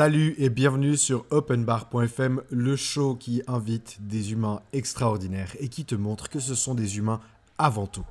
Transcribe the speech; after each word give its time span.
Salut 0.00 0.34
et 0.38 0.48
bienvenue 0.48 0.96
sur 0.96 1.26
openbar.fm, 1.28 2.40
le 2.48 2.74
show 2.74 3.16
qui 3.16 3.42
invite 3.46 3.98
des 4.00 4.32
humains 4.32 4.62
extraordinaires 4.72 5.54
et 5.60 5.68
qui 5.68 5.84
te 5.84 5.94
montre 5.94 6.30
que 6.30 6.40
ce 6.40 6.54
sont 6.54 6.74
des 6.74 6.96
humains 6.96 7.20
avant 7.58 7.86
tout. 7.86 8.06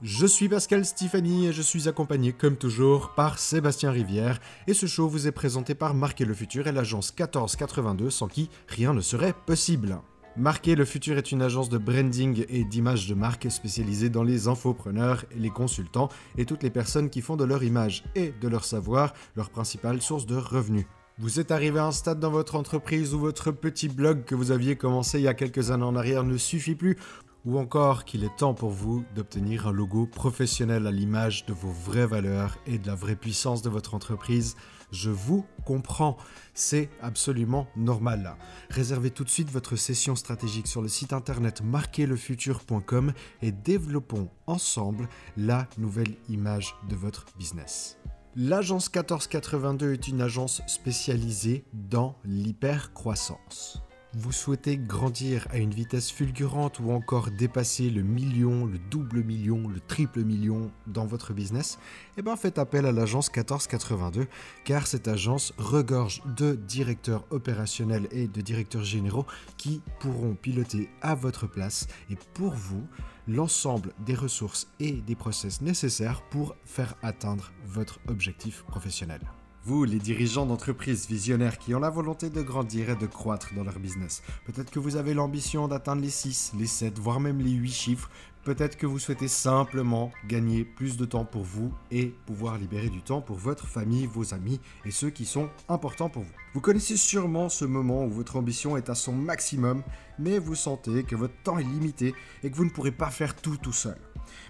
Je 0.00 0.24
suis 0.24 0.48
Pascal 0.48 0.86
Stéphanie 0.86 1.48
et 1.48 1.52
je 1.52 1.60
suis 1.60 1.86
accompagné 1.86 2.32
comme 2.32 2.56
toujours 2.56 3.10
par 3.10 3.38
Sébastien 3.38 3.90
Rivière 3.90 4.40
et 4.66 4.72
ce 4.72 4.86
show 4.86 5.06
vous 5.06 5.26
est 5.26 5.32
présenté 5.32 5.74
par 5.74 5.92
Marquer 5.92 6.24
le 6.24 6.32
Futur 6.32 6.66
et 6.66 6.72
l'agence 6.72 7.12
1482 7.12 8.08
sans 8.08 8.28
qui 8.28 8.48
rien 8.66 8.94
ne 8.94 9.02
serait 9.02 9.34
possible. 9.44 9.98
Marquer 10.38 10.76
le 10.76 10.86
Futur 10.86 11.18
est 11.18 11.30
une 11.30 11.42
agence 11.42 11.68
de 11.68 11.76
branding 11.76 12.46
et 12.48 12.64
d'image 12.64 13.06
de 13.06 13.14
marque 13.14 13.50
spécialisée 13.50 14.08
dans 14.08 14.24
les 14.24 14.48
infopreneurs, 14.48 15.26
les 15.36 15.50
consultants 15.50 16.08
et 16.38 16.46
toutes 16.46 16.62
les 16.62 16.70
personnes 16.70 17.10
qui 17.10 17.20
font 17.20 17.36
de 17.36 17.44
leur 17.44 17.62
image 17.62 18.02
et 18.14 18.32
de 18.40 18.48
leur 18.48 18.64
savoir 18.64 19.12
leur 19.36 19.50
principale 19.50 20.00
source 20.00 20.24
de 20.24 20.36
revenus. 20.36 20.86
Vous 21.18 21.38
êtes 21.38 21.52
arrivé 21.52 21.78
à 21.78 21.86
un 21.86 21.92
stade 21.92 22.18
dans 22.18 22.30
votre 22.30 22.56
entreprise 22.56 23.14
où 23.14 23.20
votre 23.20 23.52
petit 23.52 23.88
blog 23.88 24.24
que 24.24 24.34
vous 24.34 24.50
aviez 24.50 24.74
commencé 24.74 25.20
il 25.20 25.22
y 25.22 25.28
a 25.28 25.34
quelques 25.34 25.70
années 25.70 25.84
en 25.84 25.94
arrière 25.94 26.24
ne 26.24 26.36
suffit 26.36 26.74
plus 26.74 26.96
ou 27.44 27.58
encore 27.58 28.04
qu'il 28.04 28.24
est 28.24 28.36
temps 28.36 28.54
pour 28.54 28.70
vous 28.70 29.04
d'obtenir 29.14 29.68
un 29.68 29.72
logo 29.72 30.06
professionnel 30.06 30.86
à 30.86 30.90
l'image 30.90 31.46
de 31.46 31.52
vos 31.52 31.70
vraies 31.70 32.06
valeurs 32.06 32.58
et 32.66 32.78
de 32.78 32.86
la 32.86 32.96
vraie 32.96 33.14
puissance 33.16 33.62
de 33.62 33.68
votre 33.68 33.94
entreprise, 33.94 34.56
je 34.90 35.10
vous 35.10 35.44
comprends, 35.64 36.16
c'est 36.54 36.88
absolument 37.02 37.68
normal. 37.76 38.36
Réservez 38.70 39.10
tout 39.10 39.24
de 39.24 39.30
suite 39.30 39.50
votre 39.50 39.76
session 39.76 40.16
stratégique 40.16 40.66
sur 40.66 40.82
le 40.82 40.88
site 40.88 41.12
internet 41.12 41.62
marquerlefutur.com 41.62 43.12
et 43.42 43.52
développons 43.52 44.30
ensemble 44.46 45.08
la 45.36 45.68
nouvelle 45.78 46.14
image 46.28 46.74
de 46.88 46.96
votre 46.96 47.26
business. 47.38 47.98
L'agence 48.36 48.86
1482 48.92 49.92
est 49.92 50.08
une 50.08 50.20
agence 50.20 50.60
spécialisée 50.66 51.64
dans 51.72 52.16
l'hypercroissance. 52.24 53.80
Vous 54.12 54.32
souhaitez 54.32 54.76
grandir 54.76 55.46
à 55.50 55.58
une 55.58 55.72
vitesse 55.72 56.10
fulgurante 56.10 56.80
ou 56.80 56.90
encore 56.90 57.30
dépasser 57.30 57.90
le 57.90 58.02
million, 58.02 58.66
le 58.66 58.78
double 58.90 59.22
million, 59.22 59.68
le 59.68 59.78
triple 59.78 60.24
million 60.24 60.72
dans 60.88 61.06
votre 61.06 61.32
business? 61.32 61.78
Eh 62.16 62.22
bien 62.22 62.34
faites 62.34 62.58
appel 62.58 62.86
à 62.86 62.92
l'agence 62.92 63.28
1482 63.28 64.26
car 64.64 64.88
cette 64.88 65.06
agence 65.06 65.52
regorge 65.56 66.20
de 66.36 66.54
directeurs 66.54 67.24
opérationnels 67.30 68.08
et 68.10 68.26
de 68.26 68.40
directeurs 68.40 68.84
généraux 68.84 69.26
qui 69.58 69.80
pourront 70.00 70.34
piloter 70.34 70.90
à 71.02 71.14
votre 71.14 71.46
place 71.46 71.86
et 72.10 72.16
pour 72.34 72.52
vous 72.52 72.84
l'ensemble 73.26 73.92
des 74.04 74.14
ressources 74.14 74.68
et 74.80 74.92
des 74.92 75.14
process 75.14 75.60
nécessaires 75.60 76.22
pour 76.30 76.54
faire 76.64 76.94
atteindre 77.02 77.52
votre 77.64 78.00
objectif 78.08 78.62
professionnel. 78.64 79.20
Vous, 79.66 79.84
les 79.84 79.98
dirigeants 79.98 80.44
d'entreprises 80.44 81.08
visionnaires 81.08 81.56
qui 81.56 81.74
ont 81.74 81.80
la 81.80 81.88
volonté 81.88 82.28
de 82.28 82.42
grandir 82.42 82.90
et 82.90 82.96
de 82.96 83.06
croître 83.06 83.54
dans 83.54 83.64
leur 83.64 83.78
business, 83.78 84.22
peut-être 84.44 84.70
que 84.70 84.78
vous 84.78 84.96
avez 84.96 85.14
l'ambition 85.14 85.68
d'atteindre 85.68 86.02
les 86.02 86.10
6, 86.10 86.52
les 86.58 86.66
7, 86.66 86.98
voire 86.98 87.18
même 87.18 87.38
les 87.38 87.52
8 87.52 87.70
chiffres, 87.70 88.10
peut-être 88.44 88.76
que 88.76 88.86
vous 88.86 88.98
souhaitez 88.98 89.28
simplement 89.28 90.12
gagner 90.28 90.64
plus 90.64 90.96
de 90.96 91.04
temps 91.04 91.24
pour 91.24 91.42
vous 91.42 91.72
et 91.90 92.14
pouvoir 92.26 92.58
libérer 92.58 92.90
du 92.90 93.02
temps 93.02 93.20
pour 93.20 93.36
votre 93.36 93.66
famille, 93.66 94.06
vos 94.06 94.34
amis 94.34 94.60
et 94.84 94.90
ceux 94.90 95.10
qui 95.10 95.24
sont 95.24 95.48
importants 95.68 96.10
pour 96.10 96.22
vous. 96.22 96.32
Vous 96.52 96.60
connaissez 96.60 96.96
sûrement 96.96 97.48
ce 97.48 97.64
moment 97.64 98.04
où 98.04 98.10
votre 98.10 98.36
ambition 98.36 98.76
est 98.76 98.90
à 98.90 98.94
son 98.94 99.12
maximum, 99.12 99.82
mais 100.18 100.38
vous 100.38 100.54
sentez 100.54 101.04
que 101.04 101.16
votre 101.16 101.34
temps 101.42 101.58
est 101.58 101.64
limité 101.64 102.14
et 102.42 102.50
que 102.50 102.56
vous 102.56 102.64
ne 102.64 102.70
pourrez 102.70 102.92
pas 102.92 103.10
faire 103.10 103.34
tout 103.34 103.56
tout 103.56 103.72
seul. 103.72 103.96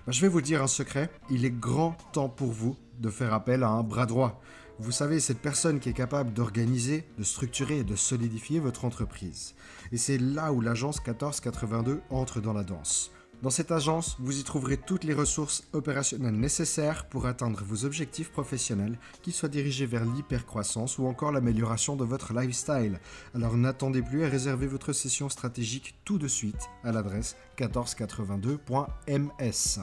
Ben, 0.06 0.12
je 0.12 0.21
vais 0.21 0.28
vous 0.28 0.43
dire 0.43 0.62
un 0.62 0.66
secret, 0.66 1.10
il 1.31 1.44
est 1.44 1.50
grand 1.50 1.97
temps 2.12 2.28
pour 2.28 2.50
vous 2.50 2.77
de 2.99 3.10
faire 3.10 3.33
appel 3.33 3.62
à 3.62 3.69
un 3.69 3.83
bras 3.83 4.06
droit. 4.06 4.41
Vous 4.81 4.93
savez, 4.93 5.21
cette 5.21 5.38
personne 5.38 5.78
qui 5.78 5.88
est 5.88 5.94
capable 5.94 6.33
d'organiser, 6.33 7.06
de 7.16 7.22
structurer 7.22 7.78
et 7.78 7.84
de 7.84 7.94
solidifier 7.94 8.59
votre 8.59 8.84
entreprise. 8.84 9.54
Et 9.93 9.97
c'est 9.97 10.19
là 10.19 10.53
où 10.53 10.60
l'agence 10.60 10.99
1482 10.99 12.00
entre 12.10 12.41
dans 12.41 12.53
la 12.53 12.65
danse. 12.65 13.12
Dans 13.43 13.50
cette 13.50 13.72
agence, 13.72 14.17
vous 14.21 14.39
y 14.39 14.43
trouverez 14.43 14.78
toutes 14.78 15.05
les 15.05 15.12
ressources 15.12 15.65
opérationnelles 15.72 16.34
nécessaires 16.34 17.06
pour 17.06 17.27
atteindre 17.27 17.62
vos 17.62 17.84
objectifs 17.84 18.33
professionnels, 18.33 18.99
qu'ils 19.22 19.34
soient 19.34 19.50
dirigés 19.50 19.87
vers 19.87 20.05
l'hypercroissance 20.05 20.99
ou 20.99 21.06
encore 21.06 21.31
l'amélioration 21.33 21.97
de 21.97 22.05
votre 22.05 22.33
lifestyle. 22.33 23.00
Alors 23.34 23.56
n'attendez 23.56 24.03
plus 24.03 24.22
et 24.22 24.28
réservez 24.28 24.67
votre 24.67 24.93
session 24.93 25.28
stratégique 25.28 25.95
tout 26.05 26.19
de 26.19 26.28
suite 26.28 26.69
à 26.84 26.93
l'adresse 26.93 27.37
1482.ms. 27.59 29.81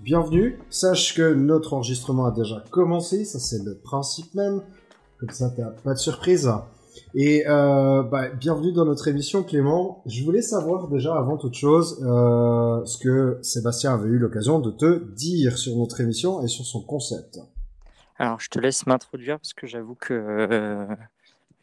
Bienvenue, 0.00 0.58
sache 0.70 1.14
que 1.14 1.34
notre 1.34 1.74
enregistrement 1.74 2.26
a 2.26 2.32
déjà 2.32 2.64
commencé, 2.70 3.24
ça 3.24 3.38
c'est 3.38 3.62
le 3.64 3.76
principe 3.76 4.34
même, 4.34 4.60
comme 5.18 5.30
ça 5.30 5.50
t'as 5.50 5.70
pas 5.70 5.94
de 5.94 5.98
surprise. 5.98 6.50
Et 7.14 7.44
euh, 7.46 8.02
bah, 8.02 8.28
bienvenue 8.30 8.72
dans 8.72 8.84
notre 8.84 9.08
émission 9.08 9.42
Clément. 9.42 10.02
Je 10.06 10.24
voulais 10.24 10.42
savoir 10.42 10.88
déjà 10.88 11.16
avant 11.16 11.36
toute 11.36 11.54
chose 11.54 12.02
euh, 12.02 12.84
ce 12.84 12.98
que 12.98 13.38
Sébastien 13.42 13.94
avait 13.94 14.08
eu 14.08 14.18
l'occasion 14.18 14.58
de 14.58 14.70
te 14.70 15.12
dire 15.14 15.58
sur 15.58 15.76
notre 15.76 16.00
émission 16.00 16.42
et 16.42 16.48
sur 16.48 16.64
son 16.64 16.82
concept. 16.82 17.38
Alors 18.18 18.40
je 18.40 18.48
te 18.48 18.58
laisse 18.58 18.86
m'introduire 18.86 19.38
parce 19.38 19.54
que 19.54 19.66
j'avoue 19.66 19.96
que 19.96 20.14
euh, 20.14 20.86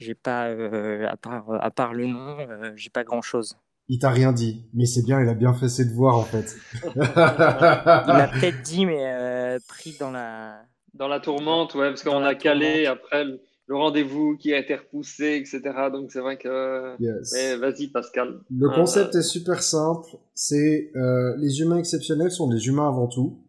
j'ai 0.02 0.16
pas, 0.16 0.47
euh, 0.47 1.08
à, 1.08 1.16
part, 1.16 1.46
à 1.62 1.70
part 1.70 1.94
le 1.94 2.08
nom, 2.08 2.38
euh, 2.40 2.72
j'ai 2.75 2.90
pas 2.90 3.03
grand 3.03 3.22
chose. 3.22 3.56
Il 3.88 4.00
t'a 4.00 4.09
rien 4.09 4.31
dit, 4.31 4.66
mais 4.74 4.86
c'est 4.86 5.03
bien, 5.03 5.22
il 5.22 5.30
a 5.30 5.34
bien 5.36 5.53
fait 5.53 5.70
ses 5.70 5.86
devoirs 5.86 6.18
en 6.18 6.24
fait. 6.24 6.56
Il 6.84 6.97
m'a 6.97 8.28
peut-être 8.28 8.62
dit, 8.64 8.86
mais 8.86 9.06
euh, 9.06 9.59
pris 9.68 9.96
dans 10.00 10.12
la. 10.12 10.64
Dans 10.94 11.08
la 11.08 11.20
tourmente, 11.20 11.75
ouais, 11.75 11.90
parce 11.90 12.03
qu'on 12.03 12.24
a 12.24 12.36
calé 12.36 12.84
tourmente. 12.86 12.97
après 12.97 13.24
le 13.25 13.41
le 13.72 13.78
rendez-vous 13.78 14.36
qui 14.38 14.54
a 14.54 14.59
été 14.59 14.76
repoussé, 14.76 15.38
etc. 15.40 15.62
Donc 15.94 16.12
c'est 16.12 16.20
vrai 16.20 16.38
que. 16.38 17.02
Yes. 17.02 17.32
Mais 17.34 17.56
vas-y, 17.56 17.88
Pascal. 17.88 18.42
Le 18.50 18.68
Euh, 18.68 18.76
concept 18.76 19.16
est 19.16 19.22
super 19.22 19.64
simple, 19.64 20.09
c'est 20.36 20.92
euh, 20.98 21.38
les 21.38 21.62
humains 21.62 21.78
exceptionnels 21.78 22.32
sont 22.32 22.50
des 22.50 22.68
humains 22.68 22.90
avant 22.90 23.08
tout, 23.08 23.40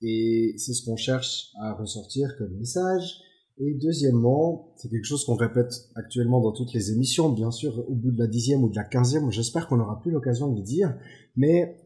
et 0.00 0.54
c'est 0.56 0.72
ce 0.72 0.82
qu'on 0.84 0.96
cherche 0.96 1.50
à 1.62 1.74
ressortir 1.74 2.36
comme 2.38 2.56
message. 2.56 3.18
Et 3.58 3.74
deuxièmement, 3.74 4.72
c'est 4.76 4.88
quelque 4.88 5.04
chose 5.04 5.26
qu'on 5.26 5.34
répète 5.34 5.70
actuellement 5.94 6.40
dans 6.40 6.52
toutes 6.52 6.72
les 6.72 6.92
émissions, 6.92 7.28
bien 7.28 7.50
sûr 7.50 7.84
au 7.86 7.94
bout 7.94 8.10
de 8.12 8.18
la 8.18 8.26
dixième 8.26 8.64
ou 8.64 8.70
de 8.70 8.76
la 8.76 8.84
quinzième, 8.84 9.30
j'espère 9.30 9.68
qu'on 9.68 9.76
n'aura 9.76 10.00
plus 10.00 10.10
l'occasion 10.10 10.48
de 10.50 10.56
le 10.56 10.62
dire, 10.62 10.96
mais 11.36 11.76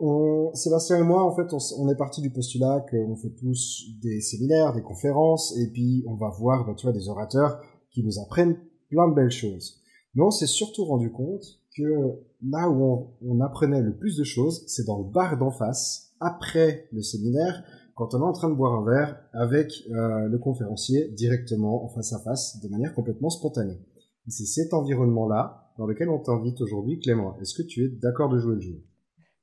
on, 0.00 0.54
Sébastien 0.54 0.98
et 0.98 1.02
moi, 1.02 1.24
en 1.24 1.34
fait, 1.34 1.52
on, 1.52 1.88
est 1.88 1.96
parti 1.96 2.20
du 2.20 2.30
postulat 2.30 2.84
qu'on 2.90 3.16
fait 3.16 3.30
tous 3.30 3.86
des 4.00 4.20
séminaires, 4.20 4.72
des 4.72 4.82
conférences, 4.82 5.56
et 5.58 5.70
puis 5.70 6.04
on 6.06 6.14
va 6.14 6.30
voir, 6.30 6.66
bah, 6.66 6.74
tu 6.76 6.86
vois, 6.86 6.92
des 6.92 7.08
orateurs 7.08 7.60
qui 7.90 8.04
nous 8.04 8.18
apprennent 8.20 8.58
plein 8.90 9.08
de 9.08 9.14
belles 9.14 9.30
choses. 9.30 9.82
Mais 10.14 10.22
on 10.22 10.30
s'est 10.30 10.46
surtout 10.46 10.84
rendu 10.84 11.10
compte 11.10 11.44
que 11.76 12.18
là 12.42 12.68
où 12.68 13.08
on, 13.22 13.40
apprenait 13.40 13.82
le 13.82 13.96
plus 13.96 14.16
de 14.16 14.24
choses, 14.24 14.64
c'est 14.66 14.86
dans 14.86 14.98
le 14.98 15.04
bar 15.04 15.38
d'en 15.38 15.50
face, 15.50 16.12
après 16.20 16.88
le 16.92 17.02
séminaire, 17.02 17.62
quand 17.94 18.14
on 18.14 18.20
est 18.20 18.24
en 18.24 18.32
train 18.32 18.48
de 18.48 18.54
boire 18.54 18.74
un 18.74 18.84
verre 18.84 19.20
avec 19.32 19.72
euh, 19.90 20.28
le 20.28 20.38
conférencier 20.38 21.08
directement 21.08 21.84
en 21.84 21.88
face 21.88 22.12
à 22.12 22.20
face, 22.20 22.60
de 22.60 22.68
manière 22.68 22.94
complètement 22.94 23.30
spontanée. 23.30 23.78
C'est 24.28 24.44
cet 24.44 24.74
environnement-là 24.74 25.72
dans 25.78 25.86
lequel 25.86 26.08
on 26.08 26.18
t'invite 26.18 26.60
aujourd'hui, 26.60 27.00
Clément. 27.00 27.38
Est-ce 27.40 27.54
que 27.54 27.66
tu 27.66 27.84
es 27.84 27.88
d'accord 27.88 28.28
de 28.28 28.38
jouer 28.38 28.56
le 28.56 28.60
jeu? 28.60 28.82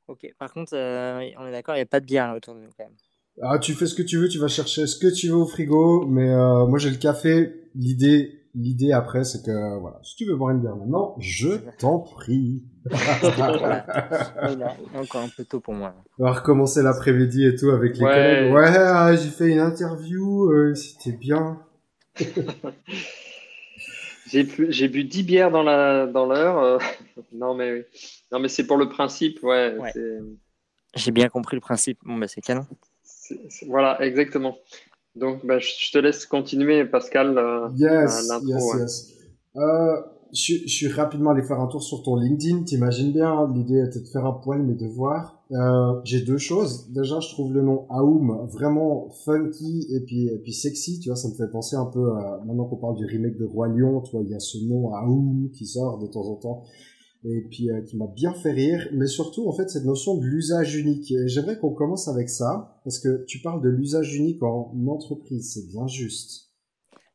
Ok, 0.08 0.28
par 0.38 0.54
contre, 0.54 0.76
euh, 0.76 1.20
on 1.40 1.48
est 1.48 1.52
d'accord, 1.52 1.76
il 1.76 1.80
n'y 1.80 1.84
a 1.84 1.88
pas 1.88 2.00
de 2.00 2.06
bière 2.06 2.28
là 2.28 2.36
autour 2.36 2.54
de 2.56 2.60
nous 2.60 2.70
quand 2.78 2.84
même. 2.84 2.94
Ah, 3.42 3.60
tu 3.60 3.74
fais 3.74 3.86
ce 3.88 3.96
que 3.96 4.04
tu 4.04 4.18
veux, 4.18 4.30
tu 4.30 4.38
vas 4.40 4.48
chercher 4.48 4.88
ce 4.88 4.98
que 4.98 5.14
tu 5.14 5.28
veux 5.30 5.36
au 5.36 5.46
frigo, 5.48 6.06
mais 6.08 6.30
euh, 6.30 6.66
moi 6.68 6.78
j'ai 6.80 6.90
le 6.90 6.96
café. 6.98 7.54
L'idée, 7.76 8.44
l'idée 8.54 8.94
après, 8.94 9.26
c'est 9.26 9.44
que 9.44 9.80
voilà, 9.80 10.00
si 10.04 10.16
tu 10.16 10.26
veux 10.26 10.36
boire 10.38 10.52
une 10.52 10.62
bière 10.62 10.76
maintenant, 10.78 11.16
je 11.20 11.50
t'en 11.80 12.00
prie. 12.00 12.64
Voilà. 12.92 14.78
Encore 14.94 15.24
un 15.24 15.30
peu 15.36 15.44
tôt 15.44 15.60
pour 15.60 15.74
moi. 15.74 15.94
On 16.20 16.24
va 16.24 16.34
recommencer 16.34 16.82
l'après-midi 16.84 17.46
et 17.46 17.56
tout 17.56 17.72
avec 17.72 17.98
les 17.98 18.06
Ouais. 18.06 18.14
collègues. 18.14 18.54
Ouais, 18.54 18.78
ah, 18.78 19.16
j'ai 19.16 19.30
fait 19.30 19.48
une 19.50 19.60
interview, 19.60 20.52
euh, 20.52 20.74
c'était 20.76 21.18
bien. 21.18 21.60
J'ai 24.28 24.44
bu, 24.44 24.68
j'ai 24.70 24.88
bu 24.88 25.04
10 25.04 25.24
bières 25.24 25.52
dans 25.52 25.64
la 25.64 26.08
dans 26.08 26.26
l'heure. 26.26 26.58
euh, 26.60 26.78
non 27.34 27.54
mais 27.56 27.86
non 28.32 28.40
mais 28.40 28.48
c'est 28.50 28.66
pour 28.66 28.78
le 28.78 28.90
principe, 28.90 29.44
ouais. 29.44 29.76
J'ai 30.96 31.12
bien 31.12 31.28
compris 31.30 31.56
le 31.58 31.62
principe. 31.62 32.00
Bon, 32.04 32.18
bah 32.18 32.28
c'est 32.28 32.42
canon. 32.42 32.66
voilà, 33.68 34.02
exactement. 34.02 34.58
Donc 35.16 35.46
bah, 35.46 35.60
je 35.60 35.70
je 35.80 35.92
te 35.92 35.98
laisse 35.98 36.26
continuer, 36.26 36.86
Pascal. 36.86 37.38
euh, 37.38 37.68
Yes, 37.76 38.28
l'intro, 38.30 38.48
yes, 38.50 38.74
ouais. 38.74 38.80
yes. 38.82 39.12
Euh, 39.58 40.02
je, 40.36 40.54
je 40.66 40.74
suis 40.74 40.88
rapidement 40.88 41.32
allé 41.32 41.42
faire 41.42 41.60
un 41.60 41.68
tour 41.68 41.82
sur 41.82 42.04
ton 42.04 42.16
LinkedIn. 42.16 42.64
T'imagines 42.64 43.12
bien, 43.12 43.32
hein, 43.32 43.52
l'idée 43.56 43.84
était 43.88 44.02
de 44.02 44.08
faire 44.08 44.26
un 44.26 44.34
poil 44.34 44.62
mes 44.64 44.76
devoirs. 44.76 45.42
Euh, 45.52 46.02
j'ai 46.04 46.22
deux 46.22 46.38
choses. 46.38 46.92
Déjà, 46.92 47.20
je 47.20 47.30
trouve 47.30 47.54
le 47.54 47.62
nom 47.62 47.86
Aoum 47.90 48.48
vraiment 48.52 49.10
funky 49.24 49.88
et 49.90 50.02
puis, 50.02 50.28
et 50.28 50.38
puis 50.40 50.54
sexy. 50.54 51.00
Tu 51.00 51.10
vois, 51.10 51.16
ça 51.16 51.30
me 51.30 51.34
fait 51.34 51.50
penser 51.50 51.76
un 51.76 51.86
peu 51.86 52.12
à, 52.12 52.44
maintenant 52.46 52.66
qu'on 52.66 52.78
parle 52.78 52.98
du 52.98 53.06
remake 53.06 53.38
de 53.38 53.46
Roi 53.46 53.68
Lion, 53.70 54.02
tu 54.02 54.12
vois, 54.12 54.24
il 54.24 54.30
y 54.30 54.36
a 54.36 54.40
ce 54.40 54.58
nom 54.68 54.94
Aoum 54.94 55.50
qui 55.54 55.66
sort 55.66 56.00
de 56.00 56.08
temps 56.08 56.28
en 56.28 56.36
temps 56.36 56.64
et 57.28 57.42
puis 57.50 57.72
euh, 57.72 57.82
qui 57.82 57.98
m'a 57.98 58.06
bien 58.08 58.34
fait 58.34 58.52
rire, 58.52 58.88
mais 58.94 59.08
surtout 59.08 59.48
en 59.48 59.52
fait 59.52 59.70
cette 59.70 59.86
notion 59.86 60.18
de 60.18 60.24
l'usage 60.24 60.76
unique. 60.76 61.12
J'aimerais 61.26 61.58
qu'on 61.58 61.74
commence 61.74 62.08
avec 62.08 62.30
ça, 62.30 62.80
parce 62.84 63.00
que 63.00 63.26
tu 63.26 63.42
parles 63.42 63.64
de 63.64 63.70
l'usage 63.70 64.16
unique 64.16 64.44
en 64.44 64.72
entreprise, 64.88 65.54
c'est 65.54 65.68
bien 65.68 65.88
juste. 65.88 66.45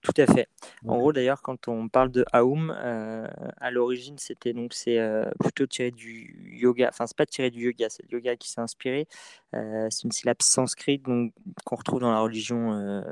Tout 0.02 0.14
à 0.16 0.26
fait. 0.26 0.48
En 0.86 0.98
gros, 0.98 1.12
d'ailleurs, 1.12 1.42
quand 1.42 1.68
on 1.68 1.88
parle 1.88 2.10
de 2.10 2.24
Aum, 2.32 2.74
euh, 2.74 3.28
à 3.58 3.70
l'origine, 3.70 4.16
c'était 4.18 4.54
donc 4.54 4.72
c'est 4.72 4.98
euh, 4.98 5.30
plutôt 5.40 5.66
tiré 5.66 5.90
du 5.90 6.58
yoga. 6.58 6.88
Enfin, 6.88 7.06
c'est 7.06 7.16
pas 7.16 7.26
tiré 7.26 7.50
du 7.50 7.66
yoga, 7.66 7.90
c'est 7.90 8.04
le 8.10 8.18
yoga 8.18 8.34
qui 8.36 8.48
s'est 8.50 8.62
inspiré. 8.62 9.06
Euh, 9.54 9.88
c'est 9.90 10.04
une 10.04 10.12
syllabe 10.12 10.40
sanscrite 10.40 11.02
donc 11.02 11.34
qu'on 11.64 11.76
retrouve 11.76 12.00
dans 12.00 12.12
la 12.12 12.20
religion 12.20 13.02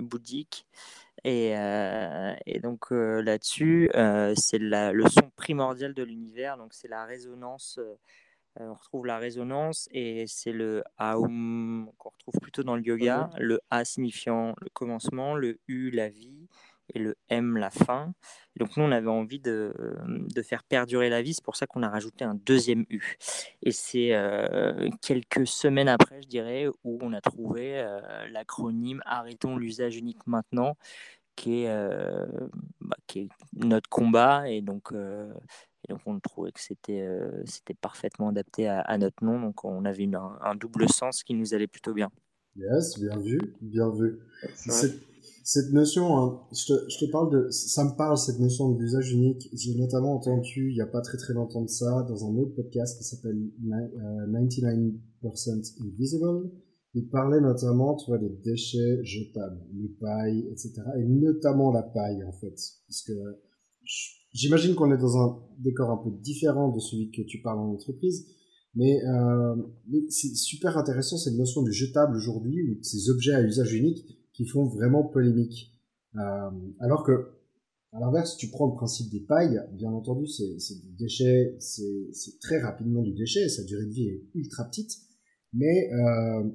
bouddhique. 0.00 0.66
Et, 1.24 1.50
et 2.46 2.60
donc 2.60 2.90
là-dessus, 2.90 3.90
c'est 4.36 4.58
le 4.58 5.08
son 5.08 5.30
primordial 5.36 5.92
de 5.92 6.02
l'univers. 6.02 6.56
Donc 6.56 6.72
c'est 6.72 6.88
la 6.88 7.04
résonance 7.04 7.78
on 8.60 8.74
retrouve 8.74 9.06
la 9.06 9.18
résonance 9.18 9.88
et 9.92 10.24
c'est 10.26 10.52
le 10.52 10.82
Aum 10.98 11.90
qu'on 11.98 12.10
retrouve 12.10 12.40
plutôt 12.40 12.64
dans 12.64 12.74
le 12.74 12.82
yoga, 12.82 13.30
le 13.38 13.60
A 13.70 13.84
signifiant 13.84 14.54
le 14.60 14.68
commencement, 14.70 15.36
le 15.36 15.60
U 15.68 15.90
la 15.90 16.08
vie 16.08 16.37
et 16.94 16.98
le 16.98 17.16
M 17.28 17.56
la 17.56 17.70
fin. 17.70 18.12
donc 18.58 18.76
nous, 18.76 18.84
on 18.84 18.92
avait 18.92 19.08
envie 19.08 19.40
de, 19.40 19.74
de 20.06 20.42
faire 20.42 20.64
perdurer 20.64 21.08
la 21.08 21.22
vie, 21.22 21.34
c'est 21.34 21.44
pour 21.44 21.56
ça 21.56 21.66
qu'on 21.66 21.82
a 21.82 21.88
rajouté 21.88 22.24
un 22.24 22.34
deuxième 22.34 22.84
U. 22.90 23.16
Et 23.62 23.72
c'est 23.72 24.14
euh, 24.14 24.88
quelques 25.02 25.46
semaines 25.46 25.88
après, 25.88 26.22
je 26.22 26.28
dirais, 26.28 26.66
où 26.84 26.98
on 27.02 27.12
a 27.12 27.20
trouvé 27.20 27.78
euh, 27.78 28.00
l'acronyme 28.28 29.02
Arrêtons 29.04 29.56
l'usage 29.56 29.96
unique 29.96 30.26
maintenant, 30.26 30.76
qui 31.36 31.62
est, 31.62 31.68
euh, 31.68 32.26
bah, 32.80 32.96
qui 33.06 33.20
est, 33.20 33.28
notre 33.52 33.88
combat. 33.88 34.48
Et 34.50 34.60
donc, 34.62 34.92
et 35.84 35.92
donc 35.92 36.00
on 36.06 36.18
trouvait 36.20 36.52
que 36.52 36.60
c'était 36.60 37.00
euh, 37.00 37.42
c'était 37.44 37.74
parfaitement 37.74 38.28
adapté 38.28 38.68
à, 38.68 38.98
notre 38.98 39.24
nom, 39.24 39.40
donc 39.40 39.64
on 39.64 39.84
avait 39.84 40.04
une, 40.04 40.16
un, 40.16 40.54
double 40.54 40.88
sens 40.88 41.22
qui 41.22 41.34
nous 41.34 41.54
allait 41.54 41.66
plutôt 41.66 41.94
bien. 41.94 42.10
Yes, 42.56 42.98
bien 42.98 43.16
vu, 43.18 43.38
bien 43.60 43.88
vu. 43.90 44.18
Cette, 45.48 45.72
notion, 45.72 46.18
hein, 46.18 46.40
je, 46.52 46.66
te, 46.66 46.90
je, 46.90 47.06
te, 47.06 47.10
parle 47.10 47.30
de, 47.32 47.50
ça 47.50 47.84
me 47.84 47.96
parle 47.96 48.18
cette 48.18 48.38
notion 48.38 48.72
d'usage 48.72 49.12
unique. 49.12 49.48
J'ai 49.54 49.74
notamment 49.76 50.14
entendu 50.16 50.70
il 50.70 50.74
n'y 50.74 50.80
a 50.80 50.86
pas 50.86 51.00
très 51.00 51.16
très 51.16 51.32
longtemps 51.32 51.62
de 51.62 51.70
ça 51.70 52.04
dans 52.08 52.26
un 52.26 52.36
autre 52.36 52.54
podcast 52.54 52.98
qui 52.98 53.04
s'appelle 53.04 53.38
99% 53.62 54.92
euh, 55.24 55.86
Invisible. 55.86 56.50
Il 56.94 57.08
parlait 57.08 57.40
notamment, 57.40 57.96
tu 57.96 58.10
vois, 58.10 58.18
des 58.18 58.30
déchets 58.44 59.02
jetables, 59.04 59.60
les 59.74 59.88
pailles, 59.88 60.48
etc. 60.50 60.74
Et 60.98 61.04
notamment 61.04 61.70
la 61.70 61.82
paille, 61.82 62.24
en 62.24 62.32
fait. 62.32 62.56
Parce 62.86 63.02
que 63.06 63.12
J'imagine 64.32 64.74
qu'on 64.74 64.92
est 64.92 64.98
dans 64.98 65.16
un 65.16 65.42
décor 65.58 65.90
un 65.90 65.96
peu 65.96 66.10
différent 66.10 66.70
de 66.70 66.78
celui 66.78 67.10
que 67.10 67.22
tu 67.22 67.40
parles 67.40 67.58
en 67.58 67.72
entreprise, 67.72 68.26
mais, 68.74 69.02
euh, 69.04 69.56
c'est 70.10 70.34
super 70.34 70.76
intéressant 70.76 71.16
cette 71.16 71.34
notion 71.34 71.62
du 71.62 71.72
jetable 71.72 72.16
aujourd'hui, 72.16 72.62
ou 72.70 72.82
ces 72.82 73.08
objets 73.10 73.32
à 73.32 73.42
usage 73.42 73.72
unique 73.72 74.17
qui 74.38 74.46
font 74.46 74.66
vraiment 74.66 75.02
polémique. 75.02 75.72
Euh, 76.14 76.50
alors 76.78 77.02
que, 77.02 77.32
à 77.92 77.98
l'inverse, 77.98 78.36
tu 78.36 78.50
prends 78.50 78.68
le 78.68 78.76
principe 78.76 79.10
des 79.10 79.18
pailles, 79.18 79.60
bien 79.72 79.90
entendu, 79.90 80.28
c'est 80.28 80.80
du 80.80 80.92
déchet, 80.96 81.56
c'est 81.58 82.38
très 82.40 82.60
rapidement 82.60 83.02
du 83.02 83.12
déchet, 83.14 83.48
sa 83.48 83.64
durée 83.64 83.86
de 83.86 83.90
vie 83.90 84.08
est 84.08 84.22
ultra 84.34 84.64
petite, 84.64 84.92
mais 85.52 85.92
euh, 85.92 86.48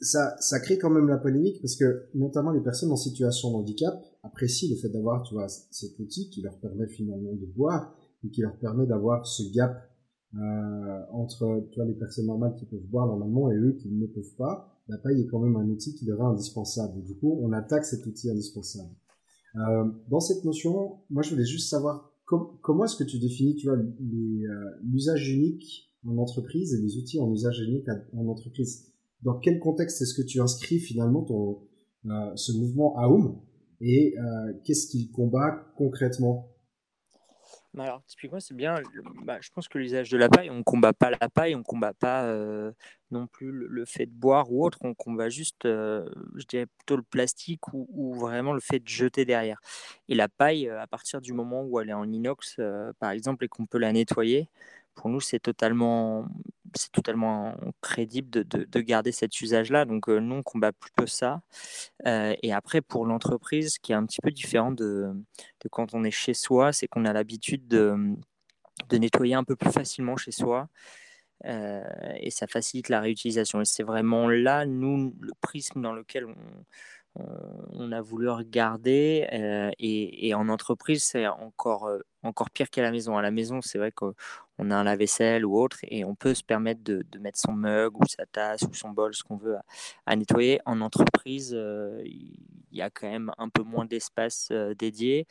ça, 0.00 0.36
ça 0.40 0.60
crée 0.60 0.76
quand 0.76 0.90
même 0.90 1.08
la 1.08 1.16
polémique 1.16 1.62
parce 1.62 1.76
que 1.76 2.10
notamment 2.14 2.50
les 2.50 2.60
personnes 2.60 2.90
en 2.90 2.96
situation 2.96 3.52
de 3.52 3.56
handicap 3.56 3.94
apprécient 4.22 4.68
le 4.68 4.76
fait 4.76 4.90
d'avoir, 4.90 5.22
tu 5.22 5.32
vois, 5.32 5.48
cet 5.48 5.98
outil 5.98 6.28
qui 6.28 6.42
leur 6.42 6.58
permet 6.60 6.88
finalement 6.88 7.32
de 7.32 7.46
boire 7.46 7.96
et 8.22 8.28
qui 8.28 8.42
leur 8.42 8.58
permet 8.58 8.84
d'avoir 8.86 9.26
ce 9.26 9.44
gap 9.54 9.72
euh, 10.34 11.00
entre, 11.12 11.68
tu 11.70 11.76
vois, 11.76 11.86
les 11.86 11.94
personnes 11.94 12.26
normales 12.26 12.54
qui 12.56 12.66
peuvent 12.66 12.86
boire 12.90 13.06
normalement 13.06 13.50
et 13.50 13.56
eux 13.56 13.78
qui 13.80 13.88
ne 13.90 14.06
peuvent 14.06 14.34
pas. 14.36 14.68
La 14.92 14.98
paille 14.98 15.22
est 15.22 15.26
quand 15.26 15.40
même 15.40 15.56
un 15.56 15.66
outil 15.68 15.94
qui 15.94 16.06
est 16.06 16.12
indispensable. 16.12 17.02
Du 17.02 17.16
coup, 17.16 17.38
on 17.40 17.52
attaque 17.52 17.86
cet 17.86 18.04
outil 18.04 18.28
indispensable. 18.28 18.90
Euh, 19.56 19.84
dans 20.10 20.20
cette 20.20 20.44
notion, 20.44 20.98
moi, 21.08 21.22
je 21.22 21.30
voulais 21.30 21.46
juste 21.46 21.70
savoir 21.70 22.12
comment 22.26 22.84
est-ce 22.84 22.96
que 22.96 23.04
tu 23.04 23.18
définis, 23.18 23.56
tu 23.56 23.70
euh, 23.70 23.82
l'usage 24.82 25.30
unique 25.30 25.90
en 26.06 26.18
entreprise 26.18 26.74
et 26.74 26.82
les 26.82 26.98
outils 26.98 27.20
en 27.20 27.32
usage 27.32 27.60
unique 27.60 27.86
en 28.14 28.26
entreprise? 28.26 28.92
Dans 29.22 29.38
quel 29.38 29.60
contexte 29.60 30.02
est-ce 30.02 30.14
que 30.14 30.26
tu 30.26 30.40
inscris 30.40 30.78
finalement 30.78 31.26
euh, 32.04 32.36
ce 32.36 32.52
mouvement 32.52 32.94
AOM 32.98 33.40
et 33.80 34.14
qu'est-ce 34.64 34.88
qu'il 34.88 35.10
combat 35.10 35.72
concrètement? 35.76 36.51
Bah 37.74 37.84
alors, 37.84 38.02
typiquement, 38.06 38.40
c'est 38.40 38.54
bien. 38.54 38.82
Bah, 39.24 39.38
je 39.40 39.48
pense 39.50 39.66
que 39.66 39.78
l'usage 39.78 40.10
de 40.10 40.18
la 40.18 40.28
paille, 40.28 40.50
on 40.50 40.56
ne 40.56 40.62
combat 40.62 40.92
pas 40.92 41.10
la 41.10 41.28
paille, 41.30 41.54
on 41.54 41.60
ne 41.60 41.64
combat 41.64 41.94
pas 41.94 42.24
euh, 42.24 42.70
non 43.10 43.26
plus 43.26 43.50
le, 43.50 43.84
fait 43.86 44.06
de 44.06 44.12
boire 44.12 44.52
ou 44.52 44.64
autre, 44.64 44.78
on 44.82 44.94
combat 44.94 45.30
juste, 45.30 45.64
je 45.64 46.46
dirais 46.48 46.66
plutôt 46.66 46.96
le 46.96 47.02
plastique 47.02 47.72
ou, 47.72 47.88
ou, 47.90 48.14
vraiment 48.14 48.52
le 48.52 48.60
fait 48.60 48.80
de 48.80 48.88
jeter 48.88 49.24
derrière. 49.24 49.58
Et 50.08 50.14
la 50.14 50.28
paille, 50.28 50.68
à 50.68 50.86
partir 50.86 51.22
du 51.22 51.32
moment 51.32 51.62
où 51.62 51.80
elle 51.80 51.88
est 51.88 51.94
en 51.94 52.10
inox, 52.10 52.60
par 52.98 53.10
exemple, 53.10 53.44
et 53.46 53.48
qu'on 53.48 53.64
peut 53.64 53.78
la 53.78 53.92
nettoyer, 53.92 54.48
pour 54.94 55.08
nous, 55.08 55.20
c'est 55.20 55.40
totalement, 55.40 56.26
c'est 56.76 56.92
totalement 56.92 57.54
crédible 57.80 58.30
de, 58.30 58.42
de, 58.42 58.80
garder 58.80 59.12
cet 59.12 59.40
usage-là. 59.40 59.84
Donc, 59.84 60.08
euh, 60.08 60.18
nous, 60.20 60.36
on 60.36 60.42
combat 60.42 60.72
plutôt 60.72 61.06
ça. 61.06 61.42
Euh, 62.06 62.34
et 62.42 62.52
après, 62.52 62.80
pour 62.80 63.06
l'entreprise, 63.06 63.78
qui 63.78 63.92
est 63.92 63.94
un 63.94 64.06
petit 64.06 64.20
peu 64.22 64.30
différent 64.30 64.72
de, 64.72 65.12
de 65.62 65.68
quand 65.70 65.94
on 65.94 66.04
est 66.04 66.10
chez 66.10 66.34
soi, 66.34 66.72
c'est 66.72 66.88
qu'on 66.88 67.04
a 67.04 67.12
l'habitude 67.12 67.68
de, 67.68 67.96
nettoyer 68.92 69.34
un 69.34 69.44
peu 69.44 69.56
plus 69.56 69.70
facilement 69.72 70.16
chez 70.16 70.32
soi. 70.32 70.68
Euh, 71.44 71.82
et 72.20 72.30
ça 72.30 72.46
facilite 72.46 72.88
la 72.88 73.00
réutilisation. 73.00 73.60
Et 73.60 73.64
c'est 73.64 73.82
vraiment 73.82 74.28
là, 74.28 74.66
nous, 74.66 75.14
le 75.20 75.32
prisme 75.40 75.82
dans 75.82 75.92
lequel 75.92 76.26
on, 76.26 76.34
on 77.14 77.92
a 77.92 78.00
voulu 78.00 78.28
regarder 78.30 79.28
euh, 79.32 79.70
et, 79.78 80.34
en 80.34 80.48
entreprise 80.48 81.04
c'est 81.04 81.26
encore 81.26 81.86
euh, 81.86 81.98
encore 82.22 82.50
pire 82.50 82.70
qu'à 82.70 82.82
la 82.82 82.90
maison. 82.90 83.16
À 83.18 83.22
la 83.22 83.30
maison 83.30 83.60
c'est 83.60 83.78
vrai 83.78 83.92
qu'on 83.92 84.14
a 84.70 84.74
un 84.74 84.84
lave-vaisselle 84.84 85.44
ou 85.44 85.58
autre 85.58 85.78
et 85.82 86.04
on 86.04 86.14
peut 86.14 86.34
se 86.34 86.42
permettre 86.42 86.82
de, 86.82 87.04
mettre 87.20 87.38
son 87.38 87.52
mug 87.52 87.98
ou 88.00 88.06
sa 88.06 88.24
tasse 88.26 88.62
ou 88.62 88.72
son 88.74 88.90
bol 88.90 89.14
ce 89.14 89.22
qu'on 89.24 89.36
veut 89.36 89.56
à, 90.06 90.16
nettoyer. 90.16 90.60
En 90.64 90.80
entreprise 90.80 91.52
euh, 91.54 92.00
il 92.04 92.78
y 92.78 92.82
a 92.82 92.90
quand 92.90 93.08
même 93.08 93.30
un 93.38 93.48
peu 93.48 93.62
moins 93.62 93.84
d'espace 93.84 94.50
dédié. 94.78 95.26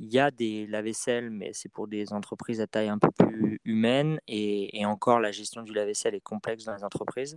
Il 0.00 0.12
y 0.12 0.20
a 0.20 0.30
des 0.30 0.66
lave-vaisselle, 0.68 1.28
mais 1.28 1.50
c'est 1.52 1.68
pour 1.68 1.88
des 1.88 2.12
entreprises 2.12 2.60
à 2.60 2.68
taille 2.68 2.88
un 2.88 2.98
peu 2.98 3.10
plus 3.10 3.60
humaine. 3.64 4.20
Et, 4.28 4.78
et 4.78 4.86
encore, 4.86 5.18
la 5.18 5.32
gestion 5.32 5.62
du 5.62 5.72
lave-vaisselle 5.72 6.14
est 6.14 6.20
complexe 6.20 6.64
dans 6.64 6.76
les 6.76 6.84
entreprises. 6.84 7.36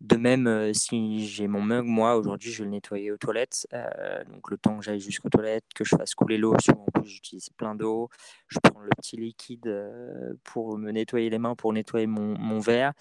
De 0.00 0.16
même, 0.16 0.46
euh, 0.46 0.72
si 0.72 1.26
j'ai 1.26 1.46
mon 1.46 1.62
mug, 1.62 1.84
moi, 1.84 2.16
aujourd'hui, 2.16 2.50
je 2.50 2.58
vais 2.58 2.64
le 2.64 2.70
nettoyer 2.72 3.12
aux 3.12 3.16
toilettes. 3.16 3.66
Euh, 3.72 4.24
donc, 4.24 4.50
le 4.50 4.58
temps 4.58 4.76
que 4.78 4.84
j'aille 4.84 5.00
jusqu'aux 5.00 5.30
toilettes, 5.30 5.64
que 5.74 5.84
je 5.84 5.96
fasse 5.96 6.14
couler 6.14 6.36
l'eau, 6.36 6.54
souvent, 6.60 6.86
j'utilise 7.04 7.48
plein 7.50 7.74
d'eau. 7.74 8.10
Je 8.48 8.58
prends 8.58 8.80
le 8.80 8.90
petit 8.98 9.16
liquide 9.16 9.66
euh, 9.66 10.34
pour 10.42 10.76
me 10.78 10.90
nettoyer 10.90 11.30
les 11.30 11.38
mains, 11.38 11.54
pour 11.54 11.72
nettoyer 11.72 12.06
mon, 12.06 12.58
verre. 12.58 12.92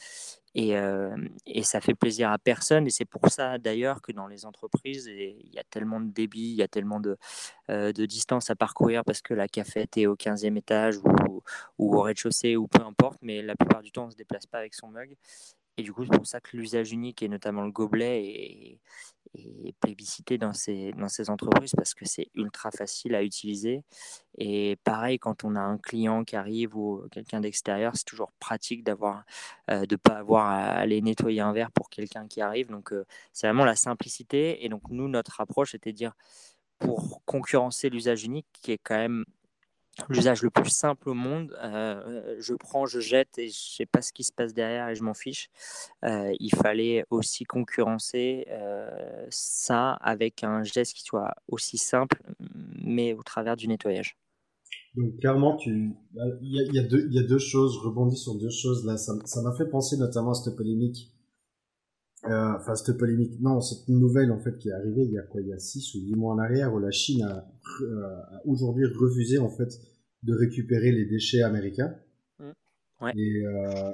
Et, 0.56 0.76
et, 1.48 1.64
ça 1.64 1.82
fait 1.82 1.96
plaisir 1.96 2.32
à 2.32 2.38
personne. 2.38 2.86
Et 2.86 2.92
c'est 2.92 3.06
pour 3.06 3.28
ça, 3.30 3.58
d'ailleurs, 3.58 4.02
que 4.02 4.12
dans 4.12 4.28
les 4.28 4.46
entreprises, 4.46 5.08
il 5.08 5.50
y 5.52 5.58
a 5.58 5.64
tellement 5.64 6.00
de 6.00 6.12
débit, 6.12 6.52
il 6.52 6.56
y 6.56 6.62
a 6.62 6.68
tellement 6.68 7.00
de, 7.00 7.18
de 7.70 8.06
distance 8.06 8.52
à 8.52 8.56
parcourir 8.56 9.04
parce 9.04 9.22
que 9.22 9.34
la 9.34 9.48
cafette 9.48 9.98
est 9.98 10.06
au 10.06 10.16
15e 10.16 10.58
étage 10.58 10.98
ou, 10.98 11.42
ou 11.80 11.96
au 11.98 12.02
rez-de-chaussée 12.02 12.56
ou 12.56 12.68
peu 12.68 12.84
importe. 12.84 13.18
Mais 13.24 13.42
la 13.42 13.56
plupart 13.56 13.82
du 13.82 13.92
temps, 13.92 14.04
on 14.04 14.08
ne 14.08 14.12
se 14.12 14.18
déplace 14.18 14.46
pas 14.46 14.60
avec 14.60 14.76
son 14.76 14.90
mug. 14.90 15.16
Et 15.78 15.84
du 15.84 15.92
coup, 15.94 16.04
c'est 16.06 16.16
pour 16.16 16.28
ça 16.28 16.40
que 16.40 16.56
l'usage 16.56 16.92
unique 16.92 17.24
et 17.24 17.28
notamment 17.28 17.64
le 17.64 17.72
gobelet 17.72 18.26
est, 18.26 18.80
plébiscité 19.80 20.38
dans 20.38 20.54
ces, 20.54 20.92
dans 20.92 21.08
ces 21.08 21.32
entreprises 21.32 21.74
parce 21.76 21.96
que 21.96 22.06
c'est 22.06 22.30
ultra 22.36 22.70
facile 22.70 23.16
à 23.16 23.24
utiliser. 23.24 23.84
Et 24.38 24.78
pareil, 24.84 25.18
quand 25.18 25.44
on 25.44 25.56
a 25.56 25.60
un 25.60 25.80
client 25.80 26.24
qui 26.24 26.36
arrive 26.36 26.76
ou 26.78 27.08
quelqu'un 27.12 27.40
d'extérieur, 27.40 27.94
c'est 27.96 28.06
toujours 28.06 28.32
pratique 28.34 28.88
euh, 28.88 29.86
de 29.88 29.96
ne 29.96 29.98
pas 29.98 30.18
avoir 30.18 30.46
à 30.46 30.66
aller 30.74 31.02
nettoyer 31.02 31.42
un 31.42 31.52
verre 31.52 31.72
pour 31.72 31.90
quelqu'un 31.90 32.28
qui 32.28 32.42
arrive. 32.42 32.70
Donc, 32.70 32.94
euh, 32.94 33.06
c'est 33.32 33.48
vraiment 33.48 33.66
la 33.66 33.76
simplicité. 33.76 34.64
Et 34.64 34.70
donc, 34.70 34.84
nous, 34.90 35.08
notre 35.08 35.42
approche 35.42 35.74
était 35.74 35.92
de 35.92 35.98
dire 35.98 36.14
pour 36.78 37.24
concurrencer 37.26 37.90
l'usage 37.90 38.24
unique 38.26 38.48
qui 38.54 38.74
est 38.74 38.78
quand 38.78 38.98
même 38.98 39.26
l'usage 40.10 40.42
le 40.42 40.50
plus 40.50 40.70
simple 40.70 41.10
au 41.10 41.14
monde. 41.14 41.56
Euh, 41.62 42.36
je 42.40 42.54
prends, 42.54 42.86
je 42.86 43.00
jette 43.00 43.38
et 43.38 43.48
je 43.48 43.76
sais 43.78 43.86
pas 43.86 44.02
ce 44.02 44.12
qui 44.12 44.24
se 44.24 44.32
passe 44.32 44.54
derrière 44.54 44.90
et 44.90 44.96
je 44.96 45.04
m'en 45.04 45.14
fiche. 45.14 45.50
Euh, 46.04 46.32
il 46.40 46.54
fallait 46.56 47.06
aussi 47.10 47.44
concurrencer 47.44 48.46
euh, 48.50 49.26
ça 49.30 49.92
avec 49.94 50.44
un 50.44 50.64
geste 50.64 50.94
qui 50.94 51.04
soit 51.04 51.34
aussi 51.48 51.78
simple, 51.78 52.22
mais 52.84 53.14
au 53.14 53.24
travers 53.24 53.56
du 53.56 53.68
nettoyage. 53.68 54.18
Donc 54.96 55.18
clairement, 55.20 55.56
tu, 55.56 55.96
il 56.42 56.72
y 56.72 56.80
a, 56.80 56.84
deux, 56.84 57.08
il 57.08 57.14
y 57.14 57.20
a 57.20 57.24
deux 57.24 57.40
choses, 57.40 57.76
je 57.76 57.88
rebondis 57.88 58.18
sur 58.18 58.36
deux 58.36 58.50
choses 58.50 58.86
là. 58.86 58.98
Ça, 58.98 59.42
m'a 59.42 59.56
fait 59.56 59.68
penser 59.68 59.98
notamment 59.98 60.32
à 60.32 60.34
cette 60.36 60.56
polémique. 60.56 61.13
Enfin, 62.26 62.76
cette 62.76 62.98
polémique, 62.98 63.40
non, 63.42 63.62
cette 63.62 63.88
nouvelle 63.90 64.32
en 64.32 64.40
fait 64.40 64.58
qui 64.58 64.70
est 64.70 64.74
arrivée 64.74 65.04
il 65.04 65.12
y 65.12 65.18
a 65.18 65.24
quoi, 65.24 65.42
il 65.42 65.48
y 65.48 65.54
a 65.54 65.60
six 65.60 65.94
ou 65.96 66.00
huit 66.00 66.16
mois 66.16 66.34
en 66.34 66.40
arrière, 66.40 66.74
où 66.74 66.80
la 66.80 66.92
Chine 66.92 67.24
a 67.24 67.46
euh, 67.82 68.16
aujourd'hui 68.46 68.86
refusé 68.86 69.38
en 69.38 69.50
fait 69.50 69.80
de 70.24 70.34
récupérer 70.34 70.92
les 70.92 71.06
déchets 71.06 71.42
américains. 71.42 71.94
Mmh. 72.40 73.08
Et, 73.18 73.46
euh, 73.46 73.94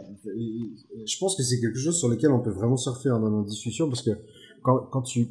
je 1.05 1.17
pense 1.19 1.35
que 1.35 1.43
c'est 1.43 1.59
quelque 1.59 1.79
chose 1.79 1.97
sur 1.97 2.09
lequel 2.09 2.31
on 2.31 2.41
peut 2.41 2.51
vraiment 2.51 2.77
surfer 2.77 3.09
dans 3.09 3.19
nos 3.19 3.43
discussions 3.43 3.87
parce 3.87 4.03
que 4.03 4.11
quand, 4.61 4.87
quand 4.91 5.01
tu 5.01 5.27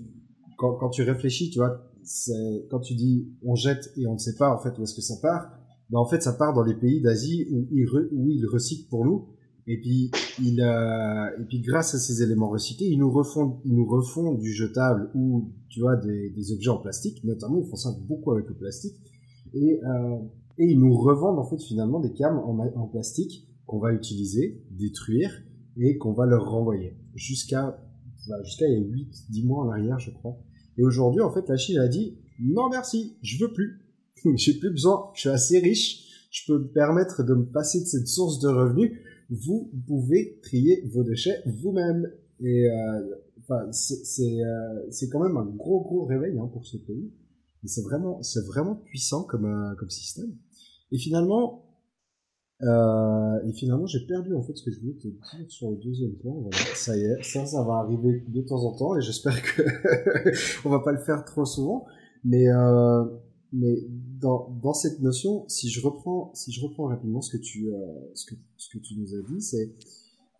quand, 0.56 0.74
quand 0.74 0.90
tu 0.90 1.02
réfléchis, 1.02 1.50
tu 1.50 1.60
vois, 1.60 1.88
c'est 2.02 2.66
quand 2.70 2.80
tu 2.80 2.94
dis 2.94 3.28
on 3.44 3.54
jette 3.54 3.92
et 3.96 4.06
on 4.06 4.14
ne 4.14 4.18
sait 4.18 4.34
pas 4.34 4.50
en 4.52 4.58
fait 4.58 4.76
où 4.78 4.82
est-ce 4.82 4.94
que 4.94 5.02
ça 5.02 5.14
part, 5.22 5.52
ben 5.90 6.00
en 6.00 6.06
fait 6.06 6.22
ça 6.22 6.32
part 6.32 6.52
dans 6.52 6.64
les 6.64 6.74
pays 6.74 7.00
d'Asie 7.00 7.46
où 7.52 7.68
ils 7.70 7.88
où 8.12 8.28
ils 8.28 8.46
recyclent 8.46 8.88
pour 8.88 9.04
nous 9.04 9.28
et 9.70 9.78
puis 9.78 10.10
il 10.40 10.62
euh, 10.62 11.28
et 11.38 11.44
puis 11.44 11.60
grâce 11.60 11.94
à 11.94 11.98
ces 11.98 12.22
éléments 12.22 12.48
recyclés, 12.48 12.86
ils 12.86 12.98
nous 12.98 13.10
refont 13.10 13.60
ils 13.66 13.74
nous 13.74 13.86
refont 13.86 14.32
du 14.32 14.50
jetable 14.50 15.10
ou 15.14 15.52
tu 15.68 15.80
vois 15.80 15.96
des, 15.96 16.30
des 16.30 16.52
objets 16.52 16.70
en 16.70 16.78
plastique, 16.78 17.22
notamment 17.22 17.58
ils 17.58 17.66
font 17.68 17.76
ça 17.76 17.90
beaucoup 18.08 18.32
avec 18.32 18.48
le 18.48 18.54
plastique 18.54 18.96
et 19.52 19.78
euh, 19.84 20.16
et 20.56 20.72
ils 20.72 20.78
nous 20.78 20.96
revendent 20.96 21.38
en 21.38 21.44
fait 21.44 21.62
finalement 21.62 22.00
des 22.00 22.14
cames 22.14 22.38
en, 22.38 22.58
en 22.58 22.86
plastique 22.86 23.46
qu'on 23.66 23.78
va 23.78 23.92
utiliser, 23.92 24.64
détruire 24.70 25.30
et 25.76 25.98
qu'on 25.98 26.14
va 26.14 26.24
leur 26.24 26.50
renvoyer 26.50 26.96
jusqu'à 27.14 27.78
jusqu'à 28.44 28.66
il 28.68 28.72
y 28.72 28.76
a 28.76 28.80
8 28.80 29.26
10 29.28 29.44
mois 29.44 29.66
en 29.66 29.68
arrière 29.68 29.98
je 29.98 30.10
crois. 30.10 30.38
Et 30.78 30.82
aujourd'hui 30.82 31.20
en 31.20 31.30
fait 31.30 31.46
la 31.46 31.58
Chine 31.58 31.78
a 31.78 31.88
dit 31.88 32.16
non 32.40 32.70
merci, 32.70 33.18
je 33.20 33.44
veux 33.44 33.52
plus. 33.52 33.84
J'ai 34.36 34.54
plus 34.54 34.70
besoin, 34.70 35.10
je 35.14 35.20
suis 35.20 35.28
assez 35.28 35.58
riche, 35.58 36.28
je 36.30 36.42
peux 36.46 36.58
me 36.58 36.68
permettre 36.68 37.22
de 37.22 37.34
me 37.34 37.44
passer 37.44 37.80
de 37.80 37.86
cette 37.86 38.08
source 38.08 38.40
de 38.40 38.48
revenus 38.48 38.92
vous 39.30 39.70
pouvez 39.86 40.38
trier 40.42 40.82
vos 40.92 41.04
déchets 41.04 41.42
vous-même. 41.46 42.10
Et 42.40 42.68
euh, 42.68 43.16
enfin, 43.40 43.70
c'est 43.72 44.44
euh, 44.44 44.86
c'est 44.90 45.08
quand 45.08 45.20
même 45.20 45.36
un 45.36 45.46
gros 45.46 45.82
gros 45.82 46.04
réveil 46.04 46.38
hein, 46.38 46.48
pour 46.52 46.64
ce 46.66 46.76
pays. 46.76 47.12
C'est 47.64 47.82
vraiment 47.82 48.22
c'est 48.22 48.44
vraiment 48.46 48.76
puissant 48.76 49.24
comme 49.24 49.44
euh, 49.44 49.74
comme 49.76 49.90
système. 49.90 50.32
Et 50.92 50.98
finalement 50.98 51.64
euh, 52.62 53.38
et 53.46 53.52
finalement 53.52 53.86
j'ai 53.86 54.04
perdu 54.06 54.34
en 54.34 54.42
fait 54.42 54.56
ce 54.56 54.64
que 54.64 54.72
je 54.72 54.80
voulais 54.80 54.94
te 54.94 55.06
dire 55.06 55.20
sur 55.48 55.70
le 55.70 55.76
deuxième 55.76 56.14
point. 56.16 56.34
Voilà, 56.34 56.56
ça 56.74 56.96
y 56.96 57.02
est, 57.02 57.22
ça 57.22 57.46
ça 57.46 57.62
va 57.62 57.74
arriver 57.74 58.24
de 58.26 58.42
temps 58.42 58.64
en 58.64 58.76
temps 58.76 58.96
et 58.96 59.02
j'espère 59.02 59.40
que 59.42 59.62
on 60.66 60.70
va 60.70 60.80
pas 60.80 60.92
le 60.92 60.98
faire 60.98 61.24
trop 61.24 61.44
souvent. 61.44 61.86
Mais 62.24 62.48
euh, 62.48 63.04
mais 63.52 63.86
dans, 63.88 64.50
dans 64.62 64.74
cette 64.74 65.00
notion, 65.00 65.48
si 65.48 65.70
je 65.70 65.80
reprends, 65.80 66.32
si 66.34 66.52
je 66.52 66.60
reprends 66.60 66.88
rapidement 66.88 67.22
ce 67.22 67.30
que 67.30 67.42
tu, 67.42 67.72
euh, 67.72 67.76
ce 68.14 68.26
que, 68.26 68.34
ce 68.56 68.68
que 68.68 68.78
tu 68.78 68.94
nous 68.96 69.14
as 69.14 69.22
dit, 69.22 69.40
c'est, 69.40 69.74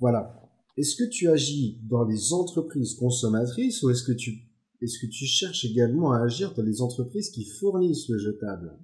voilà. 0.01 0.43
Est-ce 0.77 0.95
que 0.95 1.09
tu 1.09 1.29
agis 1.29 1.79
dans 1.83 2.05
les 2.05 2.33
entreprises 2.33 2.95
consommatrices 2.95 3.83
ou 3.83 3.91
est-ce 3.91 4.03
que 4.03 4.13
tu, 4.13 4.49
est-ce 4.81 4.99
que 4.99 5.07
tu 5.07 5.25
cherches 5.25 5.65
également 5.65 6.13
à 6.13 6.21
agir 6.21 6.55
dans 6.55 6.63
les 6.63 6.83
entreprises 6.83 7.31
qui 7.31 7.45
fournissent 7.45 8.09
le 8.09 8.19
jetable? 8.19 8.79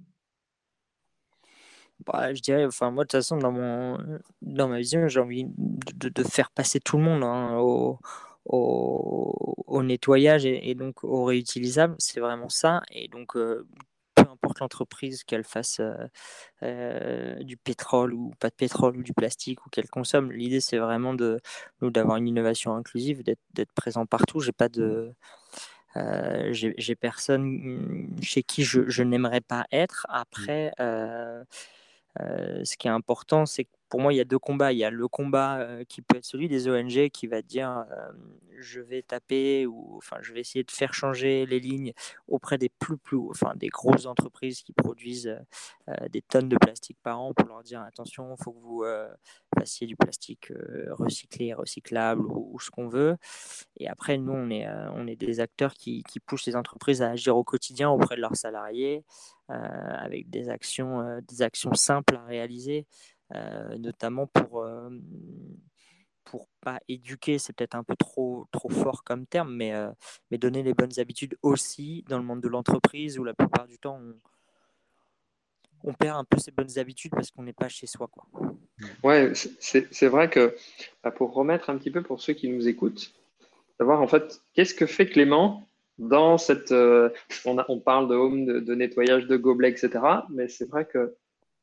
Bah, 2.04 2.34
je 2.34 2.42
dirais, 2.42 2.66
enfin, 2.66 2.90
moi, 2.90 3.04
de 3.04 3.08
toute 3.08 3.18
façon, 3.18 3.36
dans, 3.36 3.52
mon, 3.52 3.98
dans 4.42 4.68
ma 4.68 4.78
vision, 4.78 5.06
j'ai 5.06 5.20
envie 5.20 5.46
de, 5.56 6.08
de, 6.08 6.22
faire 6.24 6.50
passer 6.50 6.80
tout 6.80 6.98
le 6.98 7.04
monde 7.04 7.22
hein, 7.22 7.58
au, 7.58 7.98
au, 8.46 9.82
nettoyage 9.82 10.44
et, 10.44 10.70
et, 10.70 10.74
donc 10.74 11.04
au 11.04 11.24
réutilisable. 11.24 11.94
C'est 11.98 12.20
vraiment 12.20 12.48
ça. 12.48 12.82
Et 12.90 13.08
donc, 13.08 13.36
euh, 13.36 13.66
importe 14.34 14.60
l'entreprise, 14.60 15.24
qu'elle 15.24 15.44
fasse 15.44 15.80
euh, 15.80 15.94
euh, 16.62 17.42
du 17.42 17.56
pétrole 17.56 18.14
ou 18.14 18.32
pas 18.40 18.50
de 18.50 18.54
pétrole 18.54 18.96
ou 18.98 19.02
du 19.02 19.14
plastique 19.14 19.64
ou 19.66 19.70
qu'elle 19.70 19.88
consomme. 19.88 20.32
L'idée, 20.32 20.60
c'est 20.60 20.78
vraiment 20.78 21.14
de 21.14 21.40
nous 21.80 21.90
d'avoir 21.90 22.16
une 22.16 22.28
innovation 22.28 22.74
inclusive, 22.74 23.22
d'être 23.24 23.72
présent 23.74 24.06
partout. 24.06 24.40
J'ai 24.40 24.52
pas 24.52 24.68
de 24.68 25.14
euh, 25.96 26.52
j'ai 26.52 26.96
personne 26.96 28.08
chez 28.22 28.42
qui 28.42 28.64
je, 28.64 28.88
je 28.88 29.02
n'aimerais 29.02 29.40
pas 29.40 29.66
être. 29.70 30.06
Après, 30.08 30.72
euh, 30.80 31.44
euh, 32.20 32.64
ce 32.64 32.76
qui 32.76 32.88
est 32.88 32.90
important, 32.90 33.46
c'est 33.46 33.64
que 33.64 33.70
pour 33.88 34.00
moi, 34.00 34.12
il 34.12 34.16
y 34.16 34.20
a 34.20 34.24
deux 34.24 34.38
combats. 34.38 34.72
Il 34.72 34.78
y 34.78 34.84
a 34.84 34.90
le 34.90 35.08
combat 35.08 35.58
euh, 35.58 35.84
qui 35.84 36.02
peut 36.02 36.16
être 36.16 36.24
celui 36.24 36.48
des 36.48 36.68
ONG 36.68 37.10
qui 37.10 37.26
va 37.26 37.42
dire 37.42 37.84
euh, 37.90 38.12
je 38.58 38.80
vais 38.80 39.02
taper 39.02 39.66
ou 39.66 39.96
enfin 39.96 40.16
je 40.22 40.32
vais 40.32 40.40
essayer 40.40 40.64
de 40.64 40.70
faire 40.70 40.94
changer 40.94 41.44
les 41.46 41.60
lignes 41.60 41.92
auprès 42.28 42.56
des 42.58 42.68
plus 42.68 42.96
enfin 43.28 43.52
des 43.56 43.68
grosses 43.68 44.06
entreprises 44.06 44.62
qui 44.62 44.72
produisent 44.72 45.36
des 46.10 46.22
tonnes 46.22 46.48
de 46.48 46.56
plastique 46.56 46.98
par 47.02 47.20
an 47.20 47.34
pour 47.34 47.48
leur 47.48 47.62
dire 47.62 47.80
attention, 47.82 48.34
il 48.38 48.42
faut 48.42 48.52
que 48.52 48.60
vous 48.60 48.84
fassiez 49.58 49.86
du 49.86 49.96
plastique 49.96 50.52
recyclé, 50.90 51.52
recyclable 51.52 52.22
ou, 52.26 52.58
ce 52.60 52.70
qu'on 52.70 52.88
veut. 52.88 53.16
Et 53.76 53.88
après, 53.88 54.18
nous, 54.18 54.32
on 54.32 54.50
est, 54.50 55.16
des 55.16 55.40
acteurs 55.40 55.74
qui, 55.74 56.04
poussent 56.24 56.46
les 56.46 56.56
entreprises 56.56 57.02
à 57.02 57.10
agir 57.10 57.36
au 57.36 57.44
quotidien 57.44 57.90
auprès 57.90 58.16
de 58.16 58.20
leurs 58.20 58.36
salariés 58.36 59.04
avec 59.48 60.30
des 60.30 60.48
actions 60.48 61.74
simples 61.74 62.16
à 62.16 62.24
réaliser. 62.24 62.86
Euh, 63.34 63.78
notamment 63.78 64.26
pour 64.26 64.62
euh, 64.62 64.90
pour 66.24 66.48
pas 66.60 66.80
éduquer, 66.88 67.38
c'est 67.38 67.52
peut-être 67.52 67.74
un 67.74 67.84
peu 67.84 67.96
trop, 67.96 68.46
trop 68.50 68.68
fort 68.68 69.04
comme 69.04 69.26
terme, 69.26 69.54
mais, 69.54 69.74
euh, 69.74 69.90
mais 70.30 70.38
donner 70.38 70.62
les 70.62 70.72
bonnes 70.72 70.98
habitudes 70.98 71.36
aussi 71.42 72.04
dans 72.08 72.18
le 72.18 72.24
monde 72.24 72.40
de 72.40 72.48
l'entreprise 72.48 73.18
où 73.18 73.24
la 73.24 73.34
plupart 73.34 73.66
du 73.66 73.78
temps 73.78 74.00
on, 74.02 75.90
on, 75.90 75.92
perd 75.92 76.16
un 76.16 76.24
peu 76.24 76.38
ces 76.38 76.50
bonnes 76.50 76.78
habitudes 76.78 77.12
parce 77.12 77.30
qu'on 77.30 77.42
n'est 77.42 77.52
pas 77.52 77.68
chez 77.68 77.86
soi. 77.86 78.08
Quoi. 78.08 78.26
Ouais, 79.02 79.32
c'est 79.34 80.08
vrai 80.08 80.30
que 80.30 80.56
bah, 81.02 81.10
pour 81.10 81.34
remettre 81.34 81.70
un 81.70 81.76
petit 81.76 81.90
peu 81.90 82.02
pour 82.02 82.22
ceux 82.22 82.32
qui 82.32 82.48
nous 82.48 82.68
écoutent, 82.68 83.12
savoir 83.78 84.00
en 84.00 84.08
fait 84.08 84.40
qu'est-ce 84.54 84.74
que 84.74 84.86
fait 84.86 85.06
Clément 85.06 85.68
dans 85.98 86.38
cette. 86.38 86.72
on, 86.72 87.58
a, 87.58 87.66
on, 87.68 87.80
parle 87.80 88.08
de 88.08 88.14
home, 88.14 88.46
de, 88.46 88.60
de 88.60 88.74
nettoyage 88.74 89.26
de 89.26 89.36
gobelets, 89.36 89.70
etc. 89.70 90.00
Mais 90.30 90.48
c'est 90.48 90.68
vrai 90.68 90.86
que 90.86 91.14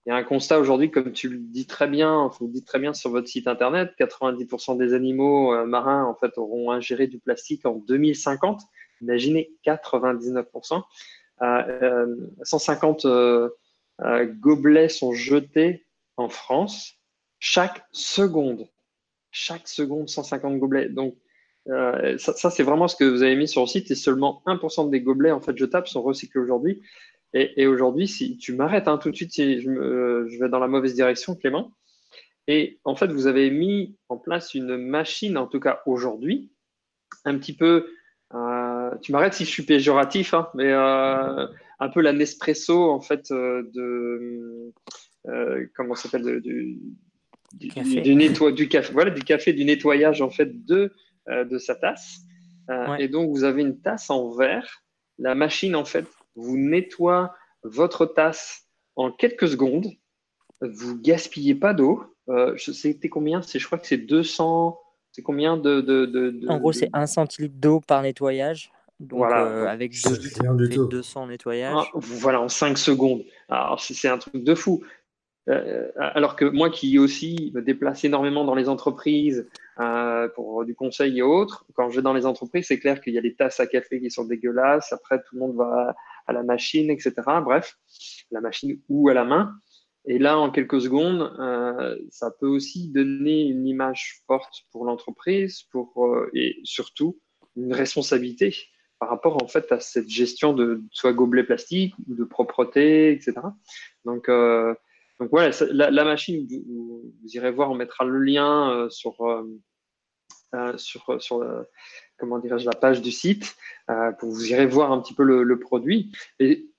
il 0.06 0.10
y 0.10 0.12
a 0.12 0.16
un 0.16 0.24
constat 0.24 0.60
aujourd'hui, 0.60 0.90
comme 0.90 1.12
tu 1.12 1.30
le 1.30 1.38
dis 1.38 1.68
très 1.68 1.88
bien, 1.88 2.30
vous 2.40 2.48
le 2.48 2.54
dites 2.54 2.66
très 2.66 2.80
bien 2.80 2.94
sur 2.94 3.12
votre 3.12 3.28
site 3.28 3.48
internet, 3.48 3.92
90% 4.00 4.78
des 4.78 4.94
animaux 4.94 5.54
euh, 5.54 5.66
marins 5.66 6.06
en 6.06 6.16
fait 6.16 6.38
auront 6.38 6.72
ingéré 6.72 7.08
du 7.08 7.20
plastique 7.20 7.66
en 7.66 7.76
2050. 7.76 8.62
Imaginez 9.02 9.52
99%. 9.66 10.84
Euh, 11.42 12.16
150 12.44 13.06
euh, 13.06 13.50
euh, 14.02 14.26
gobelets 14.26 14.90
sont 14.90 15.14
jetés 15.14 15.86
en 16.18 16.30
France 16.30 16.96
chaque 17.40 17.84
seconde. 17.92 18.68
Chaque 19.32 19.68
seconde, 19.68 20.10
150 20.10 20.60
gobelets. 20.60 20.90
Donc 20.90 21.16
ça, 22.18 22.34
ça 22.34 22.50
c'est 22.50 22.64
vraiment 22.64 22.88
ce 22.88 22.96
que 22.96 23.04
vous 23.04 23.22
avez 23.22 23.36
mis 23.36 23.48
sur 23.48 23.62
le 23.62 23.68
site 23.68 23.92
et 23.92 23.96
seulement 23.96 24.42
1% 24.48 24.90
des 24.90 25.02
gobelets 25.02 25.32
en 25.32 25.40
fait 25.40 25.56
jetables 25.56 25.88
sont 25.88 26.02
recyclés 26.02 26.42
aujourd'hui. 26.42 26.82
Et, 27.34 27.62
et 27.62 27.68
aujourd'hui, 27.68 28.08
si 28.08 28.38
tu 28.38 28.54
m'arrêtes 28.54 28.88
hein, 28.88 28.98
tout 28.98 29.10
de 29.12 29.16
suite, 29.16 29.32
si 29.32 29.62
je, 29.62 29.70
me, 29.70 30.28
je, 30.30 30.40
vais 30.40 30.50
dans 30.50 30.60
la 30.60 30.68
mauvaise 30.68 30.94
direction, 30.94 31.36
Clément. 31.36 31.72
Et 32.48 32.80
en 32.84 32.96
fait, 32.96 33.08
vous 33.08 33.28
avez 33.28 33.50
mis 33.52 33.96
en 34.10 34.18
place 34.18 34.54
une 34.54 34.76
machine, 34.78 35.38
en 35.38 35.48
tout 35.48 35.60
cas 35.60 35.82
aujourd'hui, 35.86 36.52
un 37.26 37.38
petit 37.38 37.56
peu. 37.56 37.88
Euh, 38.34 38.92
tu 39.02 39.12
m'arrêtes 39.12 39.34
si 39.34 39.46
je 39.46 39.50
suis 39.50 39.64
péjoratif, 39.64 40.34
hein, 40.34 40.50
mais 40.56 40.72
euh, 40.72 41.48
un 41.80 41.90
peu 41.90 42.02
la 42.02 42.14
Nespresso 42.14 42.90
en 42.90 43.02
fait 43.02 43.30
euh, 43.32 43.64
de 43.74 44.74
euh, 45.28 45.66
comment 45.76 45.96
s'appelle 45.96 46.42
du, 46.42 46.80
du, 47.54 47.68
du, 47.68 48.02
du, 48.02 48.16
netto 48.16 48.52
du 48.52 48.70
café, 48.70 48.94
voilà, 48.94 49.12
du 49.12 49.24
café, 49.24 49.54
du 49.54 49.66
nettoyage 49.66 50.22
en 50.22 50.30
fait 50.30 50.66
de 50.66 50.94
de 51.28 51.58
sa 51.60 51.76
tasse. 51.76 52.22
Ouais. 52.68 53.04
Et 53.04 53.08
donc 53.08 53.30
vous 53.30 53.44
avez 53.44 53.62
une 53.62 53.80
tasse 53.80 54.10
en 54.10 54.32
verre. 54.32 54.82
La 55.20 55.36
machine 55.36 55.76
en 55.76 55.86
fait 55.86 56.08
vous 56.36 56.58
nettoie 56.58 57.36
votre 57.64 58.06
tasse 58.06 58.68
en 58.96 59.12
quelques 59.12 59.50
secondes. 59.50 59.88
Vous 60.62 61.00
gaspillez 61.00 61.56
pas 61.56 61.74
d'eau. 61.74 62.04
Euh, 62.30 62.56
C'était 62.58 63.10
combien? 63.10 63.42
Je 63.42 63.66
crois 63.66 63.78
que 63.78 63.88
c'est 63.88 63.98
200. 63.98 64.78
C'est 65.12 65.22
combien 65.22 65.58
de, 65.58 65.82
de, 65.82 66.06
de, 66.06 66.30
de 66.32 66.48
En 66.48 66.58
gros, 66.60 66.72
c'est 66.72 66.90
1 66.94 67.06
centilitre 67.06 67.56
d'eau 67.58 67.82
par 67.82 68.02
nettoyage. 68.02 68.72
Donc, 69.00 69.18
voilà. 69.18 69.46
Euh, 69.46 69.68
avec 69.68 69.94
2 70.04 70.16
litres, 70.68 70.88
200 70.88 71.28
nettoyages. 71.28 71.76
Ah, 71.76 71.90
voilà, 71.96 72.40
en 72.40 72.48
5 72.48 72.78
secondes. 72.78 73.24
Alors, 73.50 73.82
c'est 73.82 74.08
un 74.08 74.20
truc 74.20 74.44
de 74.44 74.56
fou. 74.56 74.84
Euh, 75.50 75.90
alors 75.98 76.36
que 76.36 76.46
moi 76.46 76.70
qui 76.70 77.00
aussi 77.00 77.52
me 77.56 77.62
déplace 77.62 78.04
énormément 78.04 78.46
dans 78.46 78.54
les 78.54 78.70
entreprises 78.70 79.50
euh, 79.80 80.28
pour 80.30 80.64
du 80.66 80.76
conseil 80.76 81.18
et 81.18 81.22
autres, 81.24 81.66
quand 81.74 81.90
je 81.90 81.96
vais 81.96 82.02
dans 82.04 82.14
les 82.14 82.28
entreprises, 82.28 82.68
c'est 82.68 82.80
clair 82.80 83.02
qu'il 83.02 83.14
y 83.14 83.18
a 83.18 83.22
des 83.22 83.34
tasses 83.34 83.60
à 83.60 83.66
café 83.66 84.00
qui 84.00 84.12
sont 84.12 84.26
dégueulasses. 84.26 84.94
Après, 84.94 85.18
tout 85.18 85.36
le 85.36 85.40
monde 85.40 85.56
va 85.56 85.96
à 86.28 86.34
la 86.34 86.44
machine, 86.44 86.92
etc. 86.92 87.14
Bref, 87.44 87.78
la 88.30 88.42
machine 88.42 88.80
ou 88.88 89.10
à 89.10 89.14
la 89.14 89.24
main. 89.24 89.56
Et 90.06 90.18
là, 90.18 90.38
en 90.38 90.50
quelques 90.50 90.82
secondes, 90.82 91.32
euh, 91.40 91.98
ça 92.10 92.32
peut 92.32 92.48
aussi 92.48 92.90
donner 92.90 93.42
une 93.44 93.68
image 93.68 94.22
forte 94.26 94.64
pour 94.72 94.86
l'entreprise, 94.86 95.64
pour 95.72 96.06
euh, 96.06 96.30
et 96.34 96.60
surtout 96.64 97.20
une 97.56 97.74
responsabilité 97.74 98.56
par 99.00 99.10
rapport 99.10 99.44
en 99.44 99.48
fait 99.48 99.72
à 99.72 99.80
cette 99.80 100.10
gestion 100.10 100.54
de 100.54 100.84
soit 100.92 101.14
gobelet 101.14 101.44
plastique 101.44 101.94
ou 102.08 102.16
de 102.16 102.24
propreté, 102.24 103.12
etc. 103.12 103.34
Donc, 104.06 104.30
euh, 104.30 104.74
donc 105.22 105.30
voilà, 105.30 105.52
la, 105.70 106.04
machine, 106.04 106.48
vous, 106.68 107.14
irez 107.26 107.52
voir, 107.52 107.70
on 107.70 107.76
mettra 107.76 108.06
le 108.06 108.18
lien 108.18 108.72
euh, 108.72 108.90
sur 108.90 109.22
euh, 109.22 110.78
sur 110.78 111.16
comment 112.18 112.40
dirais-je 112.40 112.66
la 112.66 112.74
page 112.74 113.04
du 113.04 113.12
site 113.12 113.56
euh, 113.92 114.12
pour 114.14 114.32
vous 114.32 114.48
irez 114.52 114.66
voir 114.66 114.92
un 114.92 115.00
petit 115.00 115.14
peu 115.14 115.24
le, 115.24 115.60
produit. 115.60 116.12
Et 116.40 116.72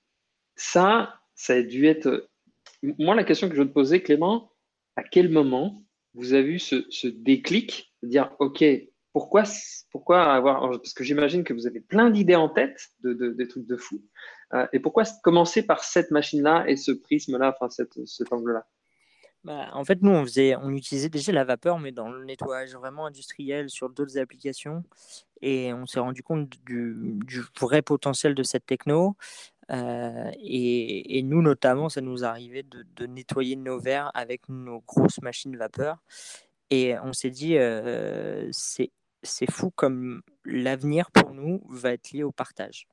ça, 0.57 1.21
ça 1.37 1.55
a 1.55 1.63
dû 1.63 1.87
être. 1.87 2.29
Moi, 2.83 3.15
la 3.15 3.23
question 3.23 3.49
que 3.49 3.55
je 3.55 3.63
veux 3.63 3.69
te 3.69 3.73
poser, 3.73 4.03
Clément, 4.03 4.51
à 4.97 5.05
quel 5.05 5.29
moment 5.29 5.85
vous 6.15 6.33
avez 6.33 6.55
eu 6.55 6.59
ce, 6.59 7.07
déclic 7.07 7.95
de 8.03 8.09
dire 8.09 8.35
OK, 8.41 8.65
pourquoi, 9.13 9.45
avoir. 10.35 10.69
Parce 10.69 10.95
que 10.95 11.05
j'imagine 11.05 11.45
que 11.45 11.55
vous 11.55 11.69
avez 11.69 11.81
plein 11.81 12.11
d'idées 12.11 12.35
en 12.35 12.49
tête, 12.49 12.89
de, 13.05 13.13
des 13.13 13.47
trucs 13.47 13.69
de 13.69 13.77
fou. 13.77 14.03
Euh, 14.55 14.67
et 14.73 14.81
pourquoi 14.81 15.05
commencer 15.23 15.65
par 15.65 15.83
cette 15.85 16.11
machine-là 16.11 16.65
et 16.69 16.77
ce 16.77 16.93
prisme-là, 16.93 17.57
enfin 17.59 17.71
cet 17.71 18.33
angle-là? 18.33 18.67
Bah, 19.45 19.71
en 19.73 19.85
fait, 19.85 20.03
nous, 20.03 20.13
on, 20.13 20.71
utilisait 20.71 21.09
déjà 21.09 21.33
la 21.33 21.45
vapeur, 21.45 21.81
mais 21.81 21.91
dans 21.91 22.09
le 22.09 22.25
nettoyage 22.25 22.75
vraiment 22.75 23.07
industriel 23.07 23.71
sur 23.71 23.91
d'autres 23.91 24.19
applications. 24.19 24.85
Et 25.41 25.73
on 25.73 25.87
s'est 25.87 25.99
rendu 25.99 26.23
compte 26.23 26.49
du, 26.65 27.25
vrai 27.59 27.83
potentiel 27.83 28.35
de 28.37 28.43
cette 28.45 28.67
techno. 28.67 29.17
Euh, 29.71 30.31
et, 30.41 31.23
nous, 31.25 31.43
notamment, 31.43 31.89
ça 31.89 32.01
nous 32.01 32.25
arrivait 32.25 32.63
de, 32.63 32.85
de, 32.95 33.07
nettoyer 33.07 33.57
nos 33.57 33.81
verres 33.81 34.13
avec 34.15 34.49
nos 34.49 34.81
grosses 34.81 35.21
machines 35.23 35.57
vapeur. 35.57 36.03
Et 36.71 36.97
on 37.01 37.13
s'est 37.13 37.31
dit, 37.31 37.59
euh, 37.59 38.49
c'est 38.53 39.51
fou 39.51 39.71
comme 39.75 40.23
l'avenir 40.45 41.11
pour 41.11 41.35
nous 41.35 41.63
va 41.69 41.93
être 41.93 42.13
lié 42.13 42.23
au 42.23 42.33
partage. 42.33 42.87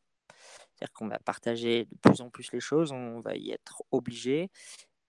C'est-à-dire 0.79 0.93
qu'on 0.93 1.07
va 1.07 1.19
partager 1.19 1.85
de 1.85 1.97
plus 2.01 2.21
en 2.21 2.29
plus 2.29 2.51
les 2.53 2.61
choses, 2.61 2.93
on 2.93 3.19
va 3.19 3.35
y 3.35 3.51
être 3.51 3.83
obligé. 3.91 4.49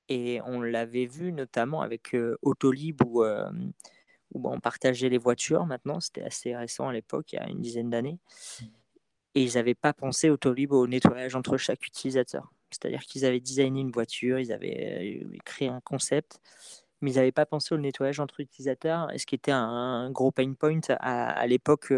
Et 0.08 0.40
on 0.44 0.60
l'avait 0.60 1.06
vu 1.06 1.32
notamment 1.32 1.82
avec 1.82 2.14
euh, 2.16 2.36
Autolib 2.42 3.00
où, 3.04 3.22
euh, 3.22 3.48
où 4.34 4.50
on 4.50 4.58
partageait 4.58 5.08
les 5.08 5.18
voitures 5.18 5.66
maintenant. 5.66 6.00
C'était 6.00 6.22
assez 6.22 6.56
récent 6.56 6.88
à 6.88 6.92
l'époque, 6.92 7.32
il 7.32 7.36
y 7.36 7.38
a 7.38 7.48
une 7.48 7.60
dizaine 7.60 7.90
d'années. 7.90 8.18
Et 9.36 9.44
ils 9.44 9.54
n'avaient 9.54 9.76
pas 9.76 9.92
pensé 9.92 10.28
Autolib 10.28 10.72
au 10.72 10.88
nettoyage 10.88 11.36
entre 11.36 11.56
chaque 11.56 11.86
utilisateur. 11.86 12.50
C'est-à-dire 12.72 13.02
qu'ils 13.02 13.24
avaient 13.24 13.40
designé 13.40 13.80
une 13.80 13.92
voiture, 13.92 14.40
ils 14.40 14.52
avaient 14.52 15.22
euh, 15.22 15.38
créé 15.44 15.68
un 15.68 15.80
concept, 15.80 16.40
mais 17.00 17.12
ils 17.12 17.16
n'avaient 17.16 17.30
pas 17.30 17.46
pensé 17.46 17.72
au 17.72 17.78
nettoyage 17.78 18.18
entre 18.18 18.40
utilisateurs, 18.40 19.08
ce 19.16 19.24
qui 19.24 19.36
était 19.36 19.52
un, 19.52 20.10
gros 20.10 20.32
pain 20.32 20.52
point 20.54 20.80
à, 20.98 21.46
l'époque, 21.46 21.92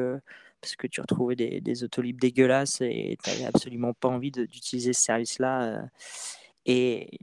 parce 0.62 0.76
que 0.76 0.86
tu 0.86 1.00
retrouvais 1.00 1.36
des, 1.36 1.60
des 1.60 1.74
dégueulasses 2.14 2.80
et 2.80 3.18
tu 3.22 3.30
n'avais 3.30 3.44
absolument 3.44 3.92
pas 3.92 4.08
envie 4.08 4.30
d'utiliser 4.30 4.92
ce 4.94 5.02
service-là. 5.02 5.82
Et 6.64 7.18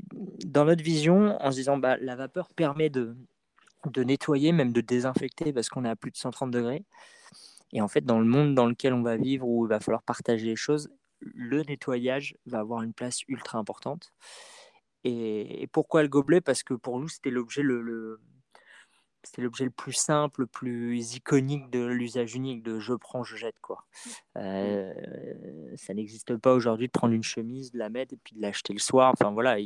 dans 0.46 0.66
notre 0.66 0.84
vision, 0.84 1.42
en 1.42 1.52
se 1.52 1.58
disant 1.58 1.78
bah, 1.78 1.98
la 1.98 2.16
vapeur 2.16 2.50
permet 2.50 2.90
de, 2.90 3.16
de 3.86 4.04
nettoyer, 4.04 4.52
même 4.52 4.74
de 4.74 4.82
désinfecter 4.82 5.54
parce 5.54 5.70
qu'on 5.70 5.86
est 5.86 5.90
à 5.90 5.96
plus 5.96 6.12
de 6.12 6.18
130 6.18 6.52
degrés. 6.52 6.84
Et 7.72 7.82
en 7.82 7.88
fait, 7.88 8.02
dans 8.02 8.20
le 8.20 8.26
monde 8.26 8.56
dans 8.56 8.66
lequel 8.66 8.94
on 8.94 9.02
va 9.02 9.16
vivre, 9.16 9.48
où 9.48 9.66
il 9.66 9.70
va 9.70 9.80
falloir 9.80 10.04
partager 10.04 10.46
les 10.46 10.56
choses, 10.56 10.90
le 11.22 11.64
nettoyage 11.64 12.36
va 12.46 12.60
avoir 12.60 12.82
une 12.82 12.94
place 12.94 13.22
ultra 13.28 13.58
importante. 13.58 14.12
Et, 15.04 15.68
pourquoi 15.72 16.02
le 16.02 16.10
gobelet? 16.10 16.42
Parce 16.42 16.64
que 16.64 16.74
pour 16.74 17.00
nous, 17.00 17.08
c'était 17.08 17.30
l'objet 17.30 17.62
le, 17.62 18.20
c'était 19.24 19.42
l'objet 19.42 19.66
le 19.66 19.70
plus 19.70 19.94
simple, 19.94 20.42
le 20.42 20.48
plus 20.48 21.16
iconique 21.16 21.70
de 21.70 21.86
l'usage 21.86 22.36
unique 22.36 22.64
de 22.64 22.80
je 22.80 22.94
prends, 22.94 23.24
je 23.24 23.36
jette. 23.36 23.60
Quoi. 23.62 23.84
Euh, 24.38 24.94
ça 25.76 25.94
n'existe 25.94 26.36
pas 26.38 26.54
aujourd'hui 26.54 26.88
de 26.88 26.92
prendre 26.92 27.14
une 27.14 27.24
chemise, 27.24 27.72
de 27.72 27.78
la 27.78 27.90
mettre 27.90 28.14
et 28.14 28.18
puis 28.24 28.36
de 28.36 28.42
l'acheter 28.42 28.74
le 28.74 28.80
soir. 28.80 29.14
Enfin 29.14 29.32
voilà, 29.32 29.58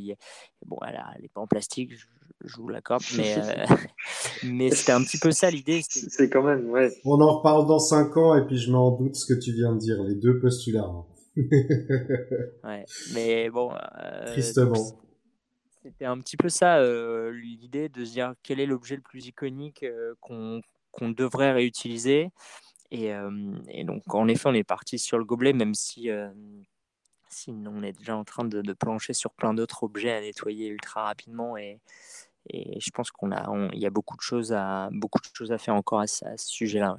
bon, 0.65 0.77
elle 0.87 0.99
n'est 1.21 1.29
pas 1.29 1.41
en 1.41 1.47
plastique, 1.47 1.91
je, 2.43 2.57
vous 2.57 2.67
l'accorde, 2.67 3.03
mais, 3.17 3.37
euh, 3.37 3.65
mais 4.43 4.71
c'était 4.71 4.91
un 4.91 5.03
petit 5.03 5.19
peu 5.19 5.31
ça 5.31 5.49
l'idée. 5.51 5.81
C'est 5.87 6.29
quand 6.29 6.43
même, 6.43 6.69
ouais. 6.69 6.91
On 7.05 7.21
en 7.21 7.37
reparle 7.37 7.67
dans 7.67 7.79
5 7.79 8.17
ans 8.17 8.35
et 8.35 8.45
puis 8.45 8.57
je 8.57 8.71
m'en 8.71 8.91
doute 8.91 9.15
ce 9.15 9.31
que 9.31 9.39
tu 9.39 9.53
viens 9.53 9.73
de 9.73 9.79
dire, 9.79 10.01
les 10.03 10.15
deux 10.15 10.39
postulats. 10.39 10.89
Hein. 10.89 11.05
ouais, 12.63 12.85
mais 13.13 13.49
bon. 13.49 13.71
Euh, 13.73 14.25
Tristement. 14.27 15.03
C'était 15.83 16.05
un 16.05 16.17
petit 16.19 16.37
peu 16.37 16.47
ça, 16.47 16.77
euh, 16.77 17.31
l'idée 17.33 17.89
de 17.89 18.05
se 18.05 18.11
dire 18.13 18.35
quel 18.41 18.61
est 18.61 18.65
l'objet 18.65 18.95
le 18.95 19.01
plus 19.01 19.27
iconique 19.27 19.83
euh, 19.83 20.13
qu'on 20.21 21.09
devrait 21.09 21.51
réutiliser. 21.51 22.29
Et, 22.89 23.13
euh, 23.13 23.53
et, 23.67 23.83
donc, 23.83 24.01
en 24.13 24.29
effet, 24.29 24.47
on 24.47 24.53
est 24.53 24.63
parti 24.63 24.97
sur 24.97 25.17
le 25.17 25.25
gobelet, 25.25 25.51
même 25.51 25.73
si, 25.73 26.09
si 27.27 27.51
on 27.51 27.83
est 27.83 27.91
déjà 27.91 28.15
en 28.15 28.23
train 28.23 28.45
de, 28.45 28.73
plancher 28.73 29.11
sur 29.11 29.31
plein 29.33 29.53
d'autres 29.53 29.83
objets 29.83 30.13
à 30.13 30.21
nettoyer 30.21 30.67
ultra 30.67 31.03
rapidement. 31.03 31.57
Et, 31.57 31.81
et 32.49 32.79
je 32.79 32.89
pense 32.91 33.11
qu'on 33.11 33.33
a, 33.33 33.69
il 33.73 33.79
y 33.79 33.85
a 33.85 33.89
beaucoup 33.89 34.15
de 34.15 34.21
choses 34.21 34.53
à, 34.53 34.87
beaucoup 34.93 35.19
de 35.19 35.27
choses 35.33 35.51
à 35.51 35.57
faire 35.57 35.75
encore 35.75 35.99
à, 35.99 36.07
ce 36.07 36.27
sujet-là. 36.37 36.97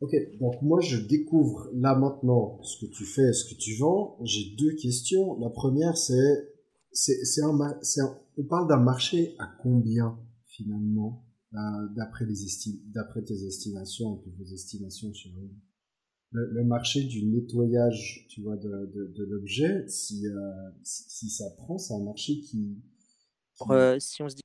Ok, 0.00 0.14
donc 0.40 0.62
moi 0.62 0.80
je 0.80 0.96
découvre 0.96 1.68
là 1.74 1.94
maintenant 1.94 2.60
ce 2.62 2.84
que 2.84 2.90
tu 2.90 3.04
fais, 3.04 3.32
ce 3.32 3.52
que 3.52 3.58
tu 3.58 3.76
vends. 3.76 4.16
J'ai 4.22 4.54
deux 4.56 4.74
questions. 4.76 5.38
La 5.40 5.50
première 5.50 5.96
c'est 5.96 6.57
c'est 6.98 7.42
un, 7.42 7.60
un, 7.60 8.18
on 8.36 8.44
parle 8.44 8.68
d'un 8.68 8.80
marché 8.80 9.36
à 9.38 9.46
combien 9.62 10.18
finalement 10.46 11.24
euh, 11.54 11.58
d'après 11.96 12.26
les 12.26 12.34
d'après 12.86 13.22
tes 13.22 13.46
estimations 13.46 14.22
et 14.26 14.30
vos 14.36 14.44
estimations 14.52 15.14
sur 15.14 15.30
le, 16.32 16.50
le, 16.50 16.64
marché 16.64 17.04
du 17.04 17.24
nettoyage 17.24 18.26
tu 18.28 18.42
vois 18.42 18.56
de, 18.56 18.68
de, 18.68 19.14
de 19.16 19.24
l'objet 19.24 19.88
si, 19.88 20.26
euh, 20.26 20.40
si, 20.82 21.30
ça 21.30 21.44
prend 21.56 21.78
c'est 21.78 21.94
un 21.94 22.02
marché 22.02 22.40
qui, 22.40 22.76
euh, 23.70 23.98
si 23.98 24.22
on 24.22 24.28
se 24.28 24.36
dit 24.36 24.42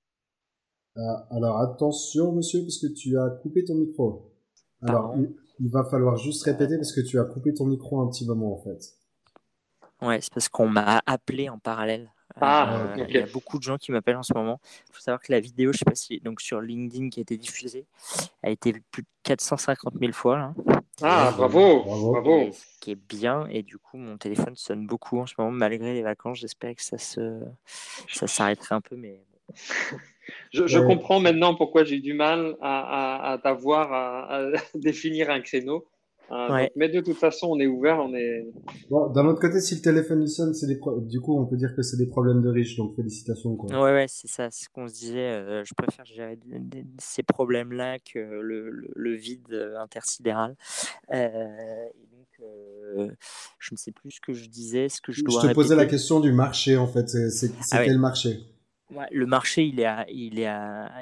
alors 0.96 1.60
attention 1.60 2.34
monsieur 2.34 2.62
parce 2.62 2.78
que 2.78 2.88
tu 2.88 3.18
as 3.18 3.30
coupé 3.42 3.66
ton 3.66 3.76
micro. 3.76 4.32
Alors 4.84 5.16
il, 5.18 5.36
il, 5.60 5.72
va 5.72 5.84
falloir 5.86 6.18
juste 6.18 6.44
répéter 6.44 6.78
parce 6.78 6.92
que 6.92 7.02
tu 7.02 7.20
as 7.20 7.26
coupé 7.26 7.52
ton 7.54 7.66
micro 7.66 8.00
un 8.00 8.10
petit 8.10 8.28
moment 8.28 8.54
en 8.54 8.64
fait. 8.64 8.94
Ouais 10.04 10.22
c'est 10.22 10.32
parce 10.32 10.50
qu'on 10.50 10.70
m'a 10.70 11.02
appelé 11.08 11.50
en 11.50 11.58
parallèle 11.58 12.13
ah, 12.42 12.94
euh, 12.98 13.06
Il 13.08 13.16
y 13.16 13.20
a 13.20 13.26
beaucoup 13.28 13.58
de 13.58 13.64
gens 13.64 13.78
qui 13.78 13.92
m'appellent 13.92 14.18
en 14.18 14.24
ce 14.24 14.34
moment. 14.34 14.60
Il 14.90 14.96
faut 14.96 15.02
savoir 15.02 15.22
que 15.22 15.32
la 15.32 15.40
vidéo, 15.40 15.72
je 15.72 15.80
sais 15.80 15.86
pas 15.86 15.96
si 15.96 16.20
donc 16.20 16.42
sur 16.42 16.62
LinkedIn 16.62 17.10
qui 17.10 17.20
a 17.20 17.22
été 17.22 17.38
diffusée, 17.38 17.86
a 18.42 18.50
été 18.50 18.74
plus 18.92 19.04
de 19.04 19.08
450 19.24 19.94
000 20.00 20.14
fois. 20.14 20.38
Là. 20.38 20.54
Ah, 21.02 21.34
bravo, 21.36 21.84
bravo. 21.84 22.52
Ce 22.52 22.80
qui 22.80 22.92
est 22.92 22.96
bien. 22.96 23.48
Et 23.50 23.64
du 23.64 23.78
coup, 23.78 23.98
mon 23.98 24.18
téléphone 24.18 24.56
sonne 24.56 24.86
beaucoup 24.86 25.20
en 25.20 25.26
ce 25.26 25.34
moment, 25.38 25.52
malgré 25.52 25.94
les 25.94 26.02
vacances. 26.02 26.40
J'espère 26.40 26.76
que 26.76 26.84
ça 26.84 26.98
se, 26.98 27.42
ça 28.10 28.28
s'arrêterait 28.28 28.76
un 28.76 28.82
peu, 28.82 28.96
mais. 28.96 29.24
je, 30.54 30.80
comprends 30.80 31.20
maintenant 31.20 31.56
pourquoi 31.56 31.84
j'ai 31.84 32.00
du 32.00 32.14
mal 32.14 32.56
à, 32.62 33.34
à, 33.34 33.38
t'avoir 33.38 33.92
à, 33.94 34.48
définir 34.76 35.30
un 35.30 35.42
créneau. 35.42 35.86
Euh, 36.34 36.68
mais 36.76 36.90
de 36.90 37.00
toute 37.02 37.18
façon, 37.18 37.48
on 37.52 37.60
est 37.60 37.68
ouvert, 37.68 38.00
on 38.00 38.14
est. 38.16 38.48
Bon, 38.90 39.08
d'un 39.10 39.26
autre 39.26 39.40
côté, 39.40 39.60
si 39.60 39.76
le 39.76 39.82
téléphone 39.82 40.26
sonne, 40.28 40.54
c'est 40.54 40.66
des 40.66 40.80
du 41.02 41.22
coup, 41.22 41.38
on 41.38 41.46
peut 41.46 41.58
dire 41.58 41.76
que 41.76 41.84
c'est 41.84 41.98
des 41.98 42.08
problèmes 42.08 42.42
de 42.42 42.50
riches, 42.50 42.76
donc 42.76 42.96
félicitations. 42.96 43.56
Quoi. 43.56 43.70
Ouais, 43.72 43.94
ouais, 43.94 44.06
c'est 44.08 44.28
ça, 44.28 44.50
c'est 44.50 44.66
ce 44.66 44.70
qu'on 44.70 44.88
se 44.88 44.94
disait. 44.94 45.20
Euh, 45.20 45.64
je 45.64 45.74
préfère 45.76 46.06
gérer 46.06 46.40
ces 46.98 47.24
problèmes-là 47.24 48.00
que 48.00 48.20
le, 48.20 48.72
le, 48.96 49.14
vide 49.14 49.48
euh, 49.52 49.78
intersidéral. 49.80 50.56
et 51.12 51.28
donc, 52.12 53.08
je 53.60 53.70
ne 53.72 53.78
sais 53.78 53.92
plus 53.92 54.12
ce 54.12 54.22
que 54.22 54.34
je 54.34 54.50
disais, 54.50 54.90
ce 54.90 55.02
que 55.02 55.12
je 55.12 55.24
dois. 55.24 55.42
Je 55.42 55.48
te 55.50 55.54
posais 55.54 55.76
la 55.76 55.86
question 55.86 56.20
du 56.20 56.32
marché, 56.32 56.78
en 56.78 56.88
fait. 56.88 57.10
C'est 57.10 57.52
ah 57.72 57.86
quel 57.86 58.00
marché? 58.00 58.40
Le 59.12 59.26
marché, 59.26 59.66
il 59.66 59.80
est, 59.80 60.06
il, 60.10 60.40
est 60.40 60.50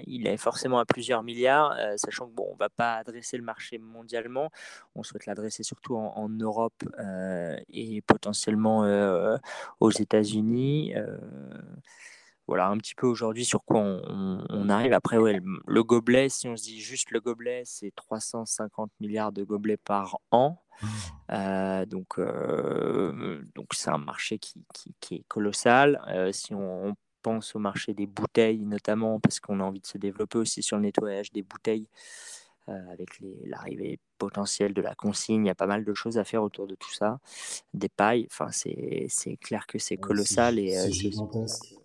il 0.08 0.28
est 0.28 0.38
forcément 0.38 0.80
à 0.80 0.86
plusieurs 0.86 1.24
milliards, 1.24 1.74
euh, 1.80 1.94
sachant 1.98 2.28
que 2.28 2.34
bon, 2.34 2.48
on 2.52 2.56
va 2.56 2.70
pas 2.70 2.96
adresser 2.96 3.38
le 3.38 3.44
marché 3.44 3.78
mondialement. 3.78 4.50
On 4.96 5.04
souhaite 5.04 5.26
l'adresser 5.26 5.64
surtout 5.64 5.96
en, 5.96 6.30
Europe 6.30 6.84
euh, 7.00 7.58
et 7.70 8.02
potentiellement 8.02 8.86
euh, 8.86 9.38
aux 9.80 9.92
États-Unis. 9.92 10.94
voilà 12.48 12.68
un 12.68 12.78
petit 12.78 12.96
peu 12.96 13.08
aujourd'hui 13.08 13.46
sur 13.46 13.64
quoi 13.64 13.82
on, 13.82 14.70
arrive. 14.70 14.94
Après, 14.94 15.18
ouais, 15.18 15.40
le, 15.66 15.84
gobelet, 15.84 16.30
si 16.30 16.48
on 16.48 16.58
se 16.58 16.64
dit 16.64 16.80
juste 16.80 17.12
le 17.12 17.20
gobelet, 17.20 17.64
c'est 17.66 17.94
350 17.96 18.92
milliards 19.00 19.32
de 19.32 19.44
gobelets 19.44 19.78
par 19.78 20.20
an. 20.32 20.62
donc, 21.30 22.20
donc 23.56 23.68
c'est 23.74 23.90
un 23.90 23.98
marché 23.98 24.40
qui, 24.40 24.66
qui, 25.00 25.16
est 25.16 25.24
colossal. 25.28 26.02
si 26.34 26.54
on 26.54 26.96
pense 27.22 27.56
au 27.56 27.60
marché 27.60 27.94
des 27.94 28.08
bouteilles 28.08 28.66
notamment, 28.66 29.20
parce 29.20 29.40
qu'on 29.40 29.60
a 29.60 29.64
envie 29.64 29.82
de 29.82 29.88
se 29.88 29.98
développer 29.98 30.38
aussi 30.38 30.64
sur 30.64 30.78
le 30.78 30.84
nettoyage 30.84 31.32
des 31.32 31.44
bouteilles 31.44 31.88
euh, 32.70 32.92
avec 32.92 33.10
l'arrivée 33.46 34.00
potentielle 34.20 34.74
de 34.74 34.82
la 34.82 34.94
consigne. 34.94 35.46
Il 35.46 35.48
y 35.48 35.52
a 35.52 35.56
pas 35.56 35.66
mal 35.66 35.84
de 35.84 35.94
choses 35.96 36.20
à 36.20 36.24
faire 36.24 36.44
autour 36.44 36.68
de 36.68 36.76
tout 36.76 36.94
ça. 36.94 37.20
Des 37.74 37.90
pailles, 37.90 38.28
enfin, 38.30 38.50
c'est 38.52 39.38
clair 39.42 39.66
que 39.66 39.80
c'est 39.80 39.98
colossal. 39.98 40.60
et, 40.60 40.78
euh, 40.78 40.90
gigantesque. 40.90 41.76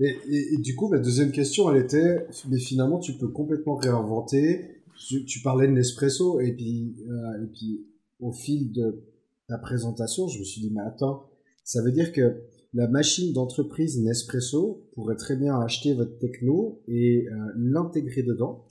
Et, 0.00 0.56
du 0.58 0.74
coup, 0.74 0.88
ma 0.88 0.98
deuxième 0.98 1.30
question, 1.30 1.70
elle 1.70 1.82
était, 1.82 2.26
mais 2.48 2.58
finalement, 2.58 2.98
tu 2.98 3.12
peux 3.12 3.28
complètement 3.28 3.76
réinventer. 3.76 4.82
Tu, 4.96 5.40
parlais 5.42 5.68
de 5.68 5.72
Nespresso, 5.72 6.40
et 6.40 6.52
puis, 6.52 6.96
euh, 7.08 7.44
et 7.44 7.46
puis, 7.46 7.86
au 8.18 8.32
fil 8.32 8.72
de 8.72 9.04
ta 9.46 9.58
présentation, 9.58 10.26
je 10.26 10.40
me 10.40 10.44
suis 10.44 10.62
dit, 10.62 10.70
mais 10.72 10.82
attends, 10.82 11.30
ça 11.62 11.80
veut 11.82 11.92
dire 11.92 12.12
que 12.12 12.42
la 12.74 12.88
machine 12.88 13.32
d'entreprise 13.32 14.02
Nespresso 14.02 14.88
pourrait 14.94 15.16
très 15.16 15.36
bien 15.36 15.58
acheter 15.60 15.94
votre 15.94 16.18
techno 16.18 16.82
et 16.88 17.28
euh, 17.28 17.52
l'intégrer 17.56 18.24
dedans. 18.24 18.66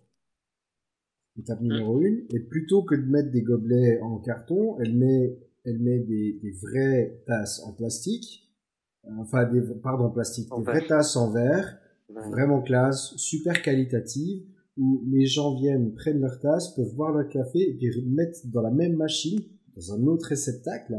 Étape 1.39 1.61
mmh. 1.61 1.67
numéro 1.67 2.01
une. 2.01 2.25
Et 2.33 2.39
plutôt 2.39 2.83
que 2.83 2.95
de 2.95 3.05
mettre 3.05 3.31
des 3.31 3.41
gobelets 3.41 3.99
en 4.01 4.19
carton, 4.19 4.77
elle 4.79 4.95
met, 4.95 5.39
elle 5.63 5.79
met 5.79 5.99
des, 5.99 6.37
des 6.41 6.51
vraies 6.51 7.23
tasses 7.25 7.61
en 7.63 7.71
plastique. 7.71 8.51
Enfin, 9.17 9.49
des, 9.49 9.61
pardon, 9.81 10.11
plastique. 10.11 10.49
des 10.55 10.63
vraies 10.63 10.85
tasses 10.85 11.15
en 11.15 11.31
verre. 11.31 11.79
Vraiment 12.09 12.61
classe, 12.61 13.15
super 13.15 13.61
qualitative. 13.61 14.43
où 14.77 15.03
les 15.07 15.25
gens 15.25 15.55
viennent, 15.55 15.93
prennent 15.93 16.19
leur 16.19 16.39
tasse, 16.39 16.75
peuvent 16.75 16.93
boire 16.93 17.13
leur 17.13 17.29
café 17.29 17.59
et 17.69 17.73
puis 17.73 17.89
mettre 18.05 18.39
dans 18.45 18.61
la 18.61 18.69
même 18.69 18.95
machine, 18.95 19.39
dans 19.75 19.93
un 19.93 20.05
autre 20.07 20.27
réceptacle, 20.27 20.93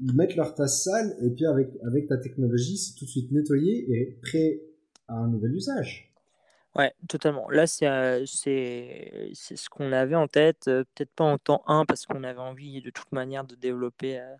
ils 0.00 0.14
mettent 0.14 0.36
leur 0.36 0.54
tasse 0.54 0.84
sale 0.84 1.16
et 1.22 1.30
puis 1.30 1.46
avec, 1.46 1.68
avec 1.86 2.06
ta 2.08 2.18
technologie, 2.18 2.78
c'est 2.78 2.94
tout 2.94 3.04
de 3.04 3.10
suite 3.10 3.32
nettoyé 3.32 3.86
et 3.90 4.18
prêt 4.22 4.60
à 5.08 5.14
un 5.14 5.28
nouvel 5.28 5.54
usage. 5.54 6.08
Ouais, 6.76 6.94
totalement. 7.08 7.48
Là, 7.50 7.66
c'est 7.66 7.88
euh, 7.88 8.24
ce 8.24 9.68
qu'on 9.68 9.90
avait 9.90 10.14
en 10.14 10.28
tête, 10.28 10.68
euh, 10.68 10.84
peut-être 10.94 11.10
pas 11.10 11.24
en 11.24 11.38
temps 11.38 11.62
1 11.66 11.84
parce 11.86 12.06
qu'on 12.06 12.22
avait 12.22 12.38
envie 12.38 12.80
de 12.80 12.90
toute 12.90 13.10
manière 13.10 13.44
de 13.44 13.56
développer 13.56 14.20
euh, 14.20 14.36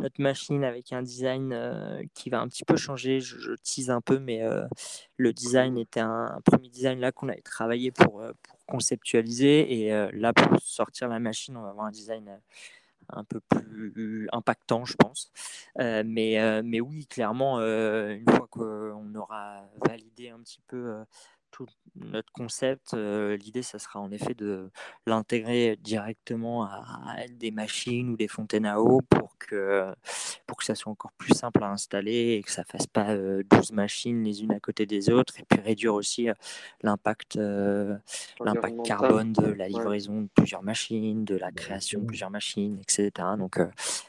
notre 0.00 0.20
machine 0.20 0.62
avec 0.64 0.92
un 0.92 1.02
design 1.02 1.56
qui 2.14 2.30
va 2.30 2.40
un 2.40 2.48
petit 2.48 2.64
peu 2.64 2.76
changer. 2.76 3.20
Je, 3.20 3.54
tease 3.62 3.90
un 3.90 4.00
peu, 4.00 4.18
mais 4.18 4.42
le 5.16 5.32
design 5.32 5.78
était 5.78 6.00
un, 6.00 6.40
premier 6.44 6.68
design 6.68 6.98
là 6.98 7.12
qu'on 7.12 7.28
avait 7.28 7.42
travaillé 7.42 7.92
pour, 7.92 8.24
pour 8.42 8.58
conceptualiser 8.66 9.86
et 9.86 9.90
là 10.12 10.32
pour 10.32 10.58
sortir 10.60 11.08
la 11.08 11.20
machine, 11.20 11.56
on 11.56 11.62
va 11.62 11.68
avoir 11.68 11.86
un 11.86 11.92
design 11.92 12.40
un 13.08 13.24
peu 13.24 13.40
plus 13.40 14.28
impactant, 14.32 14.84
je 14.84 14.94
pense. 14.96 15.30
mais, 15.78 16.62
mais 16.62 16.80
oui, 16.80 17.06
clairement, 17.06 17.60
une 17.60 18.28
fois 18.28 18.46
qu'on 18.50 19.14
aura 19.14 19.62
validé 19.86 20.30
un 20.30 20.40
petit 20.40 20.60
peu 20.66 21.04
tout 21.52 21.68
notre 21.94 22.32
concept, 22.32 22.94
euh, 22.94 23.36
l'idée, 23.36 23.62
ça 23.62 23.78
sera 23.78 24.00
en 24.00 24.10
effet 24.10 24.34
de 24.34 24.70
l'intégrer 25.06 25.76
directement 25.80 26.64
à, 26.64 27.16
des 27.30 27.50
machines 27.50 28.10
ou 28.10 28.16
des 28.16 28.28
fontaines 28.28 28.66
à 28.66 28.80
eau 28.80 29.00
pour 29.10 29.36
que, 29.38 29.92
pour 30.46 30.56
que 30.56 30.64
ça 30.64 30.74
soit 30.74 30.90
encore 30.90 31.12
plus 31.12 31.34
simple 31.34 31.62
à 31.62 31.70
installer 31.70 32.32
et 32.32 32.42
que 32.42 32.50
ça 32.50 32.62
ne 32.62 32.66
fasse 32.66 32.86
pas 32.86 33.14
12 33.14 33.16
euh, 33.18 33.42
machines 33.72 34.22
les 34.24 34.42
unes 34.42 34.52
à 34.52 34.60
côté 34.60 34.86
des 34.86 35.10
autres 35.10 35.38
et 35.38 35.44
puis 35.48 35.60
réduire 35.60 35.94
aussi 35.94 36.28
euh, 36.28 36.34
l'impact 36.82 37.36
l'impact 37.36 38.82
carbone 38.84 39.32
de 39.32 39.52
la 39.52 39.68
livraison 39.68 40.22
de 40.22 40.28
plusieurs 40.34 40.62
machines, 40.62 41.24
de 41.24 41.36
la 41.36 41.52
création 41.52 42.00
de 42.00 42.06
plusieurs 42.06 42.30
machines, 42.30 42.78
etc. 42.80 43.10
Donc, 43.38 43.58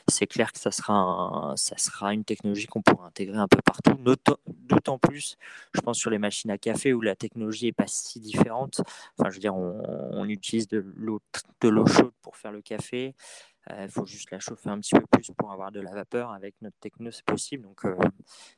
c'est 0.07 0.27
clair 0.27 0.51
que 0.51 0.59
ça 0.59 0.71
sera, 0.71 1.53
ça 1.55 1.77
sera 1.77 2.13
une 2.13 2.23
technologie 2.23 2.67
qu'on 2.67 2.81
pourra 2.81 3.07
intégrer 3.07 3.37
un 3.37 3.47
peu 3.47 3.59
partout, 3.61 3.97
d'autant 4.47 4.97
plus, 4.97 5.37
je 5.73 5.81
pense, 5.81 5.97
sur 5.97 6.09
les 6.09 6.17
machines 6.17 6.51
à 6.51 6.57
café 6.57 6.93
où 6.93 7.01
la 7.01 7.15
technologie 7.15 7.32
n'est 7.35 7.71
pas 7.71 7.87
si 7.87 8.19
différente. 8.19 8.81
Enfin, 9.17 9.29
je 9.29 9.35
veux 9.35 9.41
dire, 9.41 9.55
on, 9.55 10.25
utilise 10.25 10.67
de 10.67 10.83
l'eau, 10.95 11.21
de 11.61 11.69
l'eau 11.69 11.85
chaude 11.85 12.13
pour 12.21 12.37
faire 12.37 12.51
le 12.51 12.61
café. 12.61 13.15
Il 13.69 13.73
euh, 13.73 13.87
faut 13.87 14.05
juste 14.05 14.31
la 14.31 14.39
chauffer 14.39 14.69
un 14.69 14.79
petit 14.79 14.95
peu 14.95 15.05
plus 15.11 15.31
pour 15.37 15.51
avoir 15.51 15.71
de 15.71 15.79
la 15.79 15.93
vapeur. 15.93 16.31
Avec 16.31 16.55
notre 16.61 16.77
techno, 16.79 17.11
c'est 17.11 17.25
possible. 17.25 17.63
Donc, 17.63 17.85
euh, 17.85 17.95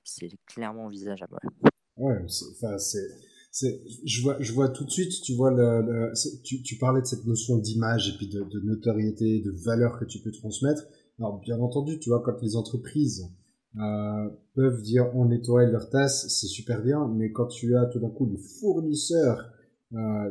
c'est 0.04 0.30
clairement 0.46 0.86
envisageable. 0.86 1.38
Ouais, 1.98 2.26
enfin, 2.58 2.78
c'est 2.78 3.08
je 4.04 4.22
vois, 4.22 4.36
je 4.42 4.52
vois 4.52 4.70
tout 4.70 4.84
de 4.84 4.90
suite, 4.90 5.22
tu 5.22 5.34
vois, 5.34 5.50
le, 5.52 6.12
tu, 6.44 6.62
tu, 6.62 6.78
parlais 6.78 7.02
de 7.02 7.06
cette 7.06 7.26
notion 7.26 7.58
d'image 7.58 8.10
et 8.10 8.18
puis 8.18 8.28
de, 8.28 8.44
de, 8.44 8.60
notoriété, 8.60 9.40
de 9.40 9.52
valeur 9.52 9.98
que 9.98 10.06
tu 10.06 10.20
peux 10.20 10.32
transmettre. 10.32 10.84
Alors, 11.20 11.40
bien 11.40 11.60
entendu, 11.62 11.98
tu 12.00 12.10
vois, 12.10 12.22
quand 12.22 12.42
les 12.42 12.58
entreprises 12.58 13.30
euh, 13.80 14.30
peuvent 14.54 14.82
dire 14.82 15.10
on 15.16 15.26
nettoie 15.26 15.66
leur 15.66 15.90
tasse, 15.90 16.28
c'est 16.30 16.48
super 16.48 16.82
bien, 16.82 17.08
mais 17.08 17.32
quand 17.32 17.48
tu 17.48 17.76
as 17.76 17.86
tout 17.86 18.00
d'un 18.00 18.10
coup 18.10 18.26
les 18.26 18.38
fournisseurs, 18.38 19.52
euh, 19.94 20.30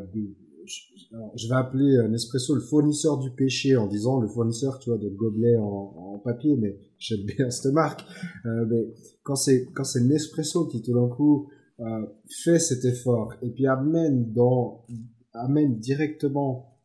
je 1.36 1.48
vais 1.48 1.54
appeler 1.54 2.08
Nespresso 2.08 2.54
le 2.54 2.60
fournisseur 2.60 3.18
du 3.18 3.30
péché 3.30 3.76
en 3.76 3.86
disant 3.86 4.20
le 4.20 4.28
fournisseur, 4.28 4.78
tu 4.78 4.90
vois, 4.90 4.98
de 4.98 5.08
gobelets 5.08 5.56
en, 5.56 6.14
en 6.14 6.18
papier, 6.18 6.56
mais 6.56 6.78
j'aime 6.98 7.24
bien 7.24 7.50
cette 7.50 7.72
marque. 7.72 8.04
Euh, 8.46 8.66
mais 8.66 8.94
quand 9.22 9.36
c'est 9.36 9.66
quand 9.74 9.84
c'est 9.84 10.02
Nespresso 10.02 10.66
qui 10.66 10.82
tout 10.82 10.94
d'un 10.94 11.08
coup 11.08 11.48
euh, 11.80 12.06
fait 12.28 12.58
cet 12.58 12.84
effort 12.84 13.34
et 13.42 13.50
puis 13.50 13.66
amène 13.66 14.32
dans 14.32 14.84
amène 15.32 15.78
directement 15.78 16.78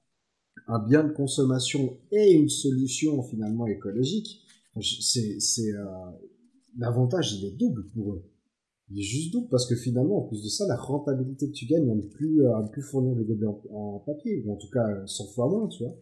un 0.67 0.79
bien 0.79 1.03
de 1.03 1.11
consommation 1.11 1.97
et 2.11 2.33
une 2.33 2.49
solution 2.49 3.23
finalement 3.23 3.67
écologique, 3.67 4.41
c'est 4.81 5.39
c'est 5.39 5.73
euh, 5.73 5.85
l'avantage, 6.79 7.33
il 7.33 7.45
est 7.45 7.57
double 7.57 7.85
pour 7.87 8.13
eux. 8.13 8.23
Il 8.91 8.99
est 8.99 9.03
juste 9.03 9.31
double 9.31 9.49
parce 9.49 9.67
que 9.67 9.75
finalement, 9.75 10.25
en 10.25 10.27
plus 10.27 10.43
de 10.43 10.49
ça, 10.49 10.65
la 10.67 10.75
rentabilité 10.75 11.47
que 11.47 11.55
tu 11.55 11.65
gagnes 11.65 11.91
à 11.91 11.95
ne 11.95 12.01
plus, 12.01 12.45
à 12.47 12.63
plus 12.63 12.81
fournir 12.81 13.15
des 13.15 13.23
gobelets 13.23 13.47
en, 13.69 13.99
papier, 13.99 14.41
ou 14.43 14.53
en 14.53 14.57
tout 14.57 14.69
cas 14.69 15.05
100 15.05 15.27
fois 15.27 15.47
moins, 15.47 15.67
tu 15.67 15.83
vois. 15.83 15.95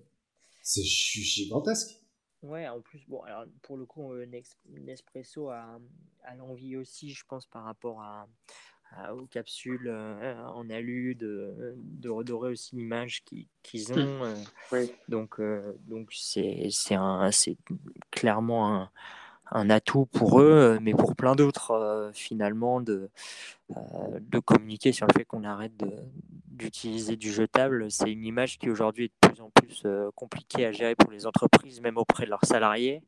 C'est 0.61 0.83
gigantesque. 0.83 2.01
Ouais, 2.43 2.67
en 2.67 2.81
plus, 2.81 3.03
bon, 3.07 3.21
alors 3.21 3.45
pour 3.63 3.77
le 3.77 3.85
coup, 3.85 4.13
euh, 4.13 4.25
Nespresso 4.69 5.49
a, 5.49 5.79
a 6.23 6.35
l'envie 6.35 6.77
aussi, 6.77 7.09
je 7.09 7.25
pense, 7.27 7.45
par 7.47 7.63
rapport 7.63 8.01
à, 8.01 8.27
aux 9.13 9.25
capsules 9.25 9.87
euh, 9.87 10.45
en 10.45 10.69
alu, 10.69 11.15
de, 11.15 11.75
de 11.77 12.09
redorer 12.09 12.51
aussi 12.51 12.75
l'image 12.75 13.23
qu'ils 13.63 13.91
ont. 13.91 14.23
Euh. 14.23 14.35
oui. 14.71 14.91
Donc, 15.09 15.41
donc 15.87 16.09
c'est 16.13 16.69
clairement 18.11 18.75
un, 18.75 18.91
un 19.51 19.69
atout 19.69 20.05
pour 20.07 20.41
eux, 20.41 20.75
euh, 20.75 20.79
mais 20.81 20.93
pour 20.93 21.15
plein 21.15 21.35
d'autres, 21.35 21.71
euh, 21.71 22.11
finalement, 22.13 22.81
de, 22.81 23.09
euh, 23.71 24.19
de 24.19 24.39
communiquer 24.39 24.91
sur 24.91 25.07
le 25.07 25.13
fait 25.13 25.25
qu'on 25.25 25.43
arrête 25.43 25.73
d'utiliser 26.47 27.15
du 27.15 27.31
jetable. 27.31 27.91
C'est 27.91 28.11
une 28.11 28.25
image 28.25 28.57
qui 28.59 28.69
aujourd'hui 28.69 29.05
est 29.05 29.13
de 29.21 29.29
plus 29.29 29.41
en 29.41 29.49
plus 29.49 29.85
compliquée 30.15 30.65
à 30.65 30.71
gérer 30.71 30.95
pour 30.95 31.11
les 31.11 31.25
entreprises, 31.25 31.81
même 31.81 31.97
auprès 31.97 32.25
de 32.25 32.29
leurs 32.31 32.45
salariés. 32.45 33.03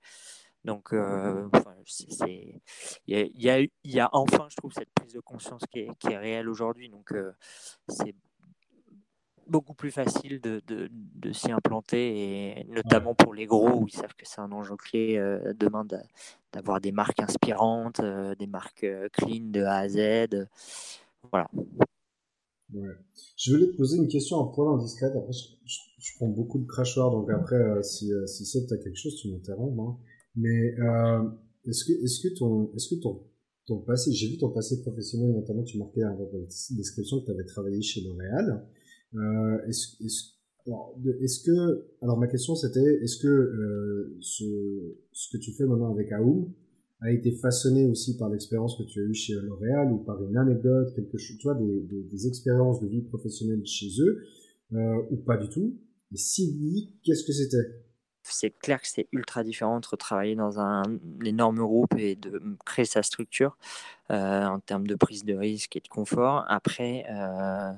Donc, 0.65 0.89
il 0.91 0.99
y, 3.08 3.49
a, 3.49 3.60
y, 3.84 3.99
a, 3.99 4.10
enfin, 4.12 4.47
je 4.49 4.56
trouve, 4.58 4.73
cette 4.73 4.91
prise 4.91 5.13
de 5.13 5.19
conscience 5.19 5.63
qui 5.71 5.80
est, 5.80 5.89
qui 5.97 6.10
est 6.10 6.17
réelle 6.17 6.49
aujourd'hui. 6.49 6.89
Donc, 6.89 7.13
c'est 7.88 8.13
beaucoup 9.49 9.73
plus 9.73 9.91
facile 9.91 10.39
de, 10.41 10.62
de, 10.67 10.89
de 10.91 11.31
s'y 11.31 11.51
implanter, 11.51 12.59
et 12.59 12.63
notamment 12.65 13.15
pour 13.15 13.33
les 13.33 13.45
gros 13.45 13.81
où 13.81 13.88
ils 13.88 13.93
savent 13.93 14.15
que 14.15 14.25
c'est 14.25 14.41
un 14.41 14.51
enjeu 14.51 14.75
clé 14.75 15.17
euh, 15.17 15.53
demain 15.59 15.85
d'avoir 16.53 16.81
des 16.81 16.91
marques 16.91 17.19
inspirantes, 17.19 17.99
euh, 17.99 18.35
des 18.35 18.47
marques 18.47 18.83
euh, 18.83 19.09
clean 19.12 19.49
de 19.51 19.62
A 19.63 19.77
à 19.77 19.89
Z. 19.89 20.47
voilà. 21.31 21.49
Ouais. 22.73 22.93
Je 23.35 23.51
voulais 23.51 23.71
te 23.71 23.77
poser 23.77 23.97
une 23.97 24.07
question 24.07 24.39
un 24.41 24.53
poil 24.53 24.67
indiscrète. 24.75 25.13
Après, 25.15 25.33
je, 25.33 26.15
prends 26.17 26.27
beaucoup 26.27 26.59
de 26.59 26.67
crachoirs, 26.67 27.09
donc 27.09 27.29
après, 27.31 27.81
si, 27.81 28.12
si 28.27 28.45
c'est 28.45 28.67
tu 28.67 28.73
as 28.73 28.77
quelque 28.77 28.97
chose, 28.97 29.15
tu 29.15 29.31
m'interromps. 29.31 29.79
Hein. 29.79 29.97
Mais 30.35 30.75
est-ce 31.65 31.83
que, 31.85 31.91
est-ce 32.03 32.21
que 32.21 32.38
ton, 32.38 32.71
est-ce 32.75 32.93
que 32.93 33.01
ton, 33.01 33.23
ton 33.69 33.77
passé, 33.77 34.12
j'ai 34.12 34.27
vu 34.27 34.38
ton 34.38 34.49
passé 34.49 34.81
professionnel, 34.81 35.31
notamment 35.31 35.63
tu 35.63 35.77
marquais 35.77 36.01
dans 36.01 36.17
la 36.17 36.39
description 36.71 37.21
que 37.21 37.25
tu 37.25 37.31
avais 37.31 37.45
travaillé 37.45 37.81
chez 37.81 38.01
L'Oréal. 38.01 38.65
Euh, 39.15 39.65
est-ce, 39.67 40.04
est-ce, 40.04 40.24
alors, 40.67 40.95
est-ce 41.22 41.43
que, 41.43 41.86
alors 42.02 42.17
ma 42.17 42.28
question 42.28 42.56
c'était, 42.56 43.00
est-ce 43.04 43.17
que 43.17 43.28
euh, 43.28 44.17
ce, 44.19 44.45
ce 45.12 45.36
que 45.36 45.41
tu 45.41 45.52
fais 45.54 45.65
maintenant 45.65 45.91
avec 45.91 46.12
Aoum 46.12 46.52
a 47.02 47.12
été 47.12 47.32
façonné 47.32 47.88
aussi 47.88 48.17
par 48.17 48.30
l'expérience 48.30 48.78
que 48.78 48.84
tu 48.84 49.00
as 49.02 49.04
eue 49.04 49.13
chez 49.13 49.34
L'Oréal 49.34 49.91
ou 49.93 49.98
par 49.98 50.22
une 50.24 50.38
anecdote, 50.38 50.93
quelque 50.95 51.17
chose, 51.17 51.38
tu 51.38 51.48
vois, 51.48 51.56
des, 51.56 51.80
des, 51.82 52.04
des 52.04 52.28
expériences 52.28 52.82
de 52.82 52.88
vie 52.88 53.02
professionnelle 53.02 53.65
chez 53.65 53.88
eux, 54.02 54.24
euh, 54.74 55.02
ou 55.10 55.17
pas 55.17 55.38
du 55.38 55.50
tout? 55.50 55.76
Et 56.12 56.17
si 56.17 56.58
oui, 56.62 56.93
qu'est-ce 57.04 57.24
que 57.24 57.34
c'était? 57.34 57.84
C'est 58.31 58.51
clair 58.51 58.81
que 58.81 58.87
c'est 58.87 59.07
ultra 59.11 59.43
différent 59.43 59.75
entre 59.75 59.95
travailler 59.95 60.35
dans 60.35 60.59
un, 60.59 60.83
énorme 61.23 61.57
groupe 61.57 61.95
et 61.97 62.15
de 62.15 62.41
créer 62.65 62.85
sa 62.85 63.03
structure 63.03 63.57
euh, 64.11 64.45
en 64.45 64.59
termes 64.59 64.87
de 64.87 64.95
prise 64.95 65.25
de 65.25 65.35
risque 65.35 65.75
et 65.75 65.81
de 65.81 65.87
confort. 65.87 66.45
Après, 66.47 67.05
euh, 67.09 67.71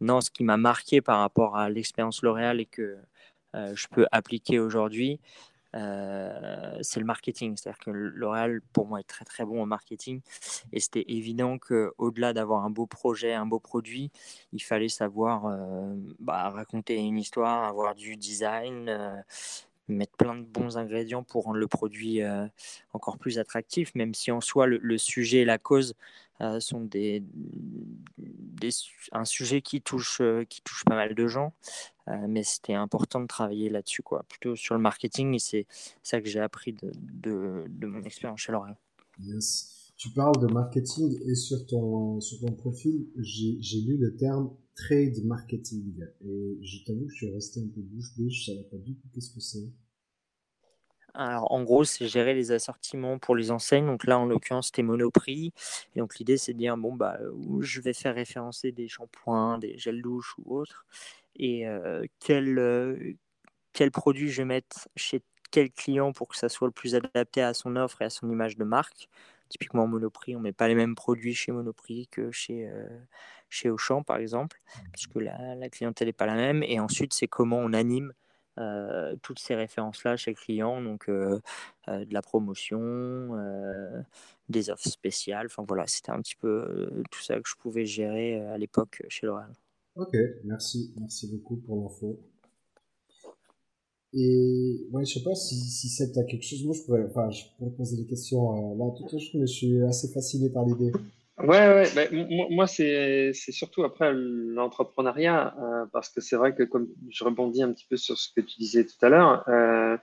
non, 0.00 0.20
ce 0.20 0.30
qui 0.30 0.44
m'a 0.44 0.56
marqué 0.56 1.00
par 1.00 1.20
rapport 1.20 1.56
à 1.56 1.70
l'expérience 1.70 2.22
L'Oréal 2.22 2.60
et 2.60 2.66
que 2.66 2.98
euh, 3.54 3.72
je 3.74 3.86
peux 3.88 4.06
appliquer 4.12 4.58
aujourd'hui, 4.58 5.20
c'est 5.72 6.98
le 6.98 7.04
marketing. 7.04 7.56
C'est-à-dire 7.56 7.78
que 7.78 7.90
L'Oréal, 7.90 8.60
pour 8.72 8.88
moi, 8.88 8.98
est 8.98 9.04
très 9.04 9.24
très 9.24 9.44
bon 9.44 9.62
au 9.62 9.66
marketing. 9.66 10.20
Et 10.72 10.80
c'était 10.80 11.04
évident 11.06 11.58
qu'au-delà 11.58 12.32
d'avoir 12.32 12.64
un 12.64 12.70
beau 12.70 12.86
projet, 12.86 13.34
un 13.34 13.46
beau 13.46 13.60
produit, 13.60 14.10
il 14.52 14.60
fallait 14.60 14.88
savoir 14.88 15.44
bah, 16.18 16.48
raconter 16.50 16.96
une 16.96 17.18
histoire, 17.18 17.68
avoir 17.68 17.94
du 17.94 18.16
design 18.16 19.22
mettre 19.90 20.16
plein 20.16 20.34
de 20.34 20.44
bons 20.44 20.78
ingrédients 20.78 21.22
pour 21.22 21.44
rendre 21.44 21.58
le 21.58 21.66
produit 21.66 22.22
euh, 22.22 22.46
encore 22.92 23.18
plus 23.18 23.38
attractif, 23.38 23.94
même 23.94 24.14
si 24.14 24.30
en 24.30 24.40
soi 24.40 24.66
le, 24.66 24.98
sujet 24.98 25.38
et 25.38 25.44
la 25.44 25.58
cause 25.58 25.94
euh, 26.40 26.60
sont 26.60 26.80
des, 26.80 27.22
un 29.12 29.24
sujet 29.24 29.62
qui 29.62 29.80
touche, 29.80 30.20
euh, 30.20 30.44
qui 30.44 30.62
touche 30.62 30.84
pas 30.84 30.94
mal 30.94 31.14
de 31.14 31.26
gens. 31.26 31.52
mais 32.28 32.42
c'était 32.42 32.74
important 32.74 33.20
de 33.20 33.26
travailler 33.26 33.68
là-dessus, 33.68 34.02
plutôt 34.28 34.56
sur 34.56 34.74
le 34.74 34.80
marketing, 34.80 35.34
et 35.34 35.38
c'est 35.38 35.66
ça 36.02 36.20
que 36.20 36.28
j'ai 36.28 36.40
appris 36.40 36.72
de, 36.72 36.90
de, 37.68 37.86
mon 37.86 38.02
expérience 38.02 38.40
chez 38.40 38.52
L'Oréal. 38.52 38.76
Yes. 39.20 39.76
Tu 39.96 40.08
parles 40.10 40.38
de 40.40 40.46
marketing 40.46 41.20
et 41.26 41.34
sur 41.34 41.66
ton, 41.66 42.20
sur 42.20 42.40
ton 42.40 42.52
profil, 42.52 43.06
j'ai 43.18 43.80
lu 43.82 43.98
le 43.98 44.16
terme 44.16 44.50
trade 44.80 45.24
marketing. 45.24 46.04
Et 46.24 46.58
je 46.62 46.84
t'avoue 46.84 47.06
que 47.06 47.12
je 47.12 47.16
suis 47.16 47.30
resté 47.30 47.60
un 47.60 47.68
peu 47.68 47.80
bouche 47.80 48.16
bée, 48.16 48.30
je 48.30 48.44
savais 48.44 48.64
pas 48.64 48.78
du 48.78 48.94
tout 48.94 49.08
qu'est-ce 49.12 49.30
que 49.34 49.40
c'est. 49.40 49.68
alors, 51.12 51.50
en 51.52 51.62
gros, 51.64 51.84
c'est 51.84 52.06
gérer 52.06 52.34
les 52.34 52.52
assortiments 52.52 53.18
pour 53.18 53.34
les 53.34 53.50
enseignes. 53.50 53.86
Donc 53.86 54.04
là, 54.04 54.18
en 54.18 54.26
l'occurrence, 54.26 54.66
c'était 54.66 54.82
Monoprix. 54.82 55.52
Et 55.94 55.98
donc, 55.98 56.18
l'idée, 56.18 56.36
c'est 56.36 56.52
de 56.52 56.58
dire, 56.58 56.76
bon, 56.76 56.94
bah, 56.94 57.18
je 57.60 57.80
vais 57.80 57.92
faire 57.92 58.14
référencer 58.14 58.72
des 58.72 58.88
shampoings, 58.88 59.58
des 59.58 59.76
gels 59.76 60.02
douche 60.02 60.34
ou 60.38 60.56
autres. 60.58 60.86
Et 61.36 61.66
euh, 61.66 62.04
quel, 62.20 62.58
euh, 62.58 63.14
quel 63.72 63.90
produit 63.90 64.30
je 64.30 64.42
vais 64.42 64.46
mettre 64.46 64.88
chez 64.96 65.22
quel 65.50 65.70
client 65.72 66.12
pour 66.12 66.28
que 66.28 66.36
ça 66.36 66.48
soit 66.48 66.68
le 66.68 66.72
plus 66.72 66.94
adapté 66.94 67.42
à 67.42 67.54
son 67.54 67.76
offre 67.76 68.02
et 68.02 68.04
à 68.04 68.10
son 68.10 68.30
image 68.30 68.56
de 68.56 68.64
marque. 68.64 69.08
Typiquement, 69.48 69.86
Monoprix, 69.88 70.36
on 70.36 70.38
ne 70.38 70.44
met 70.44 70.52
pas 70.52 70.68
les 70.68 70.76
mêmes 70.76 70.94
produits 70.94 71.34
chez 71.34 71.50
Monoprix 71.50 72.06
que 72.08 72.30
chez, 72.30 72.68
euh, 72.68 72.86
chez 73.50 73.68
Auchan, 73.70 74.02
par 74.02 74.16
exemple, 74.16 74.60
puisque 74.92 75.16
la, 75.16 75.54
la 75.54 75.68
clientèle 75.68 76.08
n'est 76.08 76.12
pas 76.12 76.26
la 76.26 76.36
même. 76.36 76.62
Et 76.62 76.80
ensuite, 76.80 77.12
c'est 77.12 77.28
comment 77.28 77.58
on 77.58 77.72
anime 77.72 78.12
euh, 78.58 79.16
toutes 79.22 79.38
ces 79.38 79.54
références-là 79.54 80.16
chez 80.16 80.32
le 80.32 80.36
client, 80.36 80.82
donc 80.82 81.08
euh, 81.08 81.40
euh, 81.88 82.04
de 82.04 82.12
la 82.12 82.20
promotion, 82.20 83.30
des 84.48 84.70
offres 84.70 84.88
spéciales. 84.88 85.46
Enfin 85.46 85.64
voilà, 85.66 85.86
c'était 85.86 86.10
un 86.10 86.20
petit 86.20 86.36
peu 86.36 86.90
tout 87.10 87.20
ça 87.20 87.36
que 87.36 87.48
je 87.48 87.54
pouvais 87.56 87.86
gérer 87.86 88.40
à 88.46 88.58
l'époque 88.58 89.02
chez 89.08 89.26
L'Oréal. 89.26 89.52
Ok, 89.96 90.16
merci, 90.44 90.92
merci 90.98 91.28
beaucoup 91.28 91.56
pour 91.56 91.76
l'info. 91.82 92.18
Et 94.12 94.88
ouais, 94.90 95.04
je 95.04 95.14
sais 95.14 95.22
pas 95.22 95.36
si, 95.36 95.54
si 95.54 95.88
c'est 95.88 96.12
quelque 96.12 96.42
chose. 96.42 96.64
Moi, 96.64 96.74
je 96.74 96.82
pourrais, 96.82 97.04
enfin, 97.04 97.30
je 97.30 97.44
pourrais 97.56 97.70
poser 97.70 97.96
des 97.96 98.06
questions 98.06 98.74
là 98.76 98.90
tout 98.96 99.04
à 99.04 99.18
je 99.18 99.46
suis 99.46 99.82
assez 99.84 100.08
fasciné 100.08 100.50
par 100.50 100.64
l'idée. 100.66 100.92
Ouais, 101.42 101.68
ouais. 101.74 101.90
Ben, 101.94 102.48
moi, 102.50 102.66
c'est 102.66 103.32
surtout 103.32 103.84
après 103.84 104.12
l'entrepreneuriat, 104.14 105.54
euh, 105.60 105.86
parce 105.92 106.08
que 106.08 106.20
c'est 106.20 106.36
vrai 106.36 106.54
que 106.54 106.62
comme 106.62 106.88
je 107.10 107.24
rebondis 107.24 107.62
un 107.62 107.72
petit 107.72 107.86
peu 107.88 107.96
sur 107.96 108.18
ce 108.18 108.28
que 108.34 108.40
tu 108.40 108.58
disais 108.58 108.84
tout 108.84 109.04
à 109.04 109.08
l'heure, 109.08 109.48
euh, 109.48 109.96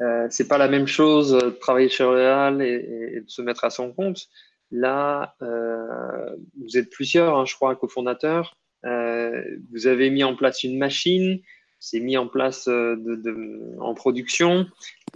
euh, 0.00 0.26
c'est 0.30 0.48
pas 0.48 0.58
la 0.58 0.68
même 0.68 0.86
chose 0.86 1.32
de 1.32 1.50
travailler 1.50 1.88
chez 1.88 2.04
L'Oréal 2.04 2.62
et, 2.62 3.14
et, 3.16 3.20
de 3.20 3.28
se 3.28 3.42
mettre 3.42 3.64
à 3.64 3.70
son 3.70 3.92
compte. 3.92 4.28
Là, 4.70 5.34
euh, 5.42 6.36
vous 6.60 6.76
êtes 6.76 6.90
plusieurs, 6.90 7.36
hein, 7.36 7.44
je 7.46 7.54
crois, 7.54 7.74
cofondateurs. 7.74 8.56
Euh, 8.84 9.42
vous 9.72 9.86
avez 9.86 10.10
mis 10.10 10.22
en 10.22 10.36
place 10.36 10.62
une 10.62 10.78
machine, 10.78 11.40
c'est 11.80 12.00
mis 12.00 12.16
en 12.16 12.28
place 12.28 12.68
de, 12.68 13.16
de, 13.16 13.76
en 13.80 13.94
production. 13.94 14.66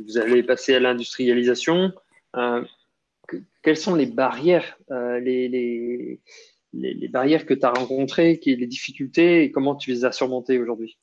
Vous 0.05 0.19
allez 0.19 0.43
passer 0.43 0.75
à 0.75 0.81
l'industrialisation. 0.81 1.93
Quelles 3.62 3.77
sont 3.77 3.94
les 3.94 4.07
barrières, 4.07 4.77
euh, 4.90 5.20
les, 5.20 6.20
barrières 7.11 7.46
que 7.46 7.55
tu 7.55 7.64
as 7.64 7.70
rencontrées, 7.70 8.38
qui, 8.38 8.57
les 8.57 8.66
difficultés 8.66 9.44
et 9.44 9.53
comment 9.53 9.77
tu 9.77 9.90
les 9.90 10.05
as 10.05 10.12
surmontées 10.12 10.59
aujourd'hui? 10.59 10.98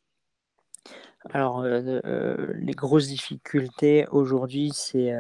Alors, 1.32 1.62
euh, 1.62 2.00
euh, 2.06 2.54
les 2.60 2.74
grosses 2.74 3.08
difficultés 3.08 4.06
aujourd'hui, 4.12 4.72
c'est 4.74 5.14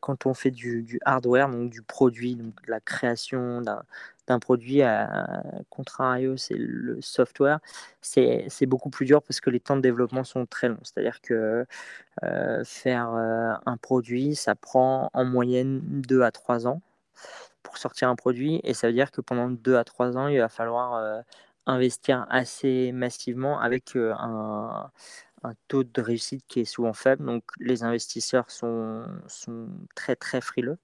quand 0.00 0.26
on 0.26 0.34
fait 0.34 0.50
du, 0.50 0.98
hardware, 1.04 1.50
donc 1.50 1.70
du 1.70 1.82
produit, 1.82 2.36
donc 2.36 2.54
la 2.66 2.80
création 2.80 3.62
d'un 4.28 4.38
produit, 4.38 4.82
à 4.82 5.42
contrario, 5.70 6.36
c'est 6.36 6.56
le 6.56 7.00
software, 7.00 7.60
c'est 8.02 8.66
beaucoup 8.66 8.90
plus 8.90 9.06
dur 9.06 9.22
parce 9.22 9.40
que 9.40 9.50
les 9.50 9.60
temps 9.60 9.76
de 9.76 9.80
développement 9.80 10.24
sont 10.24 10.46
très 10.46 10.68
longs. 10.68 10.78
C'est-à-dire 10.82 11.20
que 11.20 11.66
euh, 12.24 12.64
faire 12.64 13.14
euh, 13.14 13.54
un 13.66 13.76
produit, 13.76 14.34
ça 14.36 14.54
prend 14.54 15.10
en 15.12 15.24
moyenne 15.24 15.80
2 15.82 16.22
à 16.22 16.30
3 16.30 16.66
ans 16.66 16.82
pour 17.62 17.78
sortir 17.78 18.08
un 18.08 18.16
produit. 18.16 18.60
Et 18.64 18.74
ça 18.74 18.88
veut 18.88 18.92
dire 18.92 19.10
que 19.10 19.20
pendant 19.20 19.48
2 19.50 19.76
à 19.76 19.84
3 19.84 20.16
ans, 20.16 20.28
il 20.28 20.38
va 20.38 20.48
falloir 20.48 20.94
euh, 20.94 21.20
investir 21.66 22.26
assez 22.30 22.92
massivement 22.92 23.60
avec 23.60 23.96
un, 23.96 24.90
un 25.42 25.52
taux 25.68 25.84
de 25.84 26.00
réussite 26.02 26.44
qui 26.48 26.60
est 26.60 26.64
souvent 26.64 26.92
faible. 26.92 27.24
Donc 27.24 27.44
les 27.58 27.82
investisseurs 27.82 28.50
sont, 28.50 29.04
sont 29.26 29.68
très 29.94 30.16
très 30.16 30.40
frileux. 30.40 30.78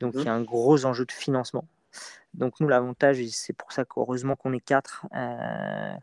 Donc 0.00 0.14
il 0.16 0.24
y 0.24 0.28
a 0.28 0.34
mmh. 0.36 0.40
un 0.40 0.42
gros 0.42 0.84
enjeu 0.84 1.04
de 1.04 1.12
financement. 1.12 1.64
Donc 2.34 2.60
nous, 2.60 2.68
l'avantage, 2.68 3.24
c'est 3.28 3.52
pour 3.52 3.72
ça 3.72 3.84
qu'heureusement 3.84 4.36
qu'on 4.36 4.52
est 4.52 4.60
quatre, 4.60 5.06
euh, 5.14 5.94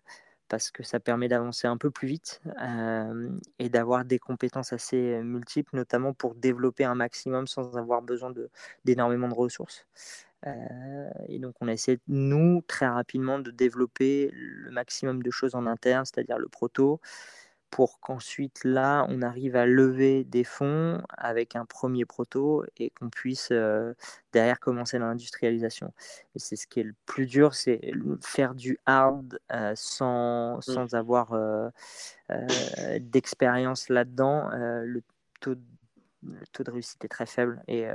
parce 0.47 0.71
que 0.71 0.83
ça 0.83 0.99
permet 0.99 1.27
d'avancer 1.27 1.67
un 1.67 1.77
peu 1.77 1.91
plus 1.91 2.07
vite 2.07 2.41
euh, 2.61 3.29
et 3.59 3.69
d'avoir 3.69 4.05
des 4.05 4.19
compétences 4.19 4.73
assez 4.73 5.21
multiples, 5.23 5.75
notamment 5.75 6.13
pour 6.13 6.35
développer 6.35 6.83
un 6.83 6.95
maximum 6.95 7.47
sans 7.47 7.77
avoir 7.77 8.01
besoin 8.01 8.33
d'énormément 8.83 9.27
de, 9.27 9.33
ressources. 9.33 9.87
Euh, 10.47 11.09
et 11.27 11.39
donc 11.39 11.55
on 11.61 11.67
a 11.67 11.73
essayé, 11.73 11.99
nous, 12.07 12.63
très 12.67 12.87
rapidement, 12.87 13.39
de 13.39 13.51
développer 13.51 14.31
le 14.33 14.71
maximum 14.71 15.21
de 15.23 15.31
choses 15.31 15.55
en 15.55 15.65
interne, 15.65 16.05
c'est-à-dire 16.05 16.39
le 16.39 16.47
proto, 16.47 16.99
pour 17.69 17.99
qu'ensuite 17.99 18.63
là 18.63 19.05
on 19.09 19.21
arrive 19.21 19.55
à 19.55 19.65
lever 19.65 20.23
des 20.23 20.43
fonds 20.43 21.01
avec 21.17 21.55
un 21.55 21.65
premier 21.65 22.05
proto 22.05 22.65
et 22.77 22.89
qu'on 22.91 23.09
puisse 23.09 23.49
euh, 23.51 23.93
derrière 24.33 24.59
commencer 24.59 24.99
l'industrialisation. 24.99 25.93
Et 26.35 26.39
c'est 26.39 26.55
ce 26.55 26.67
qui 26.67 26.79
est 26.79 26.83
le 26.83 26.95
plus 27.05 27.25
dur, 27.25 27.53
c'est 27.53 27.91
faire 28.21 28.55
du 28.55 28.79
hard 28.85 29.39
euh, 29.51 29.73
sans, 29.75 30.57
mmh. 30.57 30.61
sans 30.61 30.93
avoir 30.95 31.33
euh, 31.33 31.69
d'expérience 32.99 33.89
là-dedans. 33.89 34.49
le, 34.51 35.01
taux 35.39 35.55
de, 35.55 35.61
le 36.23 36.47
taux 36.51 36.63
de 36.63 36.71
réussite 36.71 37.03
est 37.05 37.09
très 37.09 37.25
faible 37.25 37.61
et 37.67 37.87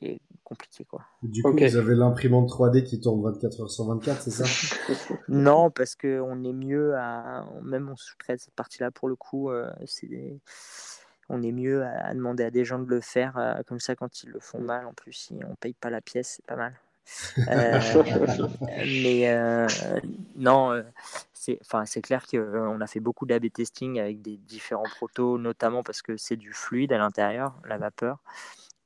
et 0.00 0.20
compliqué 0.44 0.84
quoi. 0.84 1.02
Du 1.22 1.42
coup, 1.42 1.52
vous 1.52 1.76
avez 1.76 1.94
l'imprimante 1.94 2.48
3D 2.48 2.84
qui 2.84 3.00
tourne 3.00 3.22
24 3.22 3.60
heures 3.60 3.70
sur 3.70 3.84
24, 3.86 4.22
c'est 4.22 4.30
ça? 4.30 4.44
Non, 5.28 5.70
parce 5.70 5.96
que 5.96 6.20
on 6.20 6.44
est 6.44 6.52
mieux 6.52 6.94
à 6.96 7.44
même 7.62 7.88
on 7.88 7.96
sous-traite 7.96 8.40
cette 8.40 8.54
partie-là 8.54 8.90
pour 8.90 9.08
le 9.08 9.16
coup, 9.16 9.50
euh, 9.50 9.70
c'est 9.84 10.40
on 11.28 11.42
est 11.42 11.52
mieux 11.52 11.84
à, 11.84 12.14
demander 12.14 12.44
à 12.44 12.50
des 12.50 12.64
gens 12.64 12.78
de 12.78 12.88
le 12.88 13.00
faire 13.00 13.36
euh, 13.36 13.54
comme 13.66 13.80
ça 13.80 13.96
quand 13.96 14.22
ils 14.22 14.30
le 14.30 14.38
font 14.38 14.60
mal 14.60 14.86
en 14.86 14.92
plus 14.92 15.12
si 15.12 15.34
on 15.48 15.56
paye 15.56 15.74
pas 15.74 15.90
la 15.90 16.00
pièce, 16.00 16.36
c'est 16.36 16.46
pas 16.46 16.56
mal. 16.56 16.74
Euh, 17.48 17.80
mais 19.02 19.66
non, 20.36 20.82
c'est 21.32 21.58
enfin 21.62 21.84
c'est 21.86 22.02
clair 22.02 22.24
qu'on 22.26 22.80
a 22.80 22.86
fait 22.86 23.00
beaucoup 23.00 23.26
d'AB 23.26 23.46
testing 23.52 23.98
avec 23.98 24.22
des 24.22 24.36
différents 24.36 24.88
protos, 24.96 25.38
notamment 25.38 25.82
parce 25.82 26.02
que 26.02 26.16
c'est 26.16 26.36
du 26.36 26.52
fluide 26.52 26.92
à 26.92 26.98
l'intérieur, 26.98 27.54
la 27.64 27.78
vapeur 27.78 28.20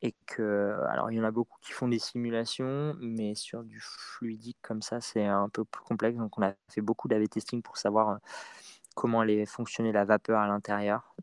et 0.03 0.15
que 0.27 0.77
alors 0.89 1.11
il 1.11 1.17
y 1.17 1.21
en 1.21 1.25
a 1.25 1.31
beaucoup 1.31 1.59
qui 1.61 1.73
font 1.73 1.89
des 1.89 1.99
simulations 1.99 2.97
mais 3.01 3.35
sur 3.35 3.63
du 3.65 3.81
fluidique 3.81 4.59
comme 4.63 4.83
ça 4.83 5.01
c'est 5.01 5.27
un 5.27 5.49
peu 5.49 5.65
plus 5.65 5.83
complexe 5.85 6.17
donc 6.17 6.39
on 6.39 6.43
a 6.43 6.55
fait 6.69 6.81
beaucoup 6.81 7.09
d'AV 7.09 7.29
testing 7.29 7.63
pour 7.63 7.77
savoir 7.77 8.19
comment 8.95 9.21
allait 9.21 9.47
fonctionner 9.47 9.93
la 9.93 10.05
vapeur 10.05 10.41
à 10.41 10.47
l'intérieur 10.47 11.15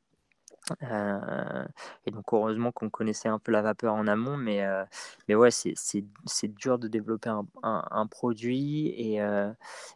euh, 0.84 1.66
et 2.06 2.12
donc 2.12 2.26
heureusement 2.34 2.72
qu'on 2.72 2.90
connaissait 2.90 3.30
un 3.30 3.40
peu 3.40 3.52
la 3.52 3.62
vapeur 3.62 3.94
en 3.94 4.08
amont, 4.08 4.38
mais, 4.38 4.64
euh, 4.66 4.84
mais 5.28 5.36
ouais, 5.36 5.50
c'est 5.52 6.56
dur 6.56 6.80
de 6.80 6.88
développer 6.88 7.30
un, 7.64 8.08
produit 8.08 8.94
et, 8.98 9.22
euh, 9.22 9.52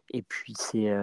et 0.10 0.22
puis 0.22 0.54
c'est 0.58 0.94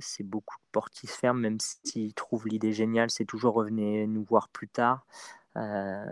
c'est 0.00 0.24
beaucoup 0.24 0.56
de 0.56 0.64
portes 0.72 0.92
qui 0.92 1.06
se 1.06 1.16
ferment, 1.18 1.40
même 1.40 1.58
s'ils 1.60 2.14
trouvent 2.14 2.48
l'idée 2.48 2.72
géniale, 2.72 3.10
c'est 3.10 3.24
toujours 3.24 3.54
revenez 3.54 4.06
nous 4.06 4.24
voir 4.24 4.48
plus 4.48 4.68
tard. 4.68 5.06
Euh, 5.58 6.04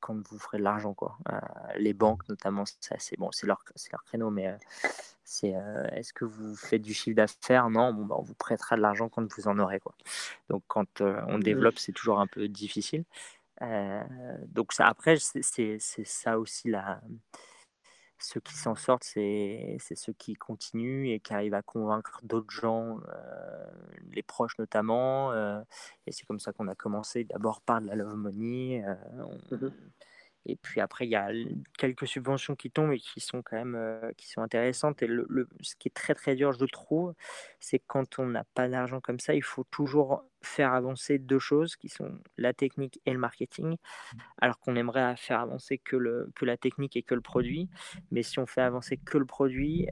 quand 0.00 0.16
vous 0.28 0.38
ferez 0.38 0.58
de 0.58 0.64
l'argent. 0.64 0.94
Quoi. 0.94 1.16
Euh, 1.30 1.38
les 1.76 1.92
banques, 1.92 2.28
notamment, 2.28 2.64
c'est 2.64 3.18
bon, 3.18 3.30
leur, 3.44 3.62
leur 3.92 4.04
créneau, 4.04 4.30
mais 4.30 4.48
euh, 4.48 4.56
c'est 5.24 5.54
est-ce 5.92 6.12
que 6.12 6.24
vous 6.24 6.56
faites 6.56 6.82
du 6.82 6.92
chiffre 6.92 7.16
d'affaires? 7.16 7.70
Non, 7.70 7.92
bon, 7.94 8.04
bah, 8.06 8.16
on 8.18 8.22
vous 8.22 8.34
prêtera 8.34 8.76
de 8.76 8.82
l'argent 8.82 9.08
quand 9.08 9.32
vous 9.32 9.48
en 9.48 9.58
aurez. 9.58 9.80
Quoi. 9.80 9.94
Donc, 10.48 10.62
quand 10.66 11.00
on 11.00 11.38
mmh. 11.38 11.42
développe, 11.42 11.78
c'est 11.78 11.92
toujours 11.92 12.20
un 12.20 12.26
peu 12.26 12.48
difficile. 12.48 13.04
donc, 13.60 14.72
ça, 14.72 14.86
après, 14.86 15.16
c'est 15.18 15.78
ça 15.78 16.38
aussi 16.38 16.68
la 16.68 17.00
ceux 18.24 18.40
qui 18.40 18.54
s'en 18.54 18.74
sortent, 18.74 19.04
c'est 19.04 19.78
ceux 19.78 20.12
qui 20.14 20.34
continuent 20.34 21.08
et 21.08 21.20
qui 21.20 21.34
arrivent 21.34 21.54
à 21.54 21.62
convaincre 21.62 22.20
d'autres 22.22 22.50
gens, 22.50 22.98
euh, 23.08 23.66
les 24.12 24.22
proches 24.22 24.58
notamment. 24.58 25.32
Euh, 25.32 25.60
et 26.06 26.12
c'est 26.12 26.24
comme 26.24 26.40
ça 26.40 26.52
qu'on 26.52 26.68
a 26.68 26.74
commencé, 26.74 27.24
d'abord 27.24 27.60
par 27.60 27.82
de 27.82 27.86
la 27.86 27.96
love 27.96 28.16
money. 28.16 28.82
Euh, 28.86 28.94
mmh 29.56 29.70
et 30.46 30.56
puis 30.56 30.80
après, 30.80 31.06
il 31.06 31.10
y 31.10 31.16
a 31.16 31.28
quelques 31.78 32.06
subventions 32.06 32.54
qui 32.54 32.70
tombent 32.70 32.92
et 32.92 32.98
qui 32.98 33.20
sont 33.20 33.42
quand 33.42 33.56
même 33.56 34.12
qui 34.16 34.28
sont 34.28 34.42
intéressantes. 34.42 35.02
Et 35.02 35.06
le, 35.06 35.48
ce 35.60 35.74
qui 35.76 35.88
est 35.88 35.94
très 35.94 36.14
très 36.14 36.34
dur, 36.34 36.52
je 36.52 36.64
trouve, 36.66 37.14
c'est 37.60 37.78
quand 37.78 38.18
on 38.18 38.26
n'a 38.26 38.44
pas 38.54 38.68
d'argent 38.68 39.00
comme 39.00 39.20
ça, 39.20 39.34
il 39.34 39.42
faut 39.42 39.64
toujours 39.64 40.24
faire 40.42 40.74
avancer 40.74 41.18
deux 41.18 41.38
choses 41.38 41.76
qui 41.76 41.88
sont 41.88 42.18
la 42.36 42.52
technique 42.52 43.00
et 43.06 43.12
le 43.12 43.18
marketing, 43.18 43.76
alors 44.40 44.58
qu'on 44.60 44.76
aimerait 44.76 45.16
faire 45.16 45.40
avancer 45.40 45.78
que, 45.78 45.96
le, 45.96 46.30
que 46.34 46.44
la 46.44 46.56
technique 46.56 46.96
et 46.96 47.02
que 47.02 47.14
le 47.14 47.20
produit. 47.20 47.68
Mais 48.10 48.22
si 48.22 48.38
on 48.38 48.46
fait 48.46 48.60
avancer 48.60 48.96
que 48.98 49.18
le 49.18 49.26
produit 49.26 49.88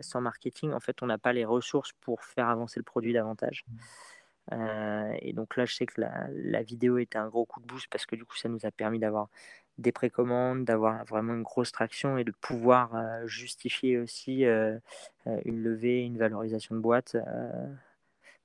sans 0.00 0.20
marketing, 0.20 0.72
en 0.72 0.80
fait, 0.80 1.02
on 1.02 1.06
n'a 1.06 1.18
pas 1.18 1.32
les 1.32 1.44
ressources 1.44 1.92
pour 2.00 2.22
faire 2.24 2.48
avancer 2.48 2.78
le 2.78 2.84
produit 2.84 3.12
davantage. 3.12 3.64
Et 5.20 5.32
donc 5.32 5.56
là, 5.56 5.64
je 5.64 5.74
sais 5.74 5.86
que 5.86 6.00
la, 6.00 6.26
la, 6.32 6.62
vidéo 6.62 6.98
était 6.98 7.18
un 7.18 7.28
gros 7.28 7.44
coup 7.44 7.60
de 7.60 7.66
boost 7.66 7.86
parce 7.90 8.06
que 8.06 8.16
du 8.16 8.24
coup, 8.24 8.36
ça 8.36 8.48
nous 8.48 8.64
a 8.64 8.70
permis 8.70 8.98
d'avoir 8.98 9.28
des 9.78 9.92
précommandes, 9.92 10.64
d'avoir 10.64 11.04
vraiment 11.04 11.34
une 11.34 11.42
grosse 11.42 11.72
traction 11.72 12.18
et 12.18 12.24
de 12.24 12.32
pouvoir 12.40 12.90
justifier 13.26 13.98
aussi 13.98 14.44
une 14.44 15.62
levée, 15.62 16.02
une 16.02 16.18
valorisation 16.18 16.74
de 16.74 16.80
boîte 16.80 17.16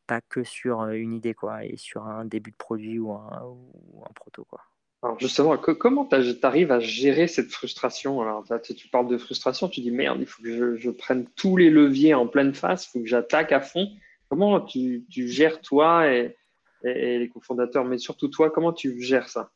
pas 0.05 0.21
que 0.21 0.43
sur 0.43 0.85
une 0.87 1.13
idée 1.13 1.33
quoi, 1.33 1.63
et 1.63 1.77
sur 1.77 2.03
un 2.03 2.25
début 2.25 2.51
de 2.51 2.57
produit 2.57 2.99
ou 2.99 3.11
un, 3.13 3.41
ou 3.43 4.03
un 4.03 4.13
proto. 4.13 4.45
Quoi. 4.49 4.61
Alors 5.03 5.19
justement, 5.19 5.57
comment 5.57 6.05
tu 6.05 6.15
arrives 6.43 6.71
à 6.71 6.79
gérer 6.79 7.27
cette 7.27 7.51
frustration? 7.51 8.21
Alors, 8.21 8.45
tu 8.63 8.87
parles 8.87 9.09
de 9.09 9.17
frustration, 9.17 9.67
tu 9.67 9.81
dis 9.81 9.91
merde, 9.91 10.19
il 10.21 10.25
faut 10.25 10.41
que 10.41 10.77
je, 10.77 10.89
prenne 10.89 11.27
tous 11.35 11.57
les 11.57 11.69
leviers 11.69 12.13
en 12.13 12.25
pleine 12.25 12.53
face, 12.53 12.85
il 12.85 12.89
faut 12.91 12.99
que 12.99 13.09
j'attaque 13.09 13.51
à 13.51 13.59
fond. 13.59 13.89
Comment 14.29 14.61
tu, 14.61 15.03
gères 15.09 15.59
toi 15.59 16.07
et, 16.09 16.37
les 16.83 17.29
cofondateurs, 17.29 17.83
mais 17.83 17.97
surtout 17.97 18.29
toi, 18.29 18.49
comment 18.49 18.71
tu 18.71 19.01
gères 19.01 19.27
ça 19.27 19.51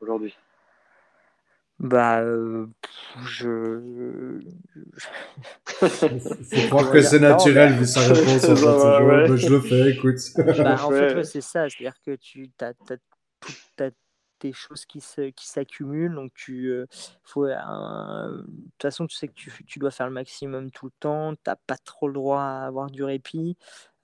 aujourd'hui? 0.00 0.36
Bah, 1.80 2.20
euh, 2.20 2.66
je. 3.24 4.38
Faut 5.78 5.86
croire 6.68 6.90
que 6.90 7.00
c'est 7.00 7.18
naturel, 7.18 7.72
vu 7.78 7.86
sa 7.86 8.00
réponse. 8.00 8.44
En 8.44 8.54
fait. 8.54 8.64
Bah, 8.66 9.36
je 9.36 9.48
le 9.48 9.60
fais, 9.60 9.90
écoute. 9.90 10.18
Bah, 10.36 10.84
en 10.84 10.90
fait, 10.90 11.24
c'est 11.24 11.40
ça. 11.40 11.70
C'est-à-dire 11.70 11.98
que 12.04 12.16
tu 12.16 12.50
as, 12.60 12.74
as, 13.82 13.90
des 14.40 14.52
choses 14.52 14.84
qui 14.84 15.00
s'accumulent. 15.00 16.14
Donc, 16.14 16.32
tu, 16.34 16.66
euh, 16.66 16.86
faut, 17.24 17.46
de 17.46 18.42
toute 18.42 18.82
façon, 18.82 19.06
tu 19.06 19.16
sais 19.16 19.28
que 19.28 19.34
tu, 19.34 19.50
tu, 19.66 19.78
dois 19.78 19.90
faire 19.90 20.06
le 20.06 20.12
maximum 20.12 20.70
tout 20.70 20.86
le 20.86 20.92
temps. 21.00 21.34
Tu 21.34 21.40
n'as 21.46 21.56
pas 21.66 21.78
trop 21.78 22.08
le 22.08 22.14
droit 22.14 22.42
à 22.42 22.66
avoir 22.66 22.90
du 22.90 23.04
répit. 23.04 23.56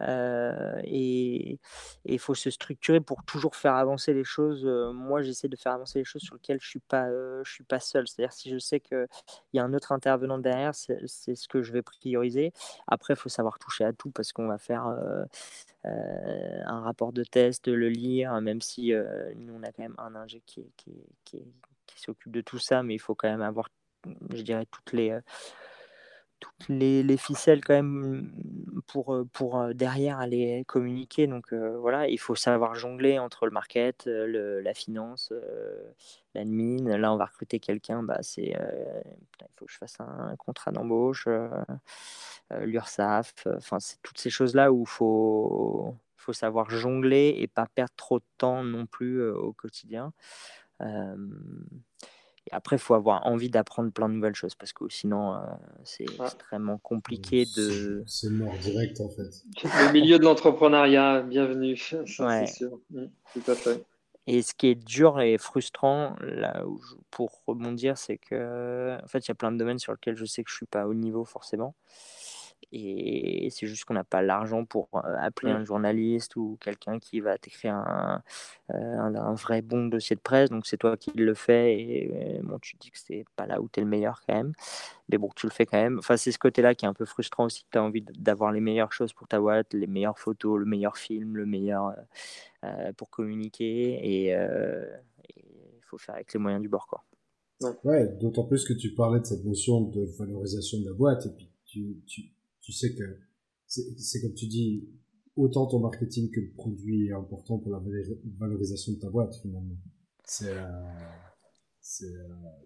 Euh, 0.03 0.81
et 0.85 1.59
il 2.05 2.19
faut 2.19 2.35
se 2.35 2.51
structurer 2.51 3.01
pour 3.01 3.25
toujours 3.25 3.57
faire 3.57 3.75
avancer 3.75 4.13
les 4.13 4.25
choses. 4.25 4.65
Euh, 4.67 4.93
moi, 4.93 5.23
j'essaie 5.23 5.49
de 5.49 5.57
faire 5.57 5.73
avancer 5.73 5.99
les 5.99 6.05
choses 6.05 6.23
sur 6.23 6.35
lesquelles 6.35 6.61
je 6.61 6.69
suis 6.69 6.81
pas, 6.81 7.09
je 7.11 7.51
suis 7.51 7.65
pas 7.65 7.81
seul. 7.81 8.07
C'est-à-dire 8.07 8.33
si 8.33 8.51
je 8.51 8.59
sais 8.59 8.81
qu'il 8.81 9.07
y 9.55 9.59
a 9.59 9.65
un 9.65 9.73
autre 9.73 9.93
intervenant 9.93 10.39
derrière, 10.39 10.75
c'est 10.75 11.35
ce 11.35 11.49
que 11.49 11.63
je 11.63 11.73
vais 11.73 11.83
prioriser. 11.83 12.53
Après, 12.87 13.15
il 13.15 13.17
faut 13.17 13.29
savoir 13.29 13.59
toucher 13.59 13.85
à 13.85 13.93
tout 13.93 14.11
parce 14.11 14.33
qu'on 14.33 14.49
va 14.49 14.59
faire 14.59 14.87
un 15.85 16.81
rapport 16.81 17.13
de 17.13 17.25
test, 17.25 17.69
le 17.69 17.89
lire, 17.89 18.41
même 18.41 18.61
si 18.61 18.93
nous 19.37 19.55
on 19.55 19.63
a 19.63 19.73
quand 19.73 19.83
même 19.83 19.97
un 19.99 20.15
ingé 20.17 20.43
qui, 20.47 20.73
qui, 20.77 20.93
qui 21.87 22.01
s'occupe 22.01 22.33
de 22.33 22.41
tout 22.41 22.59
ça, 22.59 22.83
mais 22.83 22.95
il 22.95 22.99
faut 22.99 23.15
quand 23.15 23.29
même 23.29 23.43
avoir, 23.43 23.69
je 24.31 24.43
dirais, 24.43 24.67
toutes 24.71 24.93
les 24.93 25.19
toutes 26.41 26.69
les, 26.69 27.03
les, 27.03 27.17
ficelles 27.17 27.65
quand 27.65 27.75
même 27.75 28.33
pour, 28.87 29.25
pour 29.33 29.75
derrière 29.75 30.19
aller 30.19 30.65
communiquer. 30.67 31.27
Donc 31.27 31.53
voilà, 31.53 32.09
il 32.09 32.19
faut 32.19 32.35
savoir 32.35 32.75
jongler 32.75 33.19
entre 33.19 33.47
le 33.47 33.53
market, 33.53 34.05
le, 34.07 34.61
la 34.61 34.75
finance, 34.75 35.33
l'admin. 36.35 36.97
Là, 36.99 37.13
on 37.13 37.17
va 37.17 37.27
recruter 37.27 37.61
quelqu'un, 37.61 38.03
bah, 38.03 38.19
c'est 38.23 38.53
il 38.53 39.47
faut 39.57 39.67
que 39.67 39.73
je 39.73 39.79
fasse 39.79 39.99
un 40.01 40.35
contrat 40.37 40.73
d'embauche, 40.73 41.29
l'URSAF, 42.51 43.47
enfin, 43.57 43.81
c'est 43.81 44.01
toutes 44.03 44.19
ces 44.19 44.31
choses-là 44.31 44.73
où 44.73 44.83
il 44.83 44.89
faut, 44.89 45.95
faut 46.17 46.33
savoir 46.33 46.71
jongler 46.71 47.35
et 47.39 47.47
pas 47.47 47.67
perdre 47.67 47.95
trop 47.97 48.19
de 48.19 48.25
temps 48.39 48.63
non 48.63 48.87
plus 48.87 49.23
au 49.29 49.53
quotidien. 49.53 50.13
Et 52.49 52.55
après, 52.55 52.77
il 52.77 52.79
faut 52.79 52.95
avoir 52.95 53.27
envie 53.27 53.51
d'apprendre 53.51 53.91
plein 53.91 54.09
de 54.09 54.15
nouvelles 54.15 54.35
choses 54.35 54.55
parce 54.55 54.73
que 54.73 54.85
sinon, 54.89 55.35
euh, 55.35 55.39
c'est 55.85 56.05
extrêmement 56.05 56.79
compliqué 56.79 57.45
de. 57.57 58.05
C'est 58.07 58.31
mort 58.31 58.57
direct 58.59 59.01
en 59.01 59.09
fait. 59.09 59.45
Le 59.65 59.93
milieu 59.93 60.19
de 60.19 60.25
l'entrepreneuriat, 60.25 61.23
bienvenue. 61.23 61.77
Ça, 61.77 62.47
sûr. 62.47 62.79
Mm, 62.91 63.07
tout 63.33 63.51
à 63.51 63.55
fait. 63.55 63.85
Et 64.29 64.43
ce 64.43 64.55
qui 64.55 64.69
est 64.69 64.75
dur 64.75 65.21
et 65.21 65.39
frustrant, 65.39 66.17
là 66.21 66.65
où 66.67 66.81
pour 67.11 67.43
rebondir, 67.47 67.97
c'est 67.97 68.19
que 68.19 68.97
en 69.03 69.07
fait, 69.07 69.21
il 69.27 69.29
y 69.29 69.33
a 69.33 69.37
plein 69.37 69.53
de 69.53 69.57
domaines 69.57 69.79
sur 69.79 69.93
lesquels 69.93 70.17
je 70.17 70.25
sais 70.25 70.43
que 70.43 70.51
je 70.51 70.57
suis 70.57 70.67
pas 70.67 70.87
au 70.87 70.95
niveau 70.95 71.25
forcément. 71.25 71.75
Et 72.73 73.49
c'est 73.51 73.67
juste 73.67 73.85
qu'on 73.85 73.95
n'a 73.95 74.05
pas 74.05 74.23
l'argent 74.23 74.65
pour 74.65 74.89
euh, 74.95 75.17
appeler 75.21 75.53
un 75.53 75.65
journaliste 75.65 76.37
ou 76.37 76.59
quelqu'un 76.61 76.99
qui 76.99 77.21
va 77.21 77.39
t'écrire 77.39 77.75
un, 77.75 78.23
euh, 78.75 78.99
un, 78.99 79.35
vrai 79.35 79.63
bon 79.63 79.87
dossier 79.87 80.17
de 80.17 80.21
presse. 80.21 80.51
Donc 80.51 80.67
c'est 80.67 80.77
toi 80.77 80.97
qui 80.97 81.13
le 81.13 81.35
fais 81.35 81.79
et, 81.79 82.41
bon, 82.43 82.59
tu 82.59 82.77
te 82.77 82.83
dis 82.83 82.91
que 82.91 82.99
c'est 82.99 83.25
pas 83.37 83.47
là 83.47 83.61
où 83.61 83.69
tu 83.69 83.81
es 83.81 83.83
le 83.83 83.89
meilleur 83.89 84.21
quand 84.27 84.35
même. 84.35 84.53
Mais 85.09 85.17
bon, 85.17 85.31
tu 85.37 85.47
le 85.47 85.53
fais 85.53 85.65
quand 85.65 85.81
même. 85.81 85.99
Enfin, 85.99 86.17
c'est 86.17 86.33
ce 86.33 86.39
côté-là 86.39 86.75
qui 86.75 86.85
est 86.85 86.89
un 86.89 86.95
peu 86.95 87.05
frustrant 87.05 87.45
aussi. 87.45 87.65
Tu 87.71 87.79
as 87.79 87.83
envie 87.83 88.03
d'avoir 88.03 88.51
les 88.51 88.61
meilleures 88.61 88.93
choses 88.93 89.13
pour 89.13 89.29
ta 89.29 89.39
boîte, 89.39 89.73
les 89.73 89.87
meilleures 89.87 90.19
photos, 90.19 90.59
le 90.59 90.67
meilleur 90.67 90.97
film, 90.97 91.37
le 91.37 91.47
meilleur 91.47 91.95
euh, 92.65 92.93
pour 92.95 93.11
communiquer. 93.11 94.01
Et 94.03 94.33
il 94.33 95.83
faut 95.83 95.99
faire 95.99 96.17
avec 96.17 96.33
les 96.33 96.41
moyens 96.41 96.61
du 96.61 96.69
bord. 96.69 96.89
Quoi. 96.89 97.05
Ouais, 97.85 98.07
d'autant 98.21 98.45
plus 98.45 98.65
que 98.65 98.75
tu 98.75 98.93
parlais 98.93 99.21
de 99.21 99.25
cette 99.25 99.45
notion 99.45 99.81
de 99.83 100.05
valorisation 100.19 100.81
de 100.81 100.87
la 100.87 100.93
boîte 100.93 101.25
et 101.27 101.31
puis 101.31 101.49
tu, 101.65 102.03
tu 102.07 102.36
tu 102.67 102.73
sais 102.73 102.95
que 102.95 103.05
c'est 103.69 104.21
comme 104.21 104.35
tu 104.35 104.47
dis, 104.47 104.89
autant 105.37 105.67
ton 105.67 105.79
marketing 105.79 106.31
que 106.31 106.41
le 106.41 106.51
produit 106.51 107.07
est 107.07 107.13
important 107.13 107.59
pour 107.59 107.71
la 107.71 107.81
valorisation 108.39 108.93
de 108.93 108.99
ta 108.99 109.09
boîte 109.09 109.37
finalement. 109.37 109.77
C'est 110.27 110.53
euh, 110.53 112.17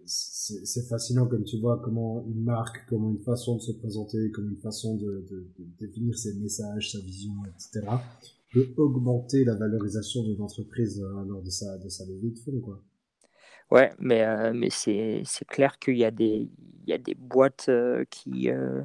c'est 0.05 0.87
fascinant 0.89 1.27
comme 1.27 1.43
tu 1.43 1.59
vois 1.59 1.79
comment 1.83 2.25
une 2.25 2.43
marque, 2.43 2.83
comment 2.89 3.11
une 3.11 3.21
façon 3.21 3.57
de 3.57 3.61
se 3.61 3.71
présenter, 3.73 4.31
comme 4.31 4.49
une 4.49 4.59
façon 4.59 4.95
de, 4.95 5.27
de, 5.29 5.47
de 5.59 5.65
définir 5.79 6.17
ses 6.17 6.33
messages, 6.39 6.93
sa 6.93 6.99
vision, 6.99 7.33
etc. 7.45 7.87
peut 8.51 8.73
augmenter 8.77 9.43
la 9.43 9.53
valorisation 9.53 10.23
d'une 10.23 10.41
entreprise 10.41 10.99
euh, 10.99 11.23
lors 11.25 11.43
de 11.43 11.51
sa, 11.51 11.77
de 11.77 11.87
sa 11.87 12.05
levée 12.07 12.31
de 12.31 12.39
fonds 12.39 12.59
quoi. 12.61 12.83
Ouais, 13.71 13.93
mais, 13.99 14.23
euh, 14.23 14.51
mais 14.53 14.69
c'est, 14.69 15.23
clair 15.47 15.79
qu'il 15.79 15.97
y 15.97 16.03
a 16.03 16.11
des, 16.11 16.49
il 16.83 16.89
y 16.89 16.93
a 16.93 16.97
des 16.97 17.15
boîtes 17.15 17.67
euh, 17.69 18.03
qui, 18.09 18.49
euh, 18.49 18.81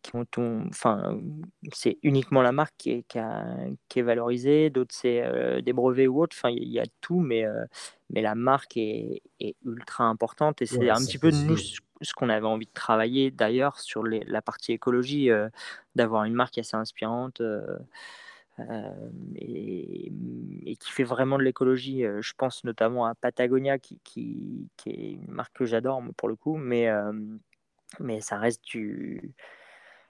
qui 0.00 0.16
ont 0.16 0.26
enfin, 0.66 1.20
c'est 1.74 1.98
uniquement 2.02 2.40
la 2.40 2.50
marque 2.50 2.74
qui 2.78 2.90
est, 2.90 3.02
qui, 3.06 3.18
qui 3.90 3.98
est 3.98 4.02
valorisée, 4.02 4.70
d'autres 4.70 4.94
c'est 4.94 5.22
des 5.62 5.74
brevets 5.74 6.08
ou 6.08 6.22
autres, 6.22 6.34
enfin, 6.38 6.48
il 6.48 6.70
y 6.70 6.80
a 6.80 6.86
tout, 7.02 7.20
mais, 7.20 7.44
mais 8.08 8.22
la 8.22 8.34
marque 8.34 8.78
est, 8.78 9.20
est 9.40 9.56
ultra 9.66 10.04
importante 10.04 10.62
et 10.62 10.66
c'est 10.66 10.88
un 10.88 10.96
petit 10.96 11.18
peu 11.18 11.30
nous 11.30 11.58
ce 12.02 12.14
qu'on 12.14 12.30
avait 12.30 12.46
envie 12.46 12.64
de 12.64 12.72
travailler 12.72 13.30
d'ailleurs 13.30 13.78
sur 13.78 14.02
les, 14.02 14.20
la 14.20 14.40
partie 14.40 14.72
écologie, 14.72 15.28
d'avoir 15.94 16.24
une 16.24 16.32
marque 16.32 16.56
assez 16.56 16.76
inspirante. 16.76 17.42
Euh, 18.68 19.10
et, 19.36 20.12
qui 20.78 20.90
fait 20.92 21.04
vraiment 21.04 21.36
de 21.36 21.42
l'écologie. 21.42 22.04
Je 22.20 22.32
pense 22.36 22.64
notamment 22.64 23.04
à 23.04 23.14
Patagonia, 23.14 23.78
qui, 23.78 24.00
qui, 24.04 24.68
qui 24.76 24.90
est 24.90 25.12
une 25.12 25.30
marque 25.30 25.54
que 25.56 25.66
j'adore 25.66 26.02
pour 26.16 26.28
le 26.28 26.36
coup, 26.36 26.56
mais, 26.56 26.88
mais 27.98 28.20
ça 28.20 28.38
reste 28.38 28.64
du 28.64 29.34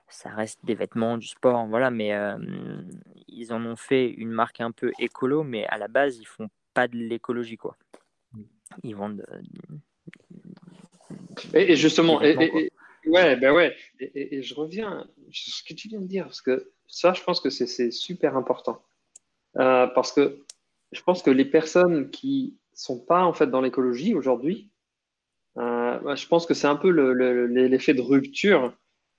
ça 0.09 0.29
reste 0.31 0.59
des 0.65 0.75
vêtements, 0.75 1.17
du 1.17 1.27
sport, 1.27 1.67
voilà, 1.67 1.91
mais 1.91 2.13
ils 3.29 3.53
en 3.53 3.65
ont 3.65 3.77
fait 3.77 4.09
une 4.09 4.31
marque 4.31 4.61
un 4.61 4.71
peu 4.71 4.93
écolo, 4.99 5.43
mais 5.43 5.67
à 5.67 5.79
la 5.79 5.89
base, 5.89 6.19
ils 6.19 6.27
font 6.27 6.49
pas 6.75 6.89
de 6.89 6.97
l'écologie, 6.97 7.57
quoi. 7.57 7.77
Ils 8.83 8.95
vendent. 8.95 9.25
et, 11.55 11.77
justement, 11.77 12.23
et, 12.23 12.71
ouais, 13.07 13.37
ben 13.37 13.53
ouais, 13.53 13.77
et, 13.99 14.43
je 14.43 14.55
reviens 14.55 15.09
sur 15.31 15.55
ce 15.55 15.63
que 15.63 15.75
tu 15.75 15.89
viens 15.89 16.01
de 16.01 16.07
dire, 16.07 16.25
parce 16.25 16.43
que 16.43 16.71
ça, 16.91 17.13
je 17.13 17.23
pense 17.23 17.41
que 17.41 17.51
c'est 17.51 17.91
super 17.91 18.37
important. 18.37 18.83
Euh, 19.57 19.87
parce 19.89 20.13
que 20.13 20.39
je 20.93 21.03
pense 21.03 21.23
que 21.23 21.31
les 21.31 21.45
personnes 21.45 22.11
qui 22.11 22.57
sont 22.73 22.99
pas 22.99 23.25
en 23.25 23.33
fait 23.33 23.47
dans 23.47 23.61
l'écologie 23.61 24.15
aujourd'hui, 24.15 24.71
euh, 25.57 26.15
je 26.15 26.27
pense 26.27 26.47
que 26.47 26.55
c'est 26.55 26.67
un 26.67 26.77
peu 26.77 26.91
l'effet 26.91 27.95
de 27.95 28.01
rupture 28.01 28.73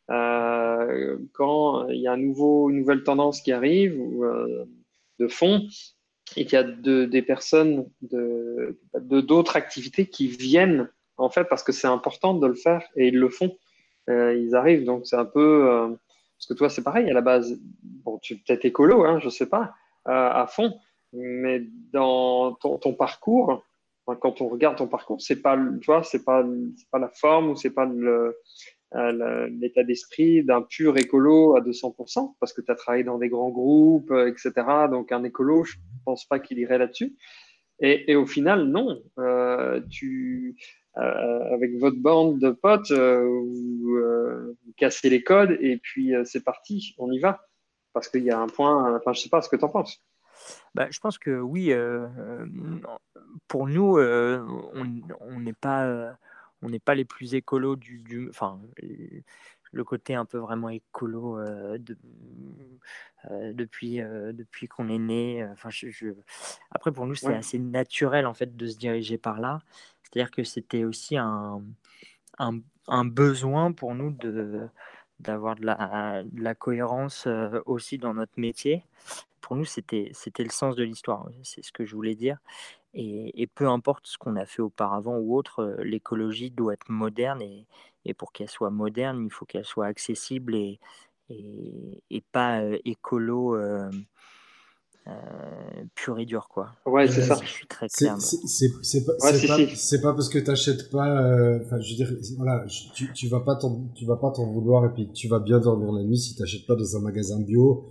euh, 0.10 1.18
quand 1.34 1.88
il 1.90 2.02
y 2.02 2.08
a 2.08 2.14
un 2.14 2.18
nouveau, 2.18 2.70
une 2.70 2.80
nouvelle 2.80 3.04
tendance 3.04 3.42
qui 3.42 3.52
arrive 3.52 4.00
ou 4.00 4.26
de 5.20 5.28
fond 5.28 5.68
et 6.38 6.46
qu'il 6.46 6.54
y 6.54 6.58
a 6.58 6.64
de, 6.64 7.06
des 7.06 7.22
personnes 7.22 7.90
de 8.02 8.78
d'autres 9.00 9.56
activités 9.56 10.08
qui 10.08 10.28
viennent 10.28 10.90
en 11.18 11.30
fait 11.30 11.46
parce 11.46 11.64
que 11.64 11.72
c'est 11.72 11.88
important 11.88 12.34
de 12.34 12.48
le 12.48 12.56
faire 12.56 12.84
et 12.96 13.10
ils 13.10 13.18
le 13.18 13.30
font. 13.30 13.58
ils 14.08 14.56
arrivent 14.56 14.86
donc 14.86 15.06
c'est 15.06 15.18
un 15.18 15.26
peu 15.26 15.98
parce 16.42 16.48
que 16.48 16.54
toi, 16.56 16.70
c'est 16.70 16.82
pareil, 16.84 17.08
à 17.08 17.14
la 17.14 17.22
base, 17.22 17.62
bon, 17.84 18.18
tu 18.18 18.34
es 18.34 18.38
peut-être 18.38 18.66
écolo, 18.66 19.06
hein, 19.06 19.20
je 19.20 19.26
ne 19.26 19.30
sais 19.30 19.46
pas, 19.46 19.76
euh, 20.08 20.12
à 20.12 20.48
fond, 20.48 20.74
mais 21.14 21.62
dans 21.94 22.54
ton, 22.56 22.94
parcours, 22.96 23.64
quand 24.08 24.42
on 24.42 24.48
regarde 24.48 24.78
ton 24.78 24.88
parcours, 24.88 25.22
c'est 25.22 25.44
pas, 25.44 25.56
tu 25.56 25.86
vois, 25.86 26.02
c'est 26.02 26.26
pas, 26.26 26.44
la 26.94 27.10
forme 27.10 27.52
ou 27.52 27.56
c'est 27.56 27.70
pas 27.70 27.88
euh, 27.88 29.50
l'état 29.52 29.84
d'esprit 29.84 30.44
d'un 30.44 30.64
pur 30.64 30.98
écolo 30.98 31.56
à 31.56 31.62
200%, 31.62 32.34
parce 32.40 32.54
que 32.54 32.62
tu 32.62 32.72
as 32.72 32.76
travaillé 32.76 33.04
dans 33.04 33.20
des 33.20 33.30
grands 33.30 33.52
groupes, 33.52 34.10
euh, 34.10 34.28
etc. 34.28 34.52
Donc 34.90 35.12
un 35.12 35.24
écolo, 35.24 35.64
je 35.64 35.78
ne 35.78 36.04
pense 36.06 36.26
pas 36.26 36.40
qu'il 36.40 36.58
irait 36.58 36.80
là-dessus. 36.80 37.16
Et, 37.84 38.16
au 38.16 38.28
final, 38.28 38.66
non. 38.66 39.02
tu, 39.90 40.56
euh, 40.98 41.54
avec 41.54 41.78
votre 41.78 41.96
bande 41.98 42.40
de 42.40 42.50
potes, 42.50 42.92
euh, 42.92 43.24
vous, 43.24 43.96
euh, 43.96 44.58
vous, 44.66 44.74
cassez 44.76 45.10
les 45.10 45.24
codes 45.24 45.58
et 45.62 45.78
puis 45.78 46.14
c'est 46.26 46.44
parti, 46.44 46.96
on 46.98 47.10
y 47.12 47.20
va. 47.20 47.48
Parce 47.94 48.10
qu'il 48.10 48.24
y 48.24 48.32
a 48.32 48.40
un 48.40 48.48
point, 48.48 48.96
enfin, 48.96 49.14
je 49.14 49.22
sais 49.22 49.30
pas 49.30 49.42
ce 49.42 49.50
que 49.50 49.56
tu 49.56 49.64
en 49.64 49.70
penses. 49.70 50.04
Bah, 50.76 50.88
je 50.90 51.00
pense 51.00 51.18
que 51.18 51.40
oui, 51.40 51.74
pour 53.48 53.68
nous, 53.68 53.98
on 54.00 55.40
n'est 55.40 55.54
pas, 55.54 56.18
on 56.62 56.70
n'est 56.70 56.80
pas 56.80 56.96
les 56.96 57.06
plus 57.06 57.36
écolos 57.36 57.76
du, 57.76 58.00
du 58.00 58.30
enfin, 58.30 58.60
le 59.72 59.84
côté 59.84 60.16
un 60.16 60.26
peu 60.26 60.38
vraiment 60.38 60.70
écolo 60.70 61.38
de, 61.78 61.98
depuis, 63.52 63.98
depuis 64.00 64.68
qu'on 64.68 64.88
est 64.88 65.00
né. 65.00 65.46
Enfin, 65.52 65.70
je, 65.70 66.14
Après, 66.72 66.92
pour 66.92 67.06
nous, 67.06 67.16
c'est 67.16 67.36
assez 67.36 67.60
naturel 67.60 68.26
en 68.26 68.34
fait 68.34 68.56
de 68.56 68.68
se 68.68 68.78
diriger 68.78 69.18
par 69.18 69.40
là. 69.40 69.60
C'est-à-dire 70.12 70.32
que 70.32 70.44
c'était 70.44 70.84
aussi 70.84 71.18
un, 71.18 71.62
un, 72.40 73.06
besoin 73.06 73.72
pour 73.72 73.96
nous 73.96 74.12
de 74.12 74.68
d'avoir 75.20 75.56
de 75.56 75.66
la, 75.66 76.24
la, 76.36 76.56
cohérence 76.56 77.28
aussi 77.68 78.00
dans 78.00 78.16
notre 78.16 78.40
métier. 78.40 78.84
Pour 79.40 79.56
nous, 79.56 79.66
c'était 79.66 80.12
le 80.40 80.50
sens 80.50 80.76
de 80.76 80.84
l'histoire, 80.84 81.30
c'est 81.44 81.64
ce 81.64 81.72
que 81.72 81.86
je 81.86 81.96
voulais 81.96 82.16
dire. 82.16 82.40
Et, 82.94 83.48
peu 83.56 83.68
importe 83.70 84.08
ce 84.08 84.18
qu'on 84.18 84.36
a 84.36 84.46
fait 84.46 84.62
auparavant 84.62 85.18
ou 85.18 85.38
autre, 85.38 85.60
euh, 85.60 85.84
l'écologie 85.84 86.52
doit 86.52 86.74
être 86.74 86.90
moderne 86.90 87.42
et, 87.42 87.66
et 88.06 88.14
pour 88.14 88.34
qu'elle 88.34 88.50
soit 88.50 88.70
moderne, 88.70 89.24
il 89.26 89.32
faut 89.32 89.46
qu'elle 89.46 89.66
soit 89.66 89.86
accessible 89.86 90.56
et, 90.56 90.80
et, 91.30 92.22
pas 92.32 92.62
euh, 92.62 92.78
écolo 92.84 93.56
euh, 93.56 93.90
pur 95.96 96.20
et 96.20 96.26
dur. 96.26 96.48
Quoi. 96.50 96.70
Ouais, 96.86 97.08
c'est 97.08 97.24
ça. 97.24 97.40
Je 97.42 97.50
suis 97.50 97.68
très 97.68 97.88
clair. 97.88 98.18
C'est 98.20 99.06
pas, 99.06 99.14
pas, 99.14 100.02
pas, 100.02 100.14
parce 100.14 100.30
que 100.30 100.40
tu 100.40 100.46
n'achètes 100.46 100.90
pas. 100.92 101.08
Enfin, 101.62 101.80
je 101.80 101.92
veux 101.92 101.96
dire, 101.96 102.12
voilà, 102.38 102.66
tu, 102.94 103.12
tu 103.14 103.28
vas 103.28 103.42
pas 103.42 103.60
tu 103.96 104.06
vas 104.06 104.18
pas 104.18 104.32
t'en 104.32 104.52
vouloir 104.52 104.86
et 104.86 104.94
puis 104.94 105.12
tu 105.12 105.28
vas 105.28 105.40
bien 105.40 105.60
dormir 105.60 105.92
la 105.92 106.04
nuit 106.04 106.18
si 106.18 106.36
tu 106.36 106.42
n'achètes 106.42 106.66
pas 106.68 106.76
dans 106.76 106.98
un 106.98 107.02
magasin 107.02 107.40
bio 107.42 107.88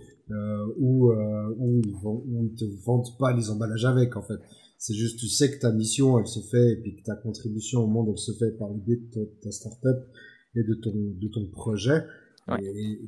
où, 0.77 1.11
où, 1.11 1.81
ils 1.83 1.95
vont, 2.01 2.23
où 2.27 2.45
ils 2.45 2.55
te 2.55 2.65
vendent 2.85 3.17
pas 3.19 3.33
les 3.33 3.49
emballages 3.49 3.85
avec, 3.85 4.15
en 4.15 4.21
fait. 4.21 4.39
C'est 4.83 4.95
juste, 4.95 5.19
tu 5.19 5.27
sais 5.27 5.51
que 5.51 5.59
ta 5.59 5.71
mission, 5.71 6.17
elle 6.17 6.25
se 6.25 6.39
fait, 6.39 6.71
et 6.71 6.75
puis 6.77 6.95
que 6.95 7.03
ta 7.03 7.15
contribution 7.15 7.81
au 7.83 7.87
monde, 7.87 8.07
elle 8.09 8.17
se 8.17 8.31
fait 8.31 8.49
par 8.57 8.67
l'idée 8.69 8.95
de 8.95 9.29
ta, 9.39 9.51
startup 9.51 10.07
et 10.55 10.63
de 10.63 10.73
ton, 10.73 10.91
de 10.95 11.27
ton 11.27 11.45
projet. 11.51 12.03
Et, 12.59 12.99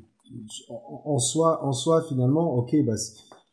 en, 0.70 1.18
soi, 1.18 1.66
en 1.66 1.72
soi, 1.72 2.04
finalement, 2.08 2.54
ok, 2.58 2.76
bah, 2.86 2.94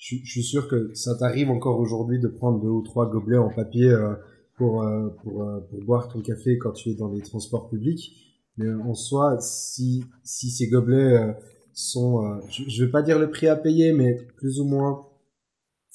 je, 0.00 0.16
suis 0.24 0.42
sûr 0.42 0.66
que 0.66 0.92
ça 0.94 1.14
t'arrive 1.14 1.50
encore 1.50 1.78
aujourd'hui 1.78 2.18
de 2.18 2.28
prendre 2.28 2.60
deux 2.60 2.68
ou 2.68 2.82
trois 2.82 3.10
gobelets 3.10 3.36
en 3.36 3.50
papier 3.50 3.90
euh, 3.90 4.14
pour, 4.56 4.82
euh, 4.82 5.10
pour, 5.22 5.42
euh, 5.42 5.60
pour 5.60 5.84
boire 5.84 6.08
ton 6.08 6.22
café 6.22 6.56
quand 6.56 6.72
tu 6.72 6.90
es 6.90 6.94
dans 6.94 7.12
les 7.12 7.20
transports 7.20 7.68
publics. 7.68 8.16
Mais 8.56 8.72
en 8.72 8.94
soi, 8.94 9.38
si, 9.40 10.04
si 10.24 10.50
ces 10.50 10.68
gobelets 10.68 11.34
sont, 11.72 12.40
je, 12.48 12.64
je 12.66 12.84
vais 12.84 12.90
pas 12.90 13.02
dire 13.02 13.18
le 13.18 13.30
prix 13.30 13.46
à 13.46 13.56
payer, 13.56 13.92
mais 13.92 14.16
plus 14.36 14.58
ou 14.60 14.64
moins, 14.64 15.06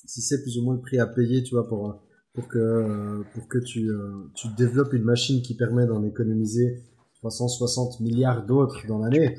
si 0.05 0.21
c'est 0.21 0.41
plus 0.41 0.57
ou 0.59 0.63
moins 0.63 0.75
le 0.75 0.81
prix 0.81 0.99
à 0.99 1.07
payer, 1.07 1.43
tu 1.43 1.55
vois, 1.55 1.67
pour 1.67 2.01
pour 2.33 2.49
que, 2.49 3.23
pour 3.33 3.47
que 3.47 3.59
tu, 3.59 3.89
tu 4.35 4.47
développes 4.57 4.91
une 4.93 5.03
machine 5.03 5.41
qui 5.41 5.55
permet 5.55 5.85
d'en 5.85 6.03
économiser 6.03 6.83
360 7.21 8.01
milliards 8.01 8.45
d'autres 8.45 8.85
dans 8.87 8.99
l'année, 8.99 9.37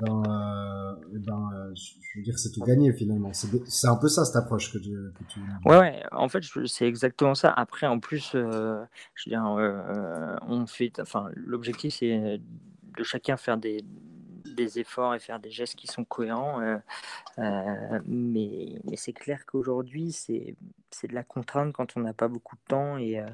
ben, 0.00 0.22
euh, 0.28 1.18
ben 1.18 1.72
je 1.74 2.18
veux 2.18 2.22
dire, 2.22 2.38
c'est 2.38 2.50
tout 2.50 2.62
gagné 2.62 2.92
finalement. 2.92 3.32
C'est 3.32 3.88
un 3.88 3.96
peu 3.96 4.08
ça 4.08 4.24
cette 4.24 4.36
approche 4.36 4.72
que 4.72 4.78
tu. 4.78 4.90
Que 4.90 5.24
tu... 5.28 5.40
Ouais, 5.64 5.78
ouais, 5.78 6.02
en 6.12 6.28
fait, 6.28 6.42
c'est 6.66 6.86
exactement 6.86 7.34
ça. 7.34 7.50
Après, 7.50 7.86
en 7.86 8.00
plus, 8.00 8.30
je 8.32 8.38
veux 8.38 8.86
dire, 9.26 9.42
on 10.48 10.66
fait. 10.66 10.92
Enfin, 11.00 11.30
l'objectif, 11.34 11.94
c'est 11.98 12.40
de 12.96 13.02
chacun 13.02 13.36
faire 13.36 13.56
des, 13.56 13.84
des 14.52 14.78
efforts 14.78 15.14
et 15.14 15.18
faire 15.18 15.40
des 15.40 15.50
gestes 15.50 15.76
qui 15.76 15.86
sont 15.86 16.04
cohérents. 16.04 16.60
Euh, 16.60 16.78
euh, 17.38 18.00
mais, 18.06 18.80
mais 18.84 18.96
c'est 18.96 19.12
clair 19.12 19.44
qu'aujourd'hui, 19.46 20.12
c'est 20.12 20.56
de 21.02 21.14
la 21.14 21.24
contrainte 21.24 21.72
quand 21.72 21.96
on 21.96 22.00
n'a 22.00 22.12
pas 22.12 22.28
beaucoup 22.28 22.56
de 22.56 22.62
temps 22.68 22.96
et, 22.98 23.18
euh, 23.18 23.26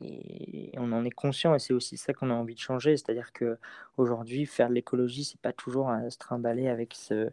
et 0.00 0.72
on 0.76 0.92
en 0.92 1.04
est 1.04 1.10
conscient 1.10 1.54
et 1.54 1.58
c'est 1.58 1.72
aussi 1.72 1.96
ça 1.96 2.12
qu'on 2.12 2.30
a 2.30 2.34
envie 2.34 2.54
de 2.54 2.60
changer. 2.60 2.96
C'est-à-dire 2.96 3.32
que 3.32 3.58
aujourd'hui, 3.96 4.46
faire 4.46 4.68
de 4.68 4.74
l'écologie, 4.74 5.24
c'est 5.24 5.40
pas 5.40 5.52
toujours 5.52 5.90
à 5.90 6.10
se 6.10 6.18
trimballer 6.18 6.68
avec 6.68 6.94
ce, 6.94 7.30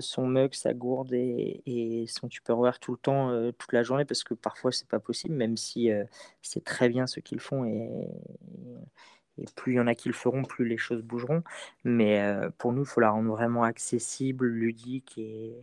son 0.00 0.26
mug, 0.26 0.54
sa 0.54 0.74
gourde 0.74 1.12
et, 1.12 1.62
et, 1.66 2.06
son 2.06 2.28
Tupperware 2.28 2.78
tout 2.80 2.92
le 2.92 2.98
temps, 2.98 3.52
toute 3.58 3.72
la 3.72 3.82
journée, 3.82 4.04
parce 4.04 4.24
que 4.24 4.34
parfois 4.34 4.72
c'est 4.72 4.88
pas 4.88 5.00
possible, 5.00 5.34
même 5.34 5.56
si 5.56 5.90
c'est 6.42 6.64
très 6.64 6.88
bien 6.88 7.06
ce 7.06 7.20
qu'ils 7.20 7.40
font 7.40 7.64
et, 7.64 8.08
et 9.38 9.46
plus 9.54 9.74
il 9.74 9.76
y 9.76 9.80
en 9.80 9.86
a 9.86 9.94
qui 9.94 10.08
le 10.08 10.14
feront, 10.14 10.42
plus 10.44 10.66
les 10.66 10.78
choses 10.78 11.02
bougeront. 11.02 11.42
Mais 11.84 12.20
euh, 12.20 12.50
pour 12.58 12.72
nous, 12.72 12.82
il 12.82 12.88
faut 12.88 13.00
la 13.00 13.10
rendre 13.10 13.30
vraiment 13.30 13.64
accessible, 13.64 14.46
ludique, 14.46 15.14
et, 15.18 15.54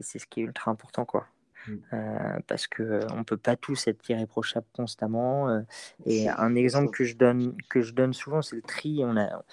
c'est 0.00 0.18
ce 0.18 0.26
qui 0.26 0.40
est 0.40 0.44
ultra 0.44 0.70
important. 0.70 1.04
quoi. 1.04 1.26
Mm. 1.66 1.76
Euh, 1.92 2.38
parce 2.46 2.66
qu'on 2.66 2.82
ne 2.82 3.24
peut 3.24 3.36
pas 3.36 3.56
tous 3.56 3.88
être 3.88 4.08
irréprochable 4.08 4.66
constamment. 4.72 5.48
Euh, 5.48 5.60
et 6.06 6.28
un 6.28 6.54
exemple 6.54 6.90
que 6.90 7.04
je 7.04 7.16
donne, 7.16 7.56
que 7.68 7.80
je 7.80 7.92
donne 7.92 8.12
souvent, 8.12 8.42
c'est 8.42 8.56
le 8.56 8.62
tri. 8.62 9.02
On, 9.04 9.16
a, 9.16 9.44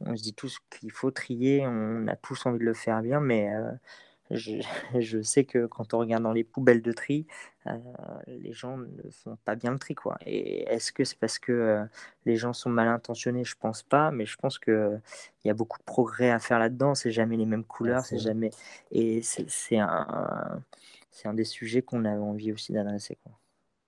on 0.00 0.16
se 0.16 0.22
dit 0.22 0.34
tous 0.34 0.58
qu'il 0.70 0.92
faut 0.92 1.10
trier, 1.10 1.66
on 1.66 2.06
a 2.08 2.16
tous 2.16 2.46
envie 2.46 2.58
de 2.58 2.64
le 2.64 2.74
faire 2.74 3.02
bien, 3.02 3.20
mais 3.20 3.50
je, 5.00 5.22
sais 5.22 5.44
que 5.44 5.66
quand 5.66 5.94
on 5.94 5.98
regarde 5.98 6.22
dans 6.22 6.32
les 6.32 6.44
poubelles 6.44 6.80
de 6.80 6.92
tri, 6.92 7.26
euh, 7.66 7.76
les 8.26 8.52
gens 8.52 8.78
ne 8.78 9.10
font 9.10 9.36
pas 9.44 9.56
bien 9.56 9.72
le 9.72 9.78
tri. 9.78 9.94
Quoi. 9.94 10.16
Et 10.24 10.62
est-ce 10.62 10.92
que 10.92 11.04
c'est 11.04 11.18
parce 11.18 11.38
que 11.38 11.52
euh, 11.52 11.84
les 12.24 12.36
gens 12.36 12.52
sont 12.52 12.70
mal 12.70 12.88
intentionnés? 12.88 13.44
Je 13.44 13.56
pense 13.60 13.82
pas, 13.82 14.10
mais 14.10 14.24
je 14.24 14.36
pense 14.36 14.58
qu'il 14.58 15.00
y 15.44 15.50
a 15.50 15.54
beaucoup 15.54 15.78
de 15.78 15.84
progrès 15.84 16.30
à 16.30 16.38
faire 16.38 16.58
là-dedans. 16.58 16.94
C'est 16.94 17.12
jamais 17.12 17.36
les 17.36 17.46
mêmes 17.46 17.64
couleurs, 17.64 18.04
c'est 18.04 18.18
jamais. 18.18 18.50
Et 18.90 19.20
c'est 19.22 19.78
un, 19.78 20.62
c'est 21.12 21.28
un 21.28 21.34
des 21.34 21.44
sujets 21.44 21.82
qu'on 21.82 22.04
avait 22.04 22.20
envie 22.20 22.52
aussi 22.52 22.72
d'adresser. 22.72 23.18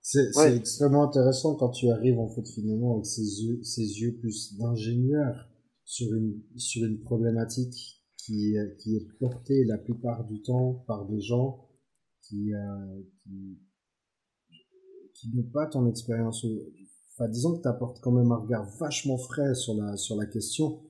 C'est 0.01 0.55
extrêmement 0.55 1.03
intéressant 1.03 1.55
quand 1.55 1.71
tu 1.71 1.89
arrives 1.89 2.19
en 2.19 2.29
fait 2.29 2.47
finalement 2.47 2.93
avec 2.93 3.07
ces 3.07 3.43
yeux, 3.43 3.63
ces 3.63 4.01
yeux 4.01 4.15
plus 4.15 4.55
d'ingénieur 4.57 5.49
sur 5.83 6.13
une, 6.13 6.41
sur 6.57 6.85
une 6.85 7.01
problématique 7.01 8.03
qui, 8.17 8.55
qui 8.79 8.95
est 8.95 9.07
porté 9.19 9.65
la 9.65 9.77
plupart 9.79 10.25
du 10.25 10.41
temps 10.43 10.83
par 10.87 11.05
des 11.05 11.21
gens 11.21 11.67
qui, 12.21 12.53
euh, 12.53 13.01
qui, 13.23 13.59
qui 15.13 15.35
n'ont 15.35 15.49
pas 15.51 15.65
ton 15.65 15.87
expérience. 15.87 16.45
Enfin, 17.13 17.29
disons 17.29 17.57
que 17.57 17.61
tu 17.63 17.67
apportes 17.67 17.99
quand 18.01 18.11
même 18.11 18.31
un 18.31 18.37
regard 18.37 18.69
vachement 18.77 19.17
frais 19.17 19.55
sur 19.55 19.73
la, 19.73 19.97
sur 19.97 20.15
la 20.15 20.25
question. 20.27 20.81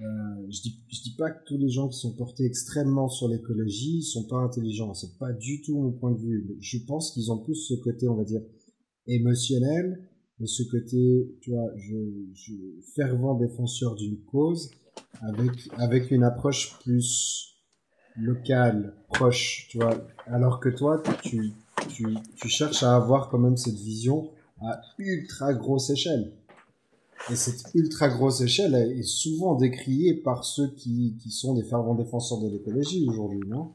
Euh, 0.00 0.46
je 0.48 0.62
dis, 0.62 0.80
je 0.88 1.02
dis 1.02 1.14
pas 1.16 1.30
que 1.30 1.44
tous 1.44 1.58
les 1.58 1.68
gens 1.68 1.88
qui 1.88 1.98
sont 1.98 2.14
portés 2.14 2.44
extrêmement 2.44 3.08
sur 3.08 3.28
l'écologie 3.28 4.02
sont 4.02 4.24
pas 4.24 4.38
intelligents. 4.38 4.94
C'est 4.94 5.18
pas 5.18 5.32
du 5.32 5.60
tout 5.60 5.78
mon 5.78 5.92
point 5.92 6.12
de 6.12 6.18
vue. 6.18 6.56
Je 6.60 6.78
pense 6.78 7.12
qu'ils 7.12 7.30
ont 7.30 7.38
plus 7.38 7.54
ce 7.54 7.74
côté, 7.74 8.08
on 8.08 8.14
va 8.14 8.24
dire, 8.24 8.42
émotionnel 9.06 10.08
et 10.40 10.46
ce 10.46 10.62
côté, 10.62 11.36
tu 11.42 11.50
vois, 11.50 11.70
je, 11.76 11.96
je 12.34 12.54
fervent 12.94 13.38
défenseur 13.38 13.94
d'une 13.94 14.18
cause 14.24 14.70
avec, 15.20 15.50
avec 15.76 16.10
une 16.10 16.22
approche 16.22 16.78
plus 16.80 17.58
locale, 18.16 18.94
proche, 19.12 19.66
tu 19.68 19.78
vois. 19.78 20.06
Alors 20.26 20.60
que 20.60 20.70
toi, 20.70 21.02
tu, 21.22 21.52
tu, 21.90 22.06
tu 22.36 22.48
cherches 22.48 22.82
à 22.82 22.96
avoir 22.96 23.28
quand 23.28 23.38
même 23.38 23.56
cette 23.58 23.78
vision 23.78 24.30
à 24.62 24.80
ultra 24.98 25.52
grosse 25.52 25.90
échelle. 25.90 26.32
Et 27.30 27.36
cette 27.36 27.74
ultra 27.74 28.08
grosse 28.08 28.40
échelle 28.40 28.74
est 28.74 29.02
souvent 29.02 29.54
décriée 29.54 30.14
par 30.14 30.44
ceux 30.44 30.68
qui, 30.68 31.16
qui 31.20 31.30
sont 31.30 31.54
des 31.54 31.62
fervents 31.62 31.94
défenseurs 31.94 32.38
de 32.38 32.48
l'écologie 32.48 33.06
aujourd'hui, 33.08 33.42
non? 33.46 33.72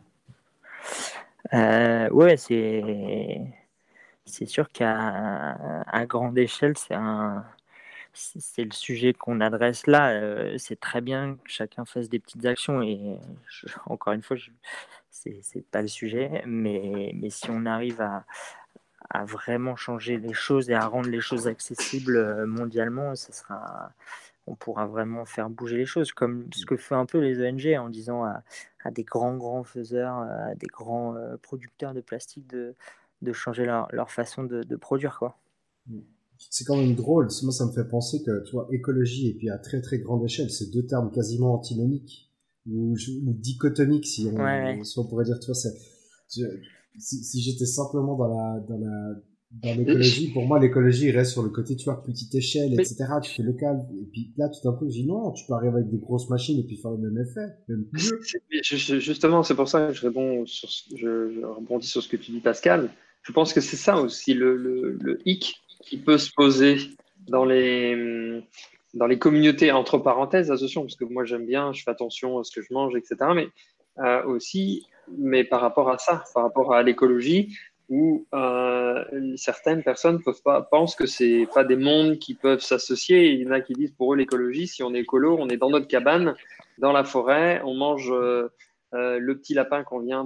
Euh, 1.54 2.36
c'est 2.38 3.42
c'est 4.26 4.48
sûr 4.48 4.70
qu'à 4.70 5.86
grande 6.08 6.38
échelle, 6.38 6.74
c'est 6.78 6.96
un 6.96 7.46
c'est 8.14 8.64
le 8.64 8.72
sujet 8.72 9.14
qu'on 9.14 9.42
adresse 9.42 9.88
là. 9.88 10.10
Euh, 10.12 10.58
c'est 10.58 10.80
très 10.80 11.02
bien 11.02 11.36
que 11.36 11.50
chacun 11.50 11.86
fasse 11.86 12.10
des 12.10 12.20
petites 12.20 12.46
actions 12.46 12.82
et 12.82 13.18
encore 13.88 14.14
une 14.14 14.22
fois, 14.22 14.38
c'est 15.12 15.66
pas 15.72 15.82
le 15.82 15.88
sujet, 15.88 16.44
mais, 16.46 17.12
mais 17.16 17.30
si 17.30 17.50
on 17.50 17.66
arrive 17.66 18.02
à, 18.02 18.26
à, 19.10 19.26
vraiment 19.26 19.76
changer 19.76 20.18
les 20.18 20.34
choses 20.34 20.70
et 20.70 20.74
à 20.74 20.88
rendre 20.88 21.10
les 21.10 21.22
choses 21.22 21.48
accessibles 21.48 22.18
euh, 22.18 22.46
mondialement, 22.46 23.16
ça 23.16 23.34
sera, 23.34 23.92
on 24.48 24.56
pourra 24.56 24.86
vraiment 24.86 25.26
faire 25.26 25.50
bouger 25.50 25.78
les 25.78 25.86
choses, 25.86 26.12
comme 26.12 26.48
ce 26.54 26.66
que 26.66 26.78
fait 26.78 26.96
un 26.96 27.06
peu 27.06 27.20
les 27.20 27.42
ONG 27.42 27.68
en 27.80 27.90
disant 27.90 28.24
à, 28.24 28.44
à 28.84 28.92
des 28.92 29.04
grands, 29.04 29.36
grands 29.36 29.64
faiseurs, 29.64 30.18
à 30.18 30.56
des 30.56 30.68
grands 30.68 31.16
euh, 31.16 31.38
producteurs 31.38 31.94
de 31.94 32.02
plastique 32.02 32.48
de, 32.48 32.76
de 33.22 33.34
changer 33.34 33.66
leur, 33.66 33.88
leur 33.92 34.12
façon 34.12 34.44
de, 34.44 34.64
de 34.64 34.76
produire. 34.76 35.18
Quoi. 35.18 35.38
C'est 36.38 36.66
quand 36.66 36.78
même 36.78 36.96
drôle. 36.96 37.28
Moi, 37.44 37.52
ça 37.52 37.66
me 37.66 37.72
fait 37.72 37.88
penser 37.88 38.24
que, 38.24 38.44
tu 38.46 38.52
vois, 38.52 38.68
écologie 38.72 39.30
et 39.30 39.34
puis 39.34 39.50
à 39.50 39.58
très 39.58 39.82
très 39.82 40.00
grande 40.00 40.24
échelle, 40.24 40.50
c'est 40.50 40.72
deux 40.72 40.86
termes 40.86 41.12
quasiment 41.12 41.54
antinomiques 41.54 42.32
ou, 42.68 42.94
ou 42.94 43.34
dichotomiques, 43.34 44.08
si 44.08 44.28
on, 44.28 45.06
pourrait 45.08 45.24
dire, 45.24 45.40
tu 45.40 45.52
vois, 45.52 46.52
si, 47.00 47.24
si 47.24 47.42
j'étais 47.42 47.66
simplement 47.66 48.16
dans 48.16 48.28
la, 48.28 48.60
dans 48.68 48.78
la, 48.78 49.16
dans 49.52 49.76
l'écologie, 49.76 50.32
pour 50.32 50.46
moi, 50.46 50.60
l'écologie 50.60 51.12
reste 51.12 51.32
sur 51.32 51.44
le 51.44 51.50
côté, 51.50 51.76
tu 51.76 51.86
vois, 51.86 52.04
petite 52.04 52.34
échelle, 52.36 52.74
etc. 52.74 53.06
Tu 53.24 53.32
fais 53.32 53.44
local. 53.44 53.86
Et 54.00 54.06
puis 54.12 54.34
là, 54.38 54.50
tout 54.50 54.60
d'un 54.64 54.76
coup, 54.76 54.86
je 54.86 54.94
dis 54.94 55.06
non, 55.06 55.32
tu 55.32 55.46
peux 55.46 55.54
arriver 55.54 55.76
avec 55.76 55.90
des 55.90 55.98
grosses 55.98 56.30
machines 56.30 56.60
et 56.60 56.64
puis 56.64 56.78
faire 56.78 56.92
le 56.92 56.98
même 56.98 57.18
effet, 57.18 57.54
même 57.68 57.86
Justement, 59.00 59.44
c'est 59.44 59.56
pour 59.56 59.68
ça 59.68 59.88
que 59.88 59.94
je 59.94 60.06
réponds 60.06 60.46
sur, 60.46 60.70
je, 60.96 61.32
je 61.32 61.46
rebondis 61.46 61.88
sur 61.88 62.04
ce 62.04 62.10
que 62.10 62.18
tu 62.18 62.32
dis, 62.32 62.42
Pascal. 62.42 62.90
Je 63.22 63.32
pense 63.32 63.54
que 63.54 63.62
c'est 63.62 63.78
ça 63.78 64.00
aussi 64.00 64.34
le, 64.34 64.56
le, 64.56 64.98
le 65.02 65.20
hic 65.26 65.56
qui 65.82 65.98
peut 65.98 66.18
se 66.18 66.32
poser 66.36 66.78
dans 67.28 67.46
les, 67.46 68.44
dans 68.94 69.08
les 69.08 69.18
communautés, 69.18 69.72
entre 69.72 69.98
parenthèses, 69.98 70.52
attention, 70.52 70.82
parce 70.82 70.96
que 70.96 71.06
moi 71.06 71.26
j'aime 71.26 71.46
bien, 71.46 71.74
je 71.74 71.84
fais 71.84 71.92
attention 71.92 72.40
à 72.40 72.44
ce 72.44 72.52
que 72.52 72.62
je 72.62 72.74
mange, 72.74 72.96
etc. 72.96 73.16
Mais 73.36 73.48
euh, 74.00 74.24
aussi, 74.26 74.86
mais 75.18 75.44
par 75.44 75.62
rapport 75.62 75.90
à 75.90 75.98
ça, 75.98 76.24
par 76.34 76.44
rapport 76.44 76.74
à 76.74 76.84
l'écologie, 76.84 77.58
où 77.88 78.26
euh, 78.34 79.04
certaines 79.36 79.84
personnes 79.84 80.22
peuvent 80.24 80.42
pas, 80.44 80.62
pensent 80.64 80.96
que 80.96 81.06
c'est 81.06 81.48
pas 81.54 81.64
des 81.64 81.76
mondes 81.76 82.18
qui 82.18 82.34
peuvent 82.34 82.62
s'associer. 82.62 83.32
Il 83.32 83.42
y 83.42 83.48
en 83.48 83.52
a 83.52 83.62
qui 83.62 83.74
disent 83.74 83.92
pour 83.92 84.14
eux 84.14 84.18
l'écologie, 84.18 84.68
si 84.68 84.82
on 84.82 84.94
est 84.94 85.02
écolo, 85.02 85.38
on 85.40 85.50
est 85.50 85.58
dans 85.58 85.70
notre 85.70 85.88
cabane, 85.88 86.36
dans 86.80 86.92
la 86.92 87.04
forêt, 87.04 87.62
on 87.64 87.76
mange 87.76 88.12
euh, 88.12 88.50
euh, 88.96 89.20
le 89.20 89.38
petit 89.38 89.54
lapin 89.54 89.84
qu'on 89.84 90.00
vient 90.00 90.26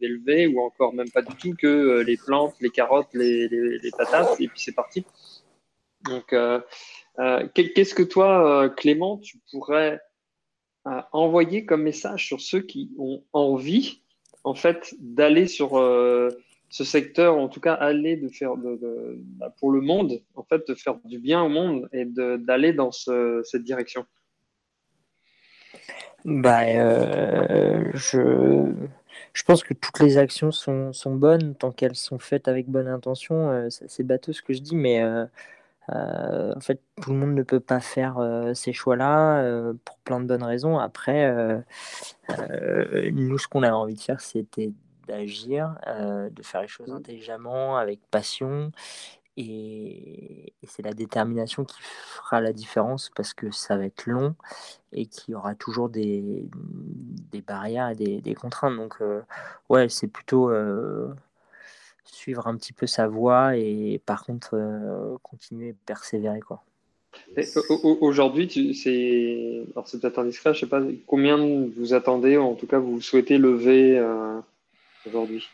d'élever, 0.00 0.46
ou 0.46 0.60
encore 0.60 0.94
même 0.94 1.10
pas 1.10 1.22
du 1.22 1.34
tout 1.36 1.54
que 1.58 1.66
euh, 1.66 2.04
les 2.04 2.16
plantes, 2.16 2.54
les 2.60 2.70
carottes, 2.70 3.12
les, 3.12 3.48
les, 3.48 3.78
les 3.78 3.90
patates, 3.90 4.40
et 4.40 4.48
puis 4.48 4.60
c'est 4.60 4.74
parti. 4.74 5.04
Donc, 6.08 6.32
euh, 6.32 6.60
qu'est-ce 7.54 7.94
que 7.94 8.02
toi, 8.02 8.70
Clément, 8.76 9.18
tu 9.18 9.38
pourrais 9.50 10.00
envoyer 11.12 11.64
comme 11.64 11.82
message 11.82 12.26
sur 12.26 12.40
ceux 12.40 12.60
qui 12.60 12.90
ont 12.98 13.22
envie, 13.32 14.02
en 14.44 14.54
fait, 14.54 14.94
d'aller 14.98 15.46
sur 15.46 15.72
ce 15.72 16.84
secteur, 16.84 17.36
en 17.36 17.48
tout 17.48 17.60
cas 17.60 17.74
aller 17.74 18.16
de 18.16 18.28
faire 18.28 18.56
bah, 18.56 19.54
pour 19.58 19.70
le 19.70 19.80
monde, 19.80 20.20
en 20.34 20.42
fait, 20.42 20.66
de 20.66 20.74
faire 20.74 20.96
du 21.04 21.18
bien 21.18 21.42
au 21.42 21.48
monde 21.48 21.88
et 21.92 22.04
d'aller 22.04 22.72
dans 22.72 22.90
ce, 22.90 23.42
cette 23.44 23.64
direction 23.64 24.06
bah, 26.24 26.62
euh, 26.62 27.90
je, 27.94 28.72
je 29.32 29.42
pense 29.44 29.64
que 29.64 29.74
toutes 29.74 30.00
les 30.00 30.18
actions 30.18 30.52
sont, 30.52 30.92
bonnes 31.06 31.54
tant 31.54 31.72
qu'elles 31.72 31.96
sont 31.96 32.18
faites 32.18 32.48
avec 32.48 32.68
bonne 32.68 32.88
intention. 32.88 33.50
Euh, 33.50 33.68
c'est 33.70 34.02
bateau 34.04 34.32
ce 34.32 34.42
que 34.42 34.52
je 34.52 34.60
dis, 34.60 34.76
mais 34.76 35.02
euh, 35.02 35.24
euh, 35.24 35.26
en 35.88 36.60
fait, 36.60 36.80
tout 37.00 37.12
le 37.12 37.18
monde 37.18 37.34
ne 37.34 37.42
peut 37.42 37.60
pas 37.60 37.80
faire 37.80 38.18
euh, 38.18 38.54
ces 38.54 38.72
choix-là 38.72 39.42
euh, 39.42 39.74
pour 39.84 39.98
plein 39.98 40.20
de 40.20 40.26
bonnes 40.26 40.44
raisons. 40.44 40.78
Après, 40.78 41.30
nous, 43.12 43.38
ce 43.38 43.48
qu'on 43.48 43.62
avait 43.62 43.72
envie 43.72 43.94
de 43.94 44.00
faire, 44.00 44.20
c'était 44.20 44.72
d'agir, 45.08 45.74
de 45.88 46.42
faire 46.42 46.62
les 46.62 46.68
choses 46.68 46.88
mmh. 46.88 46.96
intelligemment, 46.96 47.76
avec 47.76 48.00
passion 48.10 48.70
et, 49.36 50.52
et 50.62 50.66
c'est 50.66 50.82
la 50.82 50.92
détermination 50.92 51.64
qui 51.64 51.80
fera 51.80 52.40
la 52.40 52.52
différence 52.52 53.10
parce 53.14 53.32
que 53.32 53.50
ça 53.50 53.76
va 53.76 53.86
être 53.86 54.06
long 54.06 54.34
et 54.92 55.06
qu'il 55.06 55.32
y 55.32 55.34
aura 55.34 55.54
toujours 55.54 55.88
des, 55.88 56.48
des 57.30 57.40
barrières 57.40 57.88
et 57.90 57.94
des, 57.94 58.20
des 58.20 58.34
contraintes. 58.34 58.76
Donc, 58.76 58.96
euh, 59.00 59.22
ouais, 59.70 59.88
c'est 59.88 60.08
plutôt 60.08 60.50
euh, 60.50 61.14
suivre 62.04 62.46
un 62.46 62.56
petit 62.56 62.72
peu 62.72 62.86
sa 62.86 63.06
voie 63.06 63.56
et 63.56 64.00
par 64.04 64.24
contre, 64.24 64.54
euh, 64.54 65.16
continuer 65.22 65.74
persévérer. 65.86 66.40
Quoi. 66.40 66.62
Aujourd'hui, 68.00 68.74
c'est 68.74 69.98
peut-être 69.98 70.18
indiscret, 70.18 70.54
je 70.54 70.60
sais 70.60 70.66
pas 70.66 70.80
combien 71.06 71.36
vous 71.76 71.94
attendez, 71.94 72.36
ou 72.36 72.42
en 72.42 72.54
tout 72.54 72.66
cas 72.66 72.78
vous 72.78 73.00
souhaitez 73.00 73.38
lever 73.38 73.98
euh, 73.98 74.40
aujourd'hui? 75.06 75.46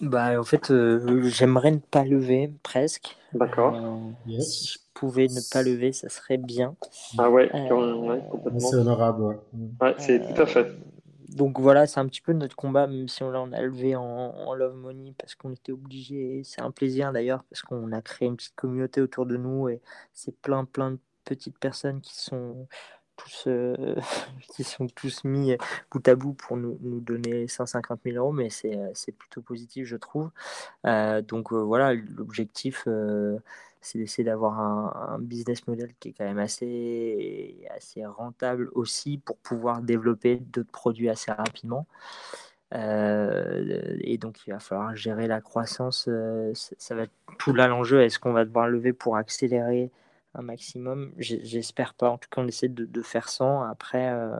Bah, 0.00 0.38
en 0.38 0.44
fait, 0.44 0.70
euh, 0.70 1.22
j'aimerais 1.24 1.72
ne 1.72 1.78
pas 1.78 2.04
lever 2.04 2.50
presque. 2.62 3.16
D'accord. 3.32 3.74
Euh, 3.74 4.30
yes. 4.30 4.48
Si 4.48 4.66
je 4.68 4.78
pouvais 4.94 5.26
ne 5.26 5.40
pas 5.52 5.62
lever, 5.62 5.92
ça 5.92 6.08
serait 6.08 6.36
bien. 6.38 6.76
Ah 7.18 7.28
ouais, 7.28 7.50
euh, 7.52 7.94
ouais 7.94 8.20
complètement. 8.30 8.60
C'est 8.60 8.76
honorable. 8.76 9.24
Ouais, 9.24 9.38
ouais 9.80 9.94
c'est 9.98 10.20
tout 10.20 10.40
à 10.40 10.46
fait. 10.46 10.68
Donc 11.38 11.60
voilà, 11.60 11.86
c'est 11.86 12.00
un 12.00 12.08
petit 12.08 12.20
peu 12.20 12.32
notre 12.32 12.56
combat, 12.56 12.88
même 12.88 13.06
si 13.06 13.22
on 13.22 13.30
l'a 13.30 13.62
levé 13.62 13.94
en, 13.94 14.54
Love 14.54 14.74
Money 14.74 15.14
parce 15.16 15.36
qu'on 15.36 15.52
était 15.52 15.70
obligé. 15.70 16.42
C'est 16.44 16.60
un 16.60 16.72
plaisir 16.72 17.12
d'ailleurs 17.12 17.44
parce 17.44 17.62
qu'on 17.62 17.92
a 17.92 18.02
créé 18.02 18.26
une 18.26 18.36
petite 18.36 18.56
communauté 18.56 19.00
autour 19.00 19.24
de 19.24 19.36
nous 19.36 19.68
et 19.68 19.80
c'est 20.12 20.36
plein, 20.40 20.64
plein 20.64 20.92
de 20.92 20.98
petites 21.24 21.56
personnes 21.58 22.00
qui 22.00 22.16
sont 22.16 22.66
tous, 23.16 23.44
euh, 23.46 23.94
qui 24.52 24.64
sont 24.64 24.88
tous 24.88 25.22
mis 25.22 25.56
bout 25.92 26.08
à 26.08 26.16
bout 26.16 26.34
pour 26.34 26.56
nous, 26.56 26.76
nous 26.80 27.00
donner 27.00 27.46
150 27.46 28.00
000 28.04 28.16
euros, 28.16 28.32
mais 28.32 28.50
c'est 28.50 29.12
plutôt 29.16 29.40
positif, 29.40 29.86
je 29.86 29.96
trouve. 29.96 30.30
Euh, 30.86 31.22
donc 31.22 31.52
euh, 31.52 31.62
voilà, 31.62 31.94
l'objectif, 31.94 32.82
euh, 32.88 33.38
c'est 33.80 33.98
d'essayer 33.98 34.24
d'avoir 34.24 34.60
un, 34.60 35.18
business 35.20 35.66
model 35.66 35.92
qui 36.00 36.10
est 36.10 36.12
quand 36.12 36.24
même 36.24 36.38
assez, 36.38 37.66
assez 37.74 38.04
rentable 38.04 38.70
aussi 38.74 39.18
pour 39.18 39.36
pouvoir 39.38 39.82
développer 39.82 40.36
d'autres 40.36 40.70
produits 40.70 41.08
assez 41.08 41.32
rapidement. 41.32 41.86
Euh, 42.74 43.96
et 44.00 44.18
donc 44.18 44.46
il 44.46 44.50
va 44.52 44.58
falloir 44.58 44.94
gérer 44.96 45.26
la 45.26 45.40
croissance. 45.40 46.06
Euh, 46.08 46.52
ça 46.54 46.94
va 46.94 47.02
être 47.02 47.12
tout 47.38 47.54
là 47.54 47.66
l'enjeu. 47.68 48.02
Est-ce 48.02 48.18
qu'on 48.18 48.32
va 48.32 48.44
devoir 48.44 48.68
lever 48.68 48.92
pour 48.92 49.16
accélérer 49.16 49.90
un 50.34 50.42
maximum? 50.42 51.12
J'espère 51.18 51.94
pas. 51.94 52.10
En 52.10 52.18
tout 52.18 52.28
cas, 52.30 52.42
on 52.42 52.48
essaie 52.48 52.68
de, 52.68 53.02
faire 53.02 53.28
100. 53.28 53.62
Après, 53.62 54.10
euh, 54.12 54.36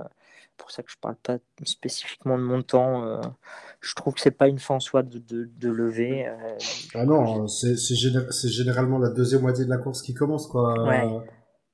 pour 0.59 0.71
ça 0.71 0.83
que 0.83 0.91
je 0.91 0.97
parle 1.01 1.17
pas 1.17 1.39
spécifiquement 1.65 2.37
de 2.37 2.43
montant. 2.43 3.07
Euh, 3.07 3.21
je 3.81 3.95
trouve 3.95 4.13
que 4.15 4.21
c'est 4.21 4.31
pas 4.31 4.49
une 4.49 4.59
fin 4.59 4.75
en 4.75 4.81
soi 4.81 5.03
de, 5.03 5.19
de, 5.19 5.49
de 5.57 5.71
lever. 5.71 6.29
Euh, 6.29 6.59
ah 6.95 7.07
non, 7.07 7.47
c'est 7.47 7.77
géné 7.95 8.19
généralement 8.45 8.99
la 8.99 9.11
deuxième 9.11 9.43
moitié 9.43 9.65
de 9.65 9.71
la 9.71 9.79
course 9.79 10.03
qui 10.03 10.13
commence, 10.13 10.47
quoi. 10.47 10.85
Ouais. 10.87 11.07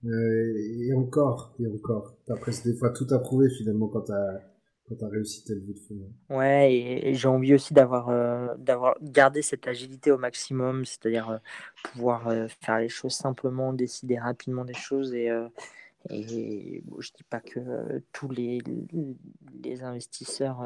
Euh, 0.05 0.55
et 0.87 0.93
encore, 0.95 1.55
et 1.59 1.67
encore. 1.67 2.15
Après, 2.29 2.53
c'est 2.53 2.71
des 2.71 2.79
fois 2.79 2.91
tout 2.91 3.07
à 3.11 3.19
prouver 3.19 3.49
finalement 3.49 3.89
quand 3.89 4.03
t'as 4.03 4.39
quand 4.87 4.97
tu 4.97 5.05
as 5.05 5.09
réussi 5.09 5.43
tel 5.45 5.61
but 5.61 5.73
de 5.73 5.81
fond. 5.81 5.95
Ouais, 6.29 6.75
et, 6.75 7.09
et 7.09 7.15
j'ai 7.15 7.29
envie 7.29 7.55
aussi 7.55 7.73
d'avoir 7.73 8.11
euh, 8.11 8.49
d'avoir 8.59 8.97
gardé 9.01 9.41
cette 9.41 9.67
agilité 9.67 10.13
au 10.13 10.19
maximum, 10.19 10.85
c'est-à-dire 10.85 11.41
pouvoir 11.83 12.31
faire 12.61 12.79
les 12.81 12.91
choses 12.91 13.15
simplement, 13.15 13.73
décider 13.73 14.19
rapidement 14.19 14.67
des 14.67 14.75
choses 14.75 15.15
et 15.15 15.31
et 16.11 16.83
bon, 16.85 17.01
je 17.01 17.11
dis 17.13 17.25
pas 17.25 17.41
que 17.41 17.61
euh, 17.61 18.01
tous 18.13 18.29
les, 18.31 18.59
les 19.63 19.83
investisseurs 19.83 20.63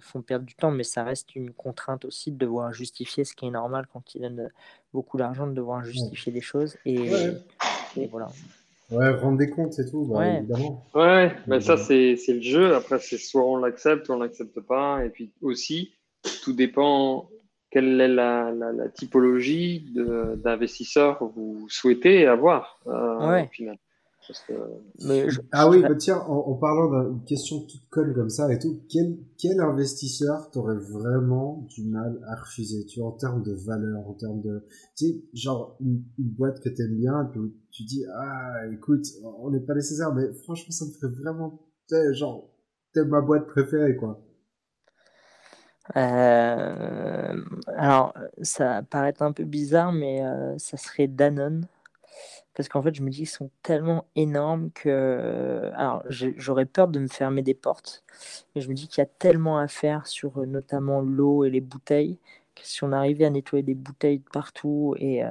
font 0.00 0.22
perdre 0.22 0.44
du 0.44 0.54
temps, 0.54 0.70
mais 0.70 0.84
ça 0.84 1.04
reste 1.04 1.36
une 1.36 1.52
contrainte 1.52 2.04
aussi 2.04 2.32
de 2.32 2.38
devoir 2.38 2.72
justifier 2.72 3.24
ce 3.24 3.34
qui 3.34 3.46
est 3.46 3.50
normal 3.50 3.86
quand 3.92 4.14
ils 4.14 4.22
donnent 4.22 4.50
beaucoup 4.92 5.16
d'argent, 5.16 5.46
de 5.46 5.52
devoir 5.54 5.84
justifier 5.84 6.32
ouais. 6.32 6.38
des 6.38 6.44
choses. 6.44 6.76
Et, 6.84 6.98
ouais. 6.98 7.34
et 7.96 8.06
voilà. 8.06 8.28
Ouais, 8.90 9.08
rendre 9.10 9.38
des 9.38 9.48
comptes, 9.48 9.72
c'est 9.72 9.90
tout, 9.90 10.04
bah, 10.04 10.18
ouais. 10.18 10.38
évidemment. 10.38 10.84
Ouais, 10.94 11.34
mais 11.46 11.60
ça, 11.60 11.78
c'est 11.78 12.16
le 12.28 12.42
jeu. 12.42 12.74
Après, 12.74 12.98
c'est 12.98 13.16
soit 13.16 13.44
on 13.44 13.56
l'accepte, 13.56 14.08
ou 14.08 14.12
on 14.12 14.18
l'accepte 14.18 14.60
pas. 14.60 15.04
Et 15.04 15.08
puis 15.08 15.32
aussi, 15.40 15.94
tout 16.42 16.52
dépend 16.52 17.30
quelle 17.70 17.98
est 18.00 18.08
la, 18.08 18.52
la, 18.52 18.70
la 18.70 18.88
typologie 18.90 19.86
d'investisseurs 20.36 21.18
que 21.18 21.24
vous 21.24 21.66
souhaitez 21.70 22.26
avoir 22.26 22.80
euh, 22.86 23.30
ouais. 23.30 23.44
au 23.44 23.48
final. 23.48 23.78
Que... 24.46 24.54
Je... 25.30 25.40
ah 25.50 25.68
oui, 25.68 25.82
bah 25.82 25.96
tiens, 25.96 26.18
en, 26.18 26.36
en 26.36 26.54
parlant 26.54 27.10
d'une 27.10 27.24
question 27.24 27.60
toute 27.60 27.88
conne 27.90 28.14
comme 28.14 28.30
ça 28.30 28.52
et 28.52 28.58
tout, 28.58 28.82
quel, 28.88 29.18
quel 29.36 29.60
investisseur 29.60 30.50
t'aurait 30.52 30.76
vraiment 30.76 31.66
du 31.68 31.84
mal 31.84 32.20
à 32.28 32.36
refuser, 32.36 32.86
tu 32.86 33.00
vois, 33.00 33.08
en 33.08 33.16
termes 33.16 33.42
de 33.42 33.52
valeur, 33.52 34.08
en 34.08 34.14
termes 34.14 34.40
de, 34.40 34.64
tu 34.96 35.06
sais, 35.06 35.24
genre 35.34 35.76
une, 35.80 36.04
une 36.18 36.28
boîte 36.30 36.60
que 36.60 36.68
t'aimes 36.68 36.96
bien, 36.96 37.28
puis 37.32 37.40
tu 37.72 37.82
dis, 37.82 38.04
ah, 38.14 38.66
écoute, 38.72 39.04
on 39.38 39.50
n'est 39.50 39.60
pas 39.60 39.74
nécessaire, 39.74 40.14
mais 40.14 40.32
franchement, 40.44 40.70
ça 40.70 40.84
me 40.84 40.90
ferait 40.92 41.12
vraiment, 41.20 41.60
genre, 42.12 42.48
t'es 42.94 43.04
ma 43.04 43.20
boîte 43.20 43.46
préférée, 43.48 43.96
quoi. 43.96 44.24
Euh, 45.96 47.44
alors, 47.76 48.14
ça 48.40 48.82
paraît 48.88 49.14
un 49.20 49.32
peu 49.32 49.44
bizarre, 49.44 49.92
mais 49.92 50.24
euh, 50.24 50.56
ça 50.58 50.76
serait 50.76 51.08
Danone 51.08 51.66
parce 52.54 52.68
qu'en 52.68 52.82
fait, 52.82 52.94
je 52.94 53.02
me 53.02 53.10
dis 53.10 53.18
qu'ils 53.18 53.28
sont 53.28 53.50
tellement 53.62 54.06
énormes 54.14 54.70
que. 54.72 55.70
Alors, 55.74 56.02
j'aurais 56.08 56.66
peur 56.66 56.88
de 56.88 56.98
me 56.98 57.08
fermer 57.08 57.42
des 57.42 57.54
portes, 57.54 58.04
mais 58.54 58.60
je 58.60 58.68
me 58.68 58.74
dis 58.74 58.88
qu'il 58.88 59.00
y 59.00 59.02
a 59.02 59.06
tellement 59.06 59.58
à 59.58 59.68
faire 59.68 60.06
sur 60.06 60.38
euh, 60.38 60.46
notamment 60.46 61.00
l'eau 61.00 61.44
et 61.44 61.50
les 61.50 61.62
bouteilles, 61.62 62.18
que 62.54 62.62
si 62.64 62.84
on 62.84 62.92
arrivait 62.92 63.24
à 63.24 63.30
nettoyer 63.30 63.62
des 63.62 63.74
bouteilles 63.74 64.18
de 64.18 64.28
partout 64.30 64.94
et, 64.98 65.24
euh, 65.24 65.30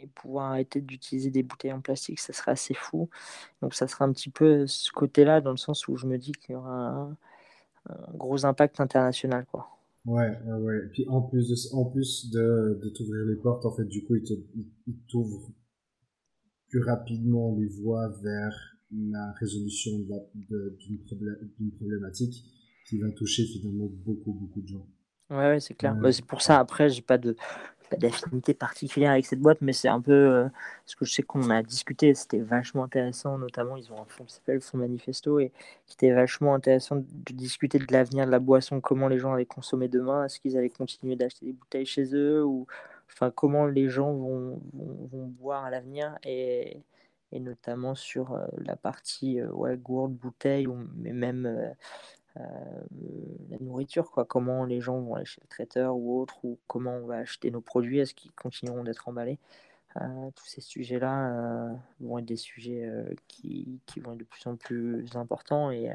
et 0.00 0.08
pouvoir 0.08 0.50
arrêter 0.50 0.80
d'utiliser 0.80 1.30
des 1.30 1.44
bouteilles 1.44 1.72
en 1.72 1.80
plastique, 1.80 2.18
ça 2.18 2.32
serait 2.32 2.52
assez 2.52 2.74
fou. 2.74 3.08
Donc, 3.62 3.74
ça 3.74 3.86
serait 3.86 4.04
un 4.04 4.12
petit 4.12 4.30
peu 4.30 4.66
ce 4.66 4.90
côté-là, 4.90 5.40
dans 5.40 5.52
le 5.52 5.56
sens 5.56 5.86
où 5.86 5.96
je 5.96 6.06
me 6.06 6.18
dis 6.18 6.32
qu'il 6.32 6.54
y 6.54 6.56
aura 6.56 6.72
un, 6.72 7.16
gros 8.14 8.44
impact 8.44 8.80
international, 8.80 9.46
quoi. 9.50 9.68
Ouais, 10.06 10.38
ouais. 10.46 10.78
Et 10.84 10.88
puis 10.88 11.08
en 11.08 11.20
plus 11.20 11.48
de, 11.48 11.76
en 11.76 11.84
plus 11.84 12.30
de, 12.30 12.80
de 12.82 12.88
t'ouvrir 12.90 13.24
les 13.24 13.36
portes, 13.36 13.66
en 13.66 13.72
fait, 13.72 13.84
du 13.84 14.04
coup, 14.04 14.14
il 14.16 14.94
t'ouvre 15.08 15.48
plus 16.76 16.84
rapidement 16.84 17.56
les 17.58 17.68
voies 17.68 18.08
vers 18.22 18.76
la 18.90 19.32
résolution 19.40 19.92
d'une 19.98 21.72
problématique 21.72 22.44
qui 22.86 22.98
va 22.98 23.10
toucher 23.12 23.44
finalement 23.44 23.88
beaucoup, 24.04 24.32
beaucoup 24.32 24.60
de 24.60 24.68
gens. 24.68 24.86
Ouais, 25.30 25.36
ouais 25.36 25.60
c'est 25.60 25.74
clair. 25.74 25.94
Bah, 25.94 26.12
c'est 26.12 26.24
pour 26.24 26.42
ça, 26.42 26.58
après, 26.58 26.88
j'ai 26.88 27.02
pas 27.02 27.18
de 27.18 27.34
pas 27.88 27.96
d'affinité 27.96 28.52
particulière 28.52 29.12
avec 29.12 29.26
cette 29.26 29.38
boîte, 29.38 29.58
mais 29.60 29.72
c'est 29.72 29.86
un 29.86 30.00
peu 30.00 30.12
euh, 30.12 30.48
ce 30.86 30.96
que 30.96 31.04
je 31.04 31.12
sais 31.12 31.22
qu'on 31.22 31.50
a 31.50 31.62
discuté. 31.62 32.14
C'était 32.14 32.40
vachement 32.40 32.82
intéressant, 32.82 33.38
notamment, 33.38 33.76
ils 33.76 33.92
ont 33.92 34.02
un 34.02 34.04
fonds 34.06 34.24
qui 34.24 34.34
s'appelle 34.34 34.60
Fonds 34.60 34.78
Manifesto 34.78 35.38
et 35.38 35.52
qui 35.86 35.94
était 35.94 36.12
vachement 36.12 36.54
intéressant 36.54 36.96
de 36.96 37.32
discuter 37.32 37.78
de 37.78 37.86
l'avenir 37.92 38.26
de 38.26 38.32
la 38.32 38.40
boisson, 38.40 38.80
comment 38.80 39.06
les 39.06 39.20
gens 39.20 39.34
allaient 39.34 39.46
consommer 39.46 39.86
demain, 39.86 40.24
est-ce 40.24 40.40
qu'ils 40.40 40.58
allaient 40.58 40.68
continuer 40.68 41.14
d'acheter 41.14 41.46
des 41.46 41.52
bouteilles 41.52 41.86
chez 41.86 42.12
eux 42.12 42.44
ou 42.44 42.66
enfin 43.08 43.30
comment 43.30 43.66
les 43.66 43.88
gens 43.88 44.12
vont, 44.12 44.60
vont, 44.72 45.26
boire 45.26 45.64
à 45.64 45.70
l'avenir 45.70 46.18
et, 46.24 46.82
et 47.32 47.40
notamment 47.40 47.94
sur 47.94 48.38
la 48.58 48.76
partie 48.76 49.42
ouais, 49.42 49.76
gourde, 49.76 50.12
bouteille, 50.14 50.66
ou, 50.66 50.76
mais 50.96 51.12
même 51.12 51.74
la 52.36 53.58
nourriture, 53.60 54.10
quoi. 54.10 54.24
comment 54.26 54.64
les 54.64 54.80
gens 54.80 55.00
vont 55.00 55.14
aller 55.14 55.24
chez 55.24 55.40
le 55.42 55.48
traiteur 55.48 55.96
ou 55.96 56.20
autre, 56.20 56.44
ou 56.44 56.58
comment 56.66 56.96
on 56.96 57.06
va 57.06 57.16
acheter 57.16 57.50
nos 57.50 57.62
produits, 57.62 57.98
est-ce 57.98 58.14
qu'ils 58.14 58.32
continueront 58.32 58.84
d'être 58.84 59.08
emballés? 59.08 59.38
tous 60.34 60.44
ces 60.44 60.60
sujets-là 60.60 61.70
vont 62.00 62.18
être 62.18 62.26
des 62.26 62.36
sujets 62.36 62.86
qui, 63.28 63.80
qui, 63.86 64.00
vont 64.00 64.12
être 64.12 64.18
de 64.18 64.24
plus 64.24 64.46
en 64.46 64.56
plus 64.56 65.06
importants 65.14 65.70
et, 65.70 65.90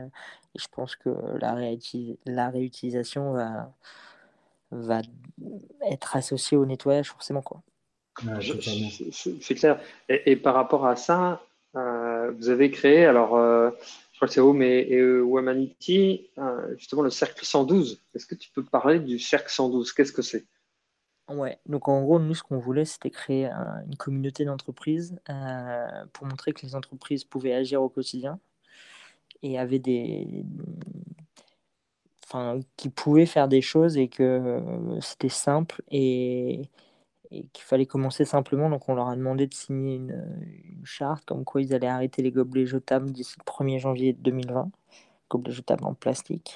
je 0.55 0.65
pense 0.71 0.95
que 0.95 1.09
la 1.37 2.49
réutilisation 2.49 3.33
va, 3.33 3.71
va 4.71 5.01
être 5.89 6.15
associée 6.15 6.57
au 6.57 6.65
nettoyage 6.65 7.09
forcément. 7.09 7.41
Quoi. 7.41 7.61
c'est 9.11 9.55
clair. 9.55 9.79
Et, 10.09 10.35
par 10.35 10.55
rapport 10.55 10.85
à 10.85 10.95
ça, 10.95 11.41
vous 11.73 12.49
avez 12.49 12.71
créé, 12.71 13.05
alors 13.05 13.37
crois 14.21 14.27
que 14.27 14.35
c'est 14.35 14.39
Home 14.39 14.61
et, 14.61 14.87
et 14.87 14.99
euh, 14.99 16.77
justement 16.77 17.01
le 17.01 17.09
cercle 17.09 17.43
112. 17.43 17.99
Est-ce 18.13 18.27
que 18.27 18.35
tu 18.35 18.51
peux 18.51 18.63
parler 18.63 18.99
du 18.99 19.17
cercle 19.17 19.49
112 19.49 19.93
Qu'est-ce 19.93 20.13
que 20.13 20.21
c'est? 20.21 20.45
Ouais, 21.27 21.57
donc 21.65 21.87
en 21.87 22.03
gros, 22.03 22.19
nous, 22.19 22.35
ce 22.35 22.43
qu'on 22.43 22.59
voulait, 22.59 22.85
c'était 22.85 23.09
créer 23.09 23.47
une 23.47 23.95
communauté 23.95 24.45
d'entreprises 24.45 25.19
euh, 25.29 26.05
pour 26.13 26.27
montrer 26.27 26.51
que 26.53 26.63
les 26.63 26.75
entreprises 26.75 27.23
pouvaient 27.23 27.53
agir 27.53 27.81
au 27.81 27.89
quotidien 27.89 28.39
et 29.41 29.57
avaient 29.57 29.79
des. 29.79 30.45
Enfin, 32.33 32.61
qui 32.77 32.87
pouvaient 32.87 33.25
faire 33.25 33.49
des 33.49 33.61
choses 33.61 33.97
et 33.97 34.07
que 34.07 34.23
euh, 34.23 35.01
c'était 35.01 35.27
simple 35.27 35.81
et, 35.91 36.61
et 37.29 37.43
qu'il 37.51 37.63
fallait 37.65 37.85
commencer 37.85 38.23
simplement. 38.23 38.69
Donc, 38.69 38.87
on 38.87 38.95
leur 38.95 39.09
a 39.09 39.15
demandé 39.17 39.47
de 39.47 39.53
signer 39.53 39.95
une, 39.95 40.23
charte 40.85 41.25
comme 41.25 41.43
quoi 41.43 41.61
ils 41.61 41.73
allaient 41.73 41.87
arrêter 41.87 42.21
les 42.21 42.31
gobelets 42.31 42.65
jetables 42.65 43.11
d'ici 43.11 43.35
le 43.37 43.43
1er 43.43 43.79
janvier 43.79 44.13
2020, 44.13 44.71
gobelets 45.31 45.53
jetables 45.53 45.85
en 45.85 45.93
plastique. 45.93 46.55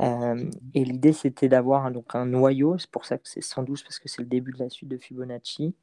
Euh, 0.00 0.50
et 0.74 0.84
l'idée, 0.84 1.12
c'était 1.12 1.48
d'avoir 1.48 1.90
donc 1.90 2.14
un 2.14 2.26
noyau, 2.26 2.78
c'est 2.78 2.90
pour 2.90 3.04
ça 3.04 3.18
que 3.18 3.28
c'est 3.28 3.40
112, 3.40 3.82
parce 3.82 3.98
que 3.98 4.08
c'est 4.08 4.22
le 4.22 4.28
début 4.28 4.52
de 4.52 4.58
la 4.58 4.68
suite 4.68 4.88
de 4.88 4.96
Fibonacci. 4.96 5.74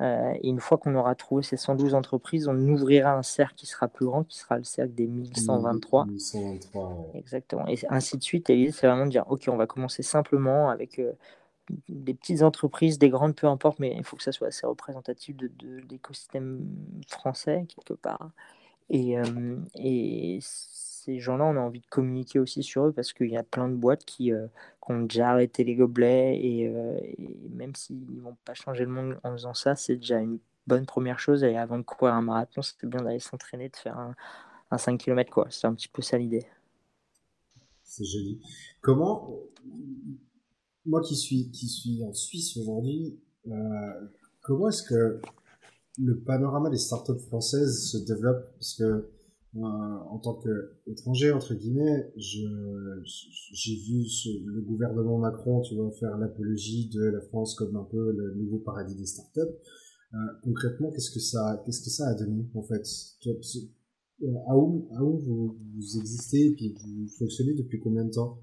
Euh, 0.00 0.32
et 0.42 0.48
une 0.48 0.60
fois 0.60 0.78
qu'on 0.78 0.94
aura 0.96 1.14
trouvé 1.14 1.42
ces 1.42 1.56
112 1.56 1.94
entreprises, 1.94 2.48
on 2.48 2.56
ouvrira 2.68 3.12
un 3.12 3.22
cercle 3.22 3.54
qui 3.54 3.66
sera 3.66 3.86
plus 3.86 4.06
grand, 4.06 4.24
qui 4.24 4.38
sera 4.38 4.58
le 4.58 4.64
cercle 4.64 4.94
des 4.94 5.06
1123. 5.06 6.06
1123 6.06 7.10
Exactement. 7.14 7.66
Et 7.68 7.78
ainsi 7.88 8.18
de 8.18 8.22
suite. 8.22 8.50
Et 8.50 8.56
l'idée, 8.56 8.72
c'est 8.72 8.88
vraiment 8.88 9.06
de 9.06 9.10
dire, 9.10 9.24
OK, 9.28 9.44
on 9.48 9.56
va 9.56 9.66
commencer 9.66 10.02
simplement 10.02 10.70
avec... 10.70 10.98
Euh, 10.98 11.12
des 11.88 12.14
petites 12.14 12.42
entreprises, 12.42 12.98
des 12.98 13.08
grandes, 13.08 13.34
peu 13.34 13.46
importe, 13.46 13.78
mais 13.78 13.94
il 13.96 14.04
faut 14.04 14.16
que 14.16 14.22
ça 14.22 14.32
soit 14.32 14.48
assez 14.48 14.66
représentatif 14.66 15.36
de, 15.36 15.50
l'écosystème 15.90 16.60
français, 17.08 17.66
quelque 17.68 17.94
part. 17.94 18.30
Et, 18.90 19.18
euh, 19.18 19.56
et 19.76 20.38
ces 21.04 21.18
gens-là, 21.20 21.44
on 21.44 21.56
a 21.56 21.60
envie 21.60 21.80
de 21.80 21.86
communiquer 21.86 22.38
aussi 22.38 22.62
sur 22.62 22.86
eux 22.86 22.92
parce 22.92 23.12
qu'il 23.12 23.30
y 23.30 23.36
a 23.36 23.42
plein 23.42 23.68
de 23.68 23.74
boîtes 23.74 24.04
qui, 24.04 24.32
euh, 24.32 24.46
ont 24.88 25.02
déjà 25.02 25.30
arrêté 25.30 25.64
les 25.64 25.74
gobelets 25.76 26.38
et, 26.38 26.68
euh, 26.68 26.98
même 27.50 27.74
s'ils 27.74 28.04
ne 28.16 28.20
vont 28.20 28.36
pas 28.44 28.54
changer 28.54 28.84
le 28.84 28.90
monde 28.90 29.18
en 29.24 29.32
faisant 29.32 29.54
ça, 29.54 29.76
c'est 29.76 29.96
déjà 29.96 30.18
une 30.20 30.38
bonne 30.66 30.86
première 30.86 31.18
chose. 31.18 31.42
Et 31.42 31.56
avant 31.56 31.78
de 31.78 31.82
courir 31.82 32.14
un 32.14 32.22
marathon, 32.22 32.62
c'est 32.62 32.84
bien 32.86 33.00
d'aller 33.00 33.18
s'entraîner, 33.18 33.68
de 33.68 33.76
faire 33.76 33.98
un, 33.98 34.14
un 34.70 34.78
5 34.78 34.98
km. 34.98 35.30
quoi. 35.30 35.46
C'est 35.50 35.66
un 35.66 35.74
petit 35.74 35.88
peu 35.88 36.02
ça 36.02 36.18
l'idée. 36.18 36.46
C'est 37.82 38.04
joli. 38.04 38.40
Comment 38.80 39.40
moi 40.86 41.00
qui 41.00 41.16
suis 41.16 41.50
qui 41.50 41.68
suis 41.68 42.04
en 42.04 42.12
Suisse 42.12 42.56
aujourd'hui, 42.56 43.18
euh, 43.46 44.08
comment 44.42 44.68
est-ce 44.68 44.82
que 44.82 45.20
le 45.98 46.18
panorama 46.18 46.70
des 46.70 46.78
startups 46.78 47.18
françaises 47.28 47.90
se 47.90 47.98
développe? 47.98 48.52
Parce 48.58 48.74
que 48.74 49.08
en 49.62 50.18
tant 50.18 50.34
qu'étranger 50.34 51.32
entre 51.32 51.54
guillemets, 51.54 52.12
j'ai 52.16 52.44
vu 52.44 54.04
le 54.44 54.60
gouvernement 54.62 55.18
Macron, 55.18 55.60
tu 55.62 55.76
vois, 55.76 55.90
faire 55.92 56.16
l'apologie 56.18 56.88
de 56.88 57.04
la 57.04 57.20
France 57.20 57.54
comme 57.54 57.76
un 57.76 57.84
peu 57.84 58.12
le 58.12 58.34
nouveau 58.34 58.58
paradis 58.58 58.96
des 58.96 59.06
startups. 59.06 59.40
Euh, 60.14 60.16
concrètement, 60.42 60.90
qu'est-ce 60.90 61.10
que 61.10 61.20
ça 61.20 62.08
a 62.08 62.14
donné 62.14 62.46
en 62.54 62.62
fait? 62.62 62.86
Euh, 63.26 64.26
à 64.48 64.56
où, 64.56 64.88
à 64.96 65.02
où 65.02 65.18
vous, 65.18 65.58
vous 65.74 65.98
existez 65.98 66.46
et 66.46 66.54
puis 66.54 66.74
vous 66.84 67.08
fonctionnez 67.18 67.54
depuis 67.54 67.80
combien 67.80 68.04
de 68.04 68.12
temps? 68.12 68.38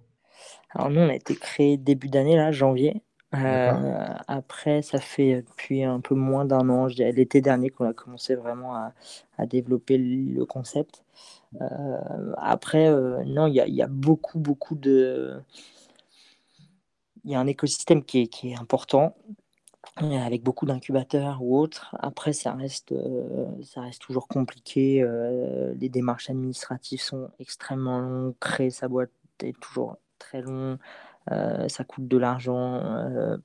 Alors 0.71 0.89
nous, 0.89 0.99
on 0.99 1.09
a 1.09 1.15
été 1.15 1.35
créé 1.35 1.77
début 1.77 2.09
d'année, 2.09 2.35
là, 2.35 2.51
janvier. 2.51 3.03
Euh, 3.33 4.13
après, 4.27 4.81
ça 4.81 4.99
fait 4.99 5.41
depuis 5.41 5.83
un 5.83 6.01
peu 6.01 6.15
moins 6.15 6.45
d'un 6.45 6.67
an, 6.69 6.87
l'été 6.87 7.41
dernier, 7.41 7.69
qu'on 7.69 7.85
a 7.85 7.93
commencé 7.93 8.35
vraiment 8.35 8.75
à, 8.75 8.93
développer 9.47 9.97
le 9.97 10.45
concept. 10.45 11.03
Euh, 11.61 12.33
après, 12.37 12.87
euh, 12.87 13.23
non, 13.25 13.47
il 13.47 13.55
y 13.55 13.81
a, 13.81 13.87
beaucoup, 13.87 14.39
beaucoup 14.39 14.75
de... 14.75 15.41
Il 17.23 17.31
y 17.31 17.35
a 17.35 17.39
un 17.39 17.47
écosystème 17.47 18.03
qui 18.03 18.29
est, 18.43 18.55
important, 18.59 19.15
avec 19.97 20.43
beaucoup 20.43 20.65
d'incubateurs 20.65 21.41
ou 21.41 21.57
autres. 21.57 21.95
Après, 21.99 22.33
ça 22.33 22.53
reste, 22.53 22.93
ça 23.63 23.81
reste 23.81 24.01
toujours 24.01 24.27
compliqué. 24.27 25.05
les 25.79 25.89
démarches 25.89 26.29
administratives 26.29 27.01
sont 27.01 27.29
extrêmement 27.39 27.99
longues. 27.99 28.35
Créer 28.39 28.71
sa 28.71 28.87
boîte 28.87 29.11
est 29.43 29.59
toujours 29.59 29.97
très 30.17 30.41
long, 30.41 30.77
ça 31.29 31.83
coûte 31.83 32.07
de 32.07 32.17
l'argent. 32.17 32.81
Euh, 32.83 33.37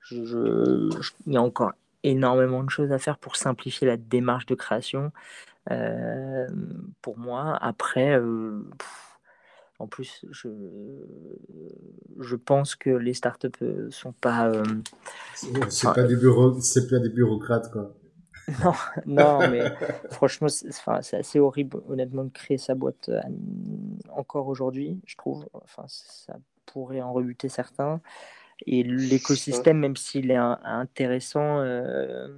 je, 0.00 0.88
il 1.26 1.32
y 1.32 1.36
a 1.36 1.42
encore 1.42 1.72
énormément 2.02 2.62
de 2.62 2.70
choses 2.70 2.92
à 2.92 2.98
faire 2.98 3.18
pour 3.18 3.36
simplifier 3.36 3.86
la 3.86 3.96
démarche 3.96 4.46
de 4.46 4.54
création. 4.54 5.12
Euh, 5.70 6.46
pour 7.02 7.18
moi, 7.18 7.58
après, 7.60 8.20
en 9.78 9.86
plus, 9.86 10.24
je, 10.30 10.48
je 12.18 12.36
pense 12.36 12.74
que 12.74 12.90
les 12.90 13.14
startups 13.14 13.48
sont 13.90 14.12
pas. 14.12 14.52
c'est 15.68 15.92
pas, 15.92 16.04
des 16.04 16.16
bureaux, 16.16 16.58
c'est 16.60 16.88
pas 16.88 16.98
des 16.98 17.10
bureaucrates, 17.10 17.70
quoi. 17.70 17.94
Non, 18.64 18.72
non, 19.06 19.50
mais 19.50 19.62
franchement, 20.10 20.48
c'est 20.48 21.16
assez 21.16 21.38
horrible, 21.38 21.82
honnêtement, 21.88 22.24
de 22.24 22.30
créer 22.30 22.58
sa 22.58 22.74
boîte 22.74 23.08
euh, 23.08 23.20
encore 24.10 24.48
aujourd'hui, 24.48 25.00
je 25.06 25.16
trouve. 25.16 25.46
Enfin, 25.52 25.84
ça 25.86 26.36
pourrait 26.66 27.00
en 27.00 27.12
rebuter 27.12 27.48
certains. 27.48 28.00
Et 28.66 28.82
l'écosystème, 28.82 29.78
même 29.78 29.96
s'il 29.96 30.30
est 30.30 30.36
intéressant, 30.36 31.60
euh, 31.60 32.28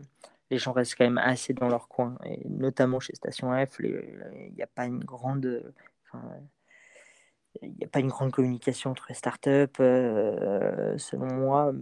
les 0.50 0.58
gens 0.58 0.72
restent 0.72 0.96
quand 0.96 1.04
même 1.04 1.18
assez 1.18 1.54
dans 1.54 1.68
leur 1.68 1.88
coin. 1.88 2.16
Et 2.24 2.46
notamment 2.48 3.00
chez 3.00 3.14
Station 3.14 3.52
F, 3.64 3.78
il 3.80 4.52
n'y 4.54 4.62
a 4.62 4.66
pas 4.66 4.86
une 4.86 5.02
grande 5.02 5.72
il 7.62 7.70
n'y 7.70 7.84
a 7.84 7.88
pas 7.88 8.00
une 8.00 8.08
grande 8.08 8.32
communication 8.32 8.90
entre 8.90 9.06
les 9.08 9.14
startups. 9.14 9.80
Euh, 9.80 10.96
selon 10.98 11.26
moi, 11.26 11.72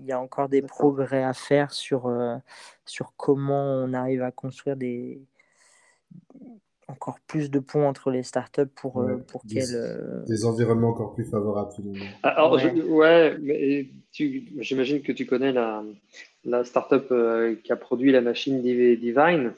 il 0.00 0.06
y 0.06 0.12
a 0.12 0.20
encore 0.20 0.48
des 0.48 0.62
progrès 0.62 1.24
à 1.24 1.32
faire 1.32 1.72
sur, 1.72 2.06
euh, 2.06 2.36
sur 2.84 3.12
comment 3.16 3.82
on 3.84 3.92
arrive 3.92 4.22
à 4.22 4.30
construire 4.30 4.76
des 4.76 5.20
encore 6.88 7.20
plus 7.26 7.50
de 7.50 7.58
ponts 7.58 7.88
entre 7.88 8.10
les 8.10 8.22
startups 8.22 8.66
pour, 8.66 9.00
euh, 9.00 9.16
pour 9.26 9.42
qu'elles... 9.46 10.24
Des 10.26 10.44
environnements 10.44 10.90
encore 10.90 11.14
plus 11.14 11.24
favorables. 11.24 11.72
Ah, 12.22 12.28
alors, 12.30 12.60
ouais, 12.88 13.38
mais 13.40 13.88
j'imagine 14.12 15.00
que 15.00 15.12
tu 15.12 15.24
connais 15.24 15.52
la, 15.52 15.82
la 16.44 16.64
startup 16.64 17.12
qui 17.64 17.72
a 17.72 17.76
produit 17.76 18.12
la 18.12 18.20
machine 18.20 18.60
Divine. 18.60 19.52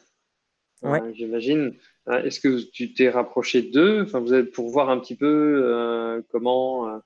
Ouais. 0.85 1.01
j'imagine. 1.14 1.74
Euh, 2.09 2.22
est-ce 2.22 2.41
que 2.41 2.61
tu 2.70 2.93
t'es 2.93 3.09
rapproché 3.09 3.62
d'eux? 3.62 4.03
Enfin, 4.03 4.20
vous 4.20 4.35
êtes 4.35 4.53
pour 4.53 4.68
voir 4.68 4.91
un 4.91 4.99
petit 4.99 5.16
peu 5.16 5.62
euh, 5.64 6.20
comment 6.30 6.89
euh, 6.89 6.99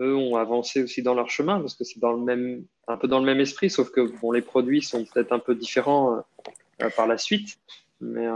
eux 0.00 0.16
ont 0.16 0.36
avancé 0.36 0.82
aussi 0.82 1.02
dans 1.02 1.14
leur 1.14 1.30
chemin 1.30 1.60
Parce 1.60 1.74
que 1.74 1.84
c'est 1.84 2.00
dans 2.00 2.12
le 2.12 2.20
même, 2.20 2.64
un 2.88 2.96
peu 2.96 3.06
dans 3.06 3.20
le 3.20 3.26
même 3.26 3.40
esprit, 3.40 3.70
sauf 3.70 3.90
que 3.90 4.00
bon, 4.20 4.32
les 4.32 4.42
produits 4.42 4.82
sont 4.82 5.04
peut-être 5.04 5.32
un 5.32 5.38
peu 5.38 5.54
différents 5.54 6.24
par 6.96 7.06
la 7.06 7.18
suite. 7.18 7.58
Mais, 8.00 8.26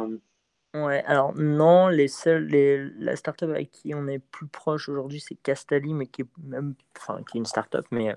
Ouais, 0.74 1.04
alors 1.04 1.32
non, 1.36 1.86
les 1.86 2.08
seuls, 2.08 2.46
les, 2.46 2.88
la 2.98 3.14
startup 3.14 3.48
avec 3.48 3.70
qui 3.70 3.94
on 3.94 4.08
est 4.08 4.18
plus 4.18 4.48
proche 4.48 4.88
aujourd'hui, 4.88 5.20
c'est 5.20 5.36
Castali, 5.36 5.94
mais 5.94 6.06
qui 6.06 6.22
est 6.22 6.26
même, 6.42 6.74
enfin, 6.98 7.20
qui 7.30 7.36
est 7.36 7.40
une 7.40 7.46
startup, 7.46 7.86
mais 7.92 8.12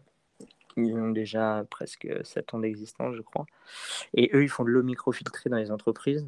ils 0.75 0.93
ont 0.95 1.09
déjà 1.09 1.65
presque 1.69 2.07
7 2.23 2.55
ans 2.55 2.59
d'existence, 2.59 3.15
je 3.15 3.21
crois. 3.21 3.45
Et 4.15 4.31
eux, 4.33 4.43
ils 4.43 4.49
font 4.49 4.63
de 4.63 4.69
l'eau 4.69 4.81
microfiltrée 4.83 5.51
dans 5.51 5.57
les 5.57 5.71
entreprises. 5.71 6.27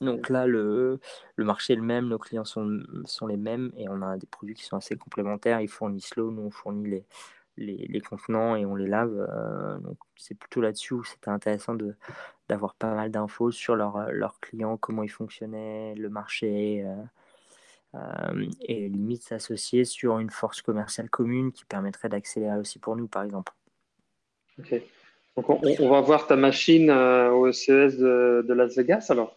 Donc 0.00 0.30
là, 0.30 0.46
le, 0.46 0.98
marché 1.36 1.74
est 1.74 1.76
le 1.76 1.82
même, 1.82 2.08
nos 2.08 2.18
clients 2.18 2.44
sont, 2.44 2.80
sont, 3.04 3.26
les 3.26 3.36
mêmes 3.36 3.70
et 3.76 3.88
on 3.88 4.00
a 4.00 4.16
des 4.16 4.26
produits 4.26 4.54
qui 4.54 4.64
sont 4.64 4.76
assez 4.76 4.96
complémentaires. 4.96 5.60
Ils 5.60 5.68
fournissent 5.68 6.16
l'eau, 6.16 6.30
nous 6.30 6.42
on 6.42 6.50
fournit 6.50 7.04
les, 7.56 8.00
contenants 8.00 8.56
et 8.56 8.64
on 8.64 8.76
les 8.76 8.86
lave. 8.86 9.14
Euh, 9.30 9.78
donc 9.78 9.98
c'est 10.16 10.34
plutôt 10.34 10.62
là-dessus 10.62 10.94
où 10.94 11.04
c'était 11.04 11.28
intéressant 11.28 11.74
de, 11.74 11.94
d'avoir 12.48 12.74
pas 12.74 12.94
mal 12.94 13.10
d'infos 13.10 13.50
sur 13.50 13.76
leurs 13.76 14.10
leur 14.10 14.40
clients, 14.40 14.78
comment 14.78 15.02
ils 15.02 15.10
fonctionnaient, 15.10 15.94
le 15.94 16.08
marché. 16.08 16.82
Euh, 16.86 17.02
euh, 17.96 18.46
et 18.62 18.88
limite 18.88 19.22
s'associer 19.24 19.84
sur 19.84 20.20
une 20.20 20.30
force 20.30 20.62
commerciale 20.62 21.10
commune 21.10 21.50
qui 21.50 21.64
permettrait 21.64 22.08
d'accélérer 22.08 22.56
aussi 22.56 22.78
pour 22.78 22.96
nous, 22.96 23.08
par 23.08 23.24
exemple. 23.24 23.52
Donc 25.48 25.80
on, 25.80 25.88
va 25.88 26.00
voir 26.00 26.26
ta 26.26 26.36
machine 26.36 26.90
euh, 26.90 27.30
au 27.30 27.50
CES 27.52 27.96
de, 27.96 28.52
Las 28.52 28.76
Vegas 28.76 29.06
alors 29.10 29.36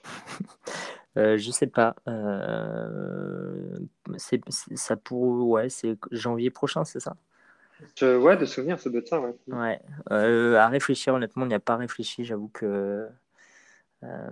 euh, 1.17 1.37
Je 1.37 1.51
sais 1.51 1.67
pas. 1.67 1.95
Euh, 2.07 3.77
c'est, 4.17 4.41
ça 4.49 4.95
pour 4.95 5.47
ouais, 5.47 5.69
c'est 5.69 5.97
janvier 6.11 6.49
prochain, 6.49 6.83
c'est 6.83 6.99
ça? 6.99 7.15
Ouais, 8.01 8.37
de 8.37 8.45
souvenir, 8.45 8.79
ça 8.79 8.89
doit 8.89 8.99
être 8.99 9.07
ça. 9.07 9.19
Ouais. 9.19 9.33
ouais. 9.47 9.79
Euh, 10.11 10.55
à 10.57 10.67
réfléchir, 10.67 11.13
honnêtement, 11.13 11.43
on 11.43 11.47
n'y 11.47 11.53
a 11.53 11.59
pas 11.59 11.75
réfléchi. 11.75 12.23
J'avoue 12.23 12.49
que 12.49 13.07
euh, 14.03 14.29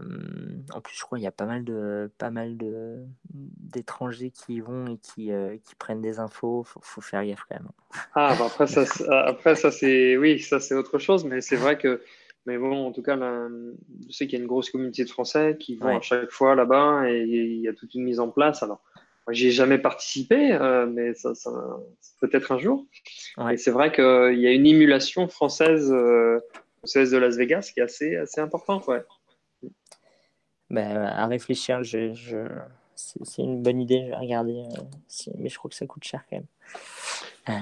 en 0.73 0.81
plus, 0.81 0.95
je 0.95 1.01
crois 1.01 1.17
qu'il 1.17 1.23
y 1.23 1.27
a 1.27 1.31
pas 1.31 1.45
mal 1.45 1.63
de 1.63 2.11
pas 2.17 2.29
mal 2.29 2.57
de 2.57 2.97
d'étrangers 3.33 4.31
qui 4.31 4.55
y 4.55 4.59
vont 4.59 4.87
et 4.87 4.97
qui, 4.97 5.31
euh, 5.31 5.55
qui 5.63 5.75
prennent 5.75 6.01
des 6.01 6.19
infos. 6.19 6.63
Faut, 6.63 6.81
faut 6.83 7.01
faire 7.01 7.25
gaffe 7.25 7.45
quand 7.47 7.55
même. 7.55 7.69
Ah, 8.15 8.35
bah 8.37 8.45
après 8.47 8.67
ça, 8.67 8.83
après 9.25 9.55
ça 9.55 9.71
c'est 9.71 10.17
oui, 10.17 10.39
ça 10.39 10.59
c'est 10.59 10.75
autre 10.75 10.99
chose, 10.99 11.25
mais 11.25 11.41
c'est 11.41 11.55
vrai 11.55 11.77
que 11.77 12.01
mais 12.47 12.57
bon, 12.57 12.87
en 12.87 12.91
tout 12.91 13.03
cas, 13.03 13.15
je 13.17 14.11
sais 14.11 14.25
qu'il 14.25 14.39
y 14.39 14.41
a 14.41 14.43
une 14.43 14.47
grosse 14.47 14.71
communauté 14.71 15.03
de 15.03 15.09
Français 15.09 15.57
qui 15.59 15.75
vont 15.75 15.97
à 15.97 16.01
chaque 16.01 16.31
fois 16.31 16.55
là-bas 16.55 17.03
et 17.07 17.21
il 17.21 17.61
y 17.61 17.67
a 17.67 17.73
toute 17.73 17.93
une 17.93 18.03
mise 18.03 18.19
en 18.19 18.29
place. 18.29 18.63
Alors, 18.63 18.81
moi, 19.27 19.33
j'y 19.33 19.49
ai 19.49 19.51
jamais 19.51 19.77
participé, 19.77 20.51
euh, 20.53 20.87
mais 20.87 21.13
ça, 21.13 21.35
ça 21.35 21.51
peut-être 22.19 22.51
un 22.51 22.57
jour. 22.57 22.87
Et 23.51 23.57
c'est 23.57 23.69
vrai 23.69 23.91
qu'il 23.91 24.39
y 24.39 24.47
a 24.47 24.51
une 24.51 24.65
émulation 24.65 25.27
française 25.27 25.91
au 25.91 26.87
CS 26.87 27.11
de 27.11 27.17
Las 27.17 27.37
Vegas 27.37 27.69
qui 27.73 27.79
est 27.79 27.83
assez 27.83 28.15
assez 28.15 28.41
importante, 28.41 28.87
ouais. 28.87 29.03
Bah, 30.71 30.81
à 30.81 31.27
réfléchir. 31.27 31.83
Je, 31.83 32.13
je... 32.13 32.37
C'est 32.95 33.41
une 33.41 33.61
bonne 33.61 33.81
idée, 33.81 34.03
je 34.05 34.09
vais 34.11 34.15
regarder. 34.15 34.63
Euh, 34.77 35.31
mais 35.37 35.49
je 35.49 35.57
crois 35.57 35.69
que 35.69 35.75
ça 35.75 35.85
coûte 35.85 36.03
cher 36.03 36.23
quand 36.29 36.37
même. 36.37 36.45
Euh... 37.49 37.53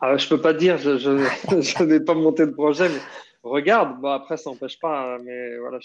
Ah, 0.00 0.16
je 0.16 0.28
peux 0.28 0.40
pas 0.40 0.54
dire, 0.54 0.76
je, 0.78 0.96
je, 0.98 1.84
n'ai 1.84 2.00
pas 2.00 2.14
monté 2.14 2.46
de 2.46 2.50
projet, 2.50 2.88
mais 2.88 3.00
regarde. 3.42 4.00
Bon, 4.00 4.08
après, 4.08 4.36
ça 4.36 4.50
n'empêche 4.50 4.80
pas, 4.80 5.18
mais 5.18 5.58
voilà. 5.58 5.78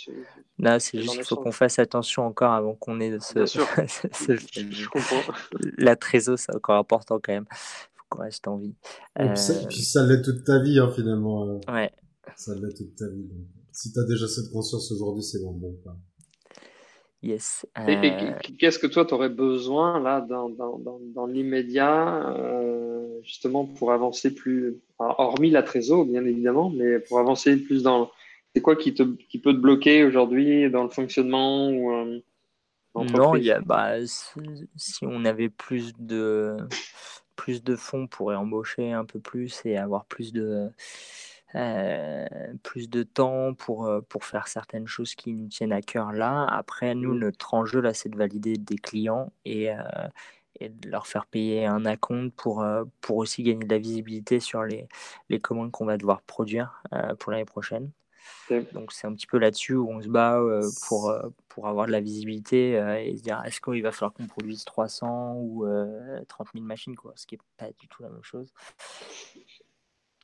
non, 0.57 0.79
c'est 0.79 0.99
juste 0.99 1.13
qu'il 1.13 1.25
faut 1.25 1.35
qu'on 1.35 1.51
fasse 1.51 1.77
attention 1.77 2.25
encore 2.25 2.53
avant 2.53 2.73
qu'on 2.73 2.99
ait 3.01 3.19
ce. 3.19 3.45
ce, 3.45 4.35
je 4.35 4.87
comprends. 4.87 5.33
La 5.77 5.95
trésor, 5.95 6.39
c'est 6.39 6.55
encore 6.55 6.77
important 6.77 7.19
quand 7.21 7.33
même. 7.33 7.45
Il 7.51 7.97
faut 7.97 8.05
qu'on 8.09 8.21
reste 8.21 8.47
en 8.47 8.57
vie. 8.57 8.73
Et 9.19 9.27
puis, 9.27 9.37
ça, 9.37 9.53
ça 9.69 10.07
l'est 10.07 10.21
toute 10.21 10.43
ta 10.43 10.59
vie, 10.63 10.79
hein, 10.79 10.91
finalement. 10.95 11.45
Euh. 11.45 11.71
Ouais. 11.71 11.91
Ça 12.35 12.55
l'est 12.55 12.73
toute 12.73 12.95
ta 12.95 13.07
vie. 13.09 13.29
Si 13.71 13.91
tu 13.91 13.99
as 13.99 14.05
déjà 14.05 14.27
cette 14.27 14.51
conscience 14.51 14.91
aujourd'hui, 14.91 15.23
c'est 15.23 15.43
bon. 15.43 15.51
bon 15.51 15.77
Yes. 17.25 17.65
Et, 17.87 17.95
euh, 17.95 18.33
qu'est-ce 18.59 18.77
que 18.77 18.85
toi, 18.85 19.03
tu 19.03 19.15
aurais 19.15 19.29
besoin 19.29 19.99
là 19.99 20.21
dans, 20.21 20.47
dans, 20.47 20.77
dans, 20.77 21.25
l'immédiat, 21.25 22.29
euh, 22.37 23.19
justement, 23.23 23.65
pour 23.65 23.91
avancer 23.91 24.35
plus, 24.35 24.77
hormis 24.99 25.49
la 25.49 25.63
trésor, 25.63 26.05
bien 26.05 26.23
évidemment, 26.23 26.69
mais 26.69 26.99
pour 26.99 27.17
avancer 27.17 27.57
plus 27.57 27.81
dans. 27.81 28.11
C'est 28.53 28.61
quoi 28.61 28.75
qui, 28.75 28.93
te, 28.93 29.01
qui 29.01 29.39
peut 29.39 29.53
te 29.53 29.57
bloquer 29.57 30.03
aujourd'hui 30.03 30.69
dans 30.69 30.83
le 30.83 30.89
fonctionnement 30.89 31.71
ou, 31.71 31.91
euh, 31.93 32.19
Non, 32.93 33.35
il 33.35 33.45
y 33.45 33.51
a, 33.51 33.59
bah, 33.59 33.95
si 34.05 35.03
on 35.03 35.25
avait 35.25 35.49
plus 35.49 35.93
de, 35.97 36.57
plus 37.35 37.63
de 37.63 37.75
fonds, 37.75 38.03
on 38.03 38.07
pourrait 38.07 38.35
embaucher 38.35 38.91
un 38.91 39.03
peu 39.03 39.19
plus 39.19 39.61
et 39.65 39.77
avoir 39.77 40.05
plus 40.05 40.31
de 40.31 40.69
euh, 41.53 42.25
plus 42.63 42.89
de 42.89 43.03
temps 43.03 43.53
pour, 43.53 43.85
euh, 43.85 44.01
pour 44.01 44.25
faire 44.25 44.47
certaines 44.47 44.87
choses 44.87 45.15
qui 45.15 45.31
nous 45.31 45.47
tiennent 45.47 45.71
à 45.71 45.81
cœur 45.81 46.11
là. 46.11 46.45
Après, 46.45 46.95
nous, 46.95 47.13
mmh. 47.13 47.19
notre 47.19 47.53
enjeu 47.53 47.79
là, 47.79 47.93
c'est 47.93 48.09
de 48.09 48.17
valider 48.17 48.57
des 48.57 48.77
clients 48.77 49.31
et, 49.45 49.71
euh, 49.71 49.77
et, 50.59 50.69
de 50.69 50.89
leur 50.89 51.07
faire 51.07 51.25
payer 51.27 51.65
un 51.65 51.85
acompte 51.85 52.35
pour, 52.35 52.65
pour 52.99 53.17
aussi 53.17 53.43
gagner 53.43 53.63
de 53.63 53.73
la 53.73 53.79
visibilité 53.79 54.39
sur 54.39 54.63
les, 54.63 54.87
les 55.29 55.39
commandes 55.39 55.71
qu'on 55.71 55.85
va 55.85 55.97
devoir 55.97 56.21
produire 56.23 56.81
pour 57.19 57.31
l'année 57.31 57.45
prochaine. 57.45 57.91
Donc 58.73 58.91
c'est 58.91 59.05
un 59.05 59.13
petit 59.13 59.27
peu 59.27 59.37
là-dessus 59.37 59.75
où 59.75 59.89
on 59.89 60.01
se 60.01 60.07
bat 60.07 60.41
pour, 60.87 61.13
pour 61.47 61.67
avoir 61.67 61.85
de 61.87 61.91
la 61.91 62.01
visibilité 62.01 62.71
et 63.05 63.15
se 63.15 63.21
dire 63.21 63.41
est-ce 63.45 63.61
qu'il 63.61 63.83
va 63.83 63.91
falloir 63.91 64.13
qu'on 64.13 64.27
produise 64.27 64.65
300 64.65 65.35
ou 65.35 65.65
30 66.27 66.47
000 66.53 66.65
machines, 66.65 66.95
quoi, 66.95 67.13
ce 67.15 67.27
qui 67.27 67.35
n'est 67.35 67.41
pas 67.57 67.71
du 67.79 67.87
tout 67.87 68.01
la 68.01 68.09
même 68.09 68.23
chose. 68.23 68.51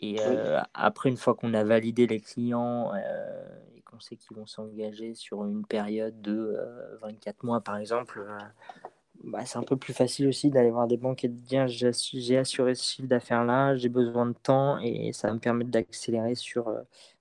Et 0.01 0.17
euh, 0.19 0.59
après, 0.73 1.09
une 1.09 1.17
fois 1.17 1.35
qu'on 1.35 1.53
a 1.53 1.63
validé 1.63 2.07
les 2.07 2.19
clients 2.19 2.91
euh, 2.95 3.43
et 3.75 3.81
qu'on 3.81 3.99
sait 3.99 4.15
qu'ils 4.15 4.35
vont 4.35 4.47
s'engager 4.47 5.13
sur 5.13 5.45
une 5.45 5.63
période 5.63 6.19
de 6.21 6.57
24 7.01 7.35
euh, 7.35 7.47
mois, 7.47 7.61
par 7.61 7.77
exemple, 7.77 8.25
bah, 9.23 9.45
c'est 9.45 9.59
un 9.59 9.63
peu 9.63 9.77
plus 9.77 9.93
facile 9.93 10.27
aussi 10.27 10.49
d'aller 10.49 10.71
voir 10.71 10.87
des 10.87 10.97
banques 10.97 11.23
et 11.23 11.27
de 11.27 11.39
dire 11.39 11.67
j'ai 11.67 12.37
assuré 12.37 12.73
ce 12.73 12.83
chiffre 12.83 13.07
d'affaires-là, 13.07 13.75
j'ai 13.75 13.89
besoin 13.89 14.25
de 14.25 14.33
temps 14.33 14.79
et 14.79 15.13
ça 15.13 15.27
va 15.27 15.35
me 15.35 15.39
permettre 15.39 15.69
d'accélérer 15.69 16.33
sur 16.33 16.75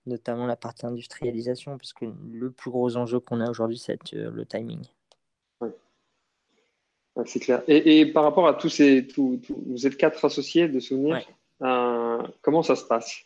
notamment 0.06 0.46
la 0.46 0.56
partie 0.56 0.86
industrialisation, 0.86 1.76
parce 1.76 1.92
que 1.92 2.06
le 2.32 2.50
plus 2.50 2.70
gros 2.70 2.96
enjeu 2.96 3.20
qu'on 3.20 3.42
a 3.42 3.50
aujourd'hui, 3.50 3.76
c'est 3.76 3.98
le 4.14 4.46
timing. 4.46 4.82
c'est 7.26 7.40
clair. 7.40 7.62
Et, 7.68 8.06
par 8.06 8.24
rapport 8.24 8.48
à 8.48 8.54
tous 8.54 8.70
ces. 8.70 9.06
vous 9.18 9.86
êtes 9.86 9.98
quatre 9.98 10.24
associés 10.24 10.66
de 10.66 10.80
souvenirs 10.80 11.26
euh, 11.62 11.89
comment 12.42 12.62
ça 12.62 12.76
se 12.76 12.84
passe? 12.84 13.24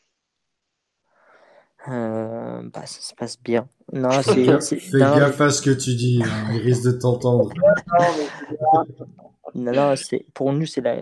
Euh, 1.89 2.63
bah, 2.73 2.87
ça 2.87 3.01
se 3.01 3.15
passe 3.15 3.41
bien. 3.41 3.69
Non, 3.93 4.11
Fais 4.23 4.99
gaffe 4.99 5.41
à 5.41 5.51
ce 5.51 5.61
que 5.61 5.71
tu 5.71 5.95
dis, 5.95 6.23
hein, 6.25 6.53
il 6.53 6.61
risque 6.61 6.85
de 6.85 6.93
t'entendre. 6.93 7.53
non, 9.55 9.73
non, 9.73 9.95
c'est 9.97 10.25
pour 10.33 10.53
nous, 10.53 10.67
c'est 10.67 10.81
la... 10.81 10.97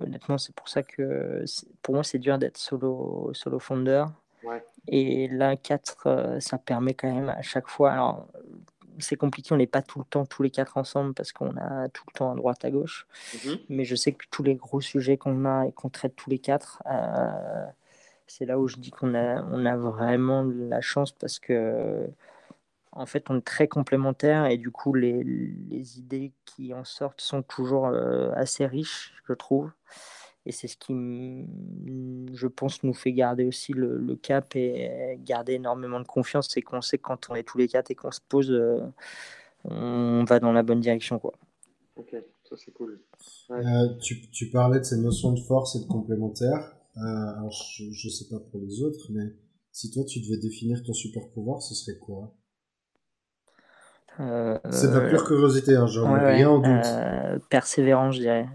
honnêtement, 0.00 0.36
c'est 0.36 0.54
pour 0.54 0.68
ça 0.68 0.82
que 0.82 1.44
pour 1.80 1.94
moi, 1.94 2.04
c'est 2.04 2.18
dur 2.18 2.38
d'être 2.38 2.58
solo, 2.58 3.30
solo 3.32 3.58
founder. 3.58 4.04
Et 4.88 5.28
là, 5.28 5.56
4, 5.56 6.06
euh, 6.06 6.40
ça 6.40 6.58
permet 6.58 6.94
quand 6.94 7.12
même 7.12 7.28
à 7.28 7.42
chaque 7.42 7.68
fois. 7.68 7.90
Alors, 7.90 8.28
c'est 8.98 9.16
compliqué, 9.16 9.52
on 9.52 9.56
n'est 9.56 9.66
pas 9.66 9.82
tout 9.82 9.98
le 9.98 10.04
temps 10.04 10.24
tous 10.24 10.42
les 10.42 10.50
quatre 10.50 10.76
ensemble 10.76 11.14
parce 11.14 11.32
qu'on 11.32 11.56
a 11.56 11.88
tout 11.88 12.04
le 12.08 12.18
temps 12.18 12.32
à 12.32 12.34
droite 12.34 12.64
à 12.64 12.70
gauche. 12.70 13.06
Mhm. 13.44 13.58
Mais 13.68 13.84
je 13.84 13.94
sais 13.94 14.12
que 14.12 14.24
tous 14.30 14.42
les 14.42 14.54
gros 14.54 14.80
sujets 14.80 15.16
qu'on 15.16 15.44
a 15.44 15.66
et 15.66 15.72
qu'on 15.72 15.88
traite 15.88 16.16
tous 16.16 16.30
les 16.30 16.38
quatre, 16.38 16.82
euh, 16.86 17.66
c'est 18.26 18.46
là 18.46 18.58
où 18.58 18.68
je 18.68 18.76
dis 18.76 18.90
qu'on 18.90 19.14
a, 19.14 19.42
on 19.44 19.64
a 19.66 19.76
vraiment 19.76 20.42
la 20.42 20.80
chance 20.80 21.12
parce 21.12 21.38
que 21.38 22.08
en 22.92 23.06
fait 23.06 23.30
on 23.30 23.38
est 23.38 23.44
très 23.44 23.68
complémentaires 23.68 24.46
et 24.46 24.56
du 24.56 24.70
coup 24.70 24.94
les, 24.94 25.22
les 25.22 25.98
idées 25.98 26.32
qui 26.44 26.72
en 26.74 26.84
sortent 26.84 27.20
sont 27.20 27.42
toujours 27.42 27.86
euh, 27.86 28.32
assez 28.34 28.66
riches, 28.66 29.14
je 29.28 29.34
trouve. 29.34 29.70
Et 30.46 30.52
c'est 30.52 30.68
ce 30.68 30.76
qui, 30.76 31.44
je 32.32 32.46
pense, 32.46 32.84
nous 32.84 32.94
fait 32.94 33.12
garder 33.12 33.44
aussi 33.44 33.72
le, 33.72 34.14
cap 34.14 34.54
et 34.54 35.18
garder 35.24 35.54
énormément 35.54 35.98
de 35.98 36.06
confiance. 36.06 36.48
C'est 36.48 36.62
qu'on 36.62 36.80
sait 36.80 36.98
que 36.98 37.02
quand 37.02 37.28
on 37.30 37.34
est 37.34 37.42
tous 37.42 37.58
les 37.58 37.66
quatre 37.66 37.90
et 37.90 37.96
qu'on 37.96 38.12
se 38.12 38.20
pose, 38.28 38.52
euh, 38.52 38.80
on 39.64 40.24
va 40.24 40.38
dans 40.38 40.52
la 40.52 40.62
bonne 40.62 40.78
direction. 40.78 41.18
Quoi. 41.18 41.32
Ok, 41.96 42.14
ça 42.48 42.56
c'est 42.56 42.70
cool. 42.70 43.00
Euh, 43.50 43.88
tu, 44.00 44.30
tu, 44.30 44.50
parlais 44.50 44.78
de 44.78 44.84
ces 44.84 44.98
notions 44.98 45.32
de 45.32 45.40
force 45.40 45.74
et 45.74 45.80
de 45.80 45.86
complémentaire. 45.86 46.76
Euh, 46.96 47.00
alors 47.00 47.50
je 47.50 47.84
ne 47.84 48.12
sais 48.12 48.28
pas 48.30 48.38
pour 48.38 48.60
les 48.60 48.82
autres, 48.82 49.08
mais 49.10 49.34
si 49.72 49.90
toi 49.90 50.04
tu 50.04 50.20
devais 50.20 50.38
définir 50.38 50.80
ton 50.84 50.92
super 50.92 51.28
pouvoir, 51.30 51.60
ce 51.60 51.74
serait 51.74 51.98
quoi? 51.98 52.32
C'est 54.18 54.90
de 54.90 54.98
la 54.98 55.10
pure 55.10 55.26
curiosité, 55.26 55.74
hein, 55.74 55.86
genre 55.86 56.14
rien 56.14 56.48
en 56.48 56.58
doute. 56.60 57.48
persévérance, 57.50 58.14
je 58.14 58.20
dirais. 58.20 58.48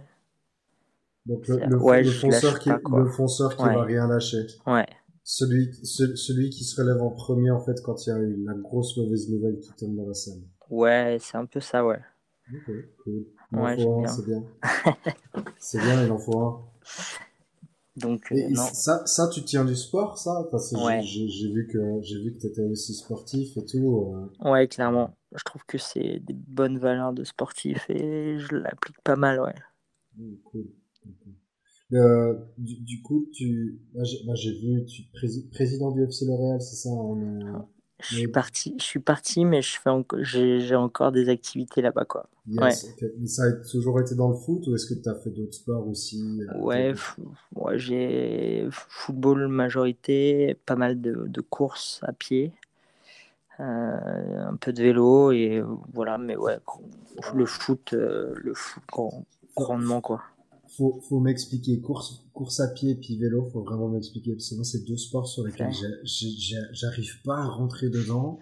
Donc 1.25 1.47
le, 1.47 1.57
le, 1.57 2.11
fonceur 2.11 2.59
qui, 2.59 2.69
le 2.69 3.09
fonceur 3.09 3.55
qui 3.55 3.63
va 3.63 3.83
rien 3.83 4.07
lâcher. 4.07 4.45
Ouais. 4.65 4.87
Celui, 5.23 5.71
celui 5.83 6.49
qui 6.49 6.63
se 6.63 6.81
relève 6.81 7.01
en 7.01 7.11
premier 7.11 7.51
en 7.51 7.59
fait 7.59 7.79
quand 7.83 8.05
il 8.05 8.09
y 8.09 8.11
a 8.11 8.17
une, 8.17 8.45
la 8.45 8.55
grosse 8.55 8.97
mauvaise 8.97 9.29
nouvelle 9.29 9.59
qui 9.59 9.71
tombe 9.73 9.95
dans 9.95 10.07
la 10.07 10.13
scène. 10.13 10.43
Ouais, 10.69 11.17
c'est 11.19 11.37
un 11.37 11.45
peu 11.45 11.59
ça, 11.59 11.85
ouais. 11.85 11.99
Ok, 12.51 12.73
cool. 13.03 13.25
ouais, 13.51 13.75
bien. 13.75 14.07
c'est 14.07 14.25
bien. 14.25 14.43
c'est 15.59 15.79
bien, 15.79 16.03
il 16.03 16.11
en 16.11 16.17
faut 16.17 16.39
un. 16.39 16.65
Donc, 17.97 18.31
et, 18.31 18.55
ça, 18.55 19.05
ça, 19.05 19.29
tu 19.29 19.43
tiens 19.43 19.65
du 19.65 19.75
sport, 19.75 20.17
ça? 20.17 20.47
Parce 20.49 20.71
que 20.71 20.77
j'ai 21.03 21.51
vu 21.51 21.67
que 21.67 22.01
j'ai 22.01 22.21
vu 22.21 22.33
que 22.33 22.39
tu 22.39 22.47
étais 22.47 22.63
aussi 22.63 22.93
sportif 22.93 23.57
et 23.57 23.65
tout. 23.65 24.15
Euh. 24.41 24.49
Ouais, 24.49 24.67
clairement. 24.67 25.15
Je 25.35 25.43
trouve 25.43 25.63
que 25.65 25.77
c'est 25.77 26.19
des 26.19 26.33
bonnes 26.33 26.79
valeurs 26.79 27.13
de 27.13 27.23
sportif 27.23 27.89
et 27.89 28.39
je 28.39 28.55
l'applique 28.55 28.99
pas 29.03 29.17
mal, 29.17 29.41
ouais. 29.41 29.55
Mmh, 30.17 30.35
cool. 30.45 30.67
Euh, 31.93 32.35
du, 32.57 32.75
du, 32.81 33.01
coup, 33.01 33.27
tu, 33.33 33.79
moi 33.93 34.35
j'ai 34.35 34.53
vu, 34.53 34.85
tu 34.85 35.03
président 35.51 35.91
du 35.91 36.03
FC 36.03 36.25
L'Oréal, 36.25 36.61
c'est 36.61 36.75
ça 36.75 36.89
hein, 36.89 37.67
Je 37.99 38.15
suis 38.15 38.27
parti, 38.29 38.75
je 38.79 38.83
suis 38.83 38.99
parti, 38.99 39.43
mais 39.43 39.61
je 39.61 39.77
fais 39.77 39.89
j'ai 40.23 40.75
encore 40.75 41.11
des 41.11 41.27
activités 41.27 41.81
là-bas, 41.81 42.05
quoi. 42.05 42.29
ouais. 42.47 42.71
ça 42.71 43.43
a 43.43 43.51
toujours 43.51 43.99
été 43.99 44.15
dans 44.15 44.29
le 44.29 44.35
foot 44.35 44.65
ou 44.67 44.75
est-ce 44.75 44.85
que 44.85 44.93
tu 44.93 45.09
as 45.09 45.15
fait 45.15 45.31
d'autres 45.31 45.53
sports 45.53 45.85
aussi 45.85 46.41
euh, 46.41 46.59
Ouais, 46.59 46.93
ouais 47.55 47.77
j'ai 47.77 48.67
football 48.71 49.49
majorité, 49.49 50.55
pas 50.65 50.77
mal 50.77 51.01
de, 51.01 51.25
de 51.27 51.41
courses 51.41 51.99
à 52.03 52.13
pied, 52.13 52.53
euh, 53.59 54.47
un 54.47 54.55
peu 54.55 54.71
de 54.71 54.81
vélo 54.81 55.33
et 55.33 55.61
voilà, 55.93 56.17
mais 56.17 56.37
ouais, 56.37 56.57
le 57.35 57.45
foot, 57.45 57.91
le 57.91 58.53
foot 58.53 58.83
grandement 59.57 59.99
quoi. 59.99 60.21
Faut, 60.81 60.99
faut 61.07 61.19
m'expliquer. 61.19 61.79
Course, 61.79 62.25
course 62.33 62.59
à 62.59 62.67
pied 62.69 62.95
puis 62.95 63.17
vélo, 63.17 63.47
faut 63.53 63.61
vraiment 63.61 63.87
m'expliquer. 63.87 64.33
Parce 64.33 64.49
que 64.49 64.55
moi, 64.55 64.63
c'est 64.63 64.85
deux 64.85 64.97
sports 64.97 65.27
sur 65.27 65.45
lesquels 65.45 65.71
j'arrive 66.73 67.21
pas 67.23 67.37
à 67.37 67.45
rentrer 67.45 67.89
dedans. 67.89 68.39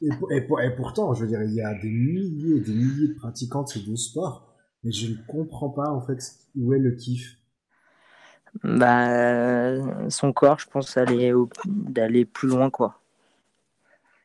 Et, 0.00 0.08
et, 0.36 0.70
pourtant, 0.76 1.12
je 1.14 1.22
veux 1.22 1.28
dire, 1.28 1.42
il 1.42 1.54
y 1.54 1.60
a 1.60 1.74
des 1.74 1.90
milliers 1.90 2.56
et 2.56 2.60
des 2.60 2.72
milliers 2.72 3.08
de 3.08 3.14
pratiquants 3.14 3.64
de 3.64 3.68
ces 3.68 3.80
deux 3.80 3.96
sports. 3.96 4.54
Mais 4.84 4.92
je 4.92 5.10
ne 5.10 5.16
comprends 5.26 5.70
pas, 5.70 5.90
en 5.90 6.00
fait, 6.00 6.18
où 6.56 6.72
est 6.72 6.78
le 6.78 6.92
kiff. 6.92 7.36
Bah, 8.62 10.08
son 10.08 10.32
corps, 10.32 10.58
je 10.58 10.68
pense, 10.68 10.96
d'aller 11.66 12.24
plus 12.24 12.48
loin, 12.48 12.70
quoi 12.70 13.01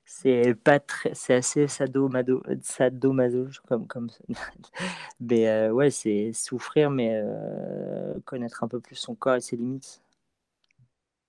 c'est 0.09 0.55
pas 0.55 0.79
très 0.79 1.13
c'est 1.13 1.33
assez 1.33 1.67
sadomaso 1.67 2.41
sadomaso 2.61 3.47
comme 3.67 3.85
comme 3.87 4.07
mais 5.19 5.49
euh, 5.49 5.71
ouais 5.71 5.91
c'est 5.91 6.31
souffrir 6.31 6.89
mais 6.89 7.21
euh, 7.21 8.13
connaître 8.23 8.63
un 8.63 8.69
peu 8.69 8.79
plus 8.79 8.95
son 8.95 9.15
corps 9.15 9.35
et 9.35 9.41
ses 9.41 9.57
limites. 9.57 10.01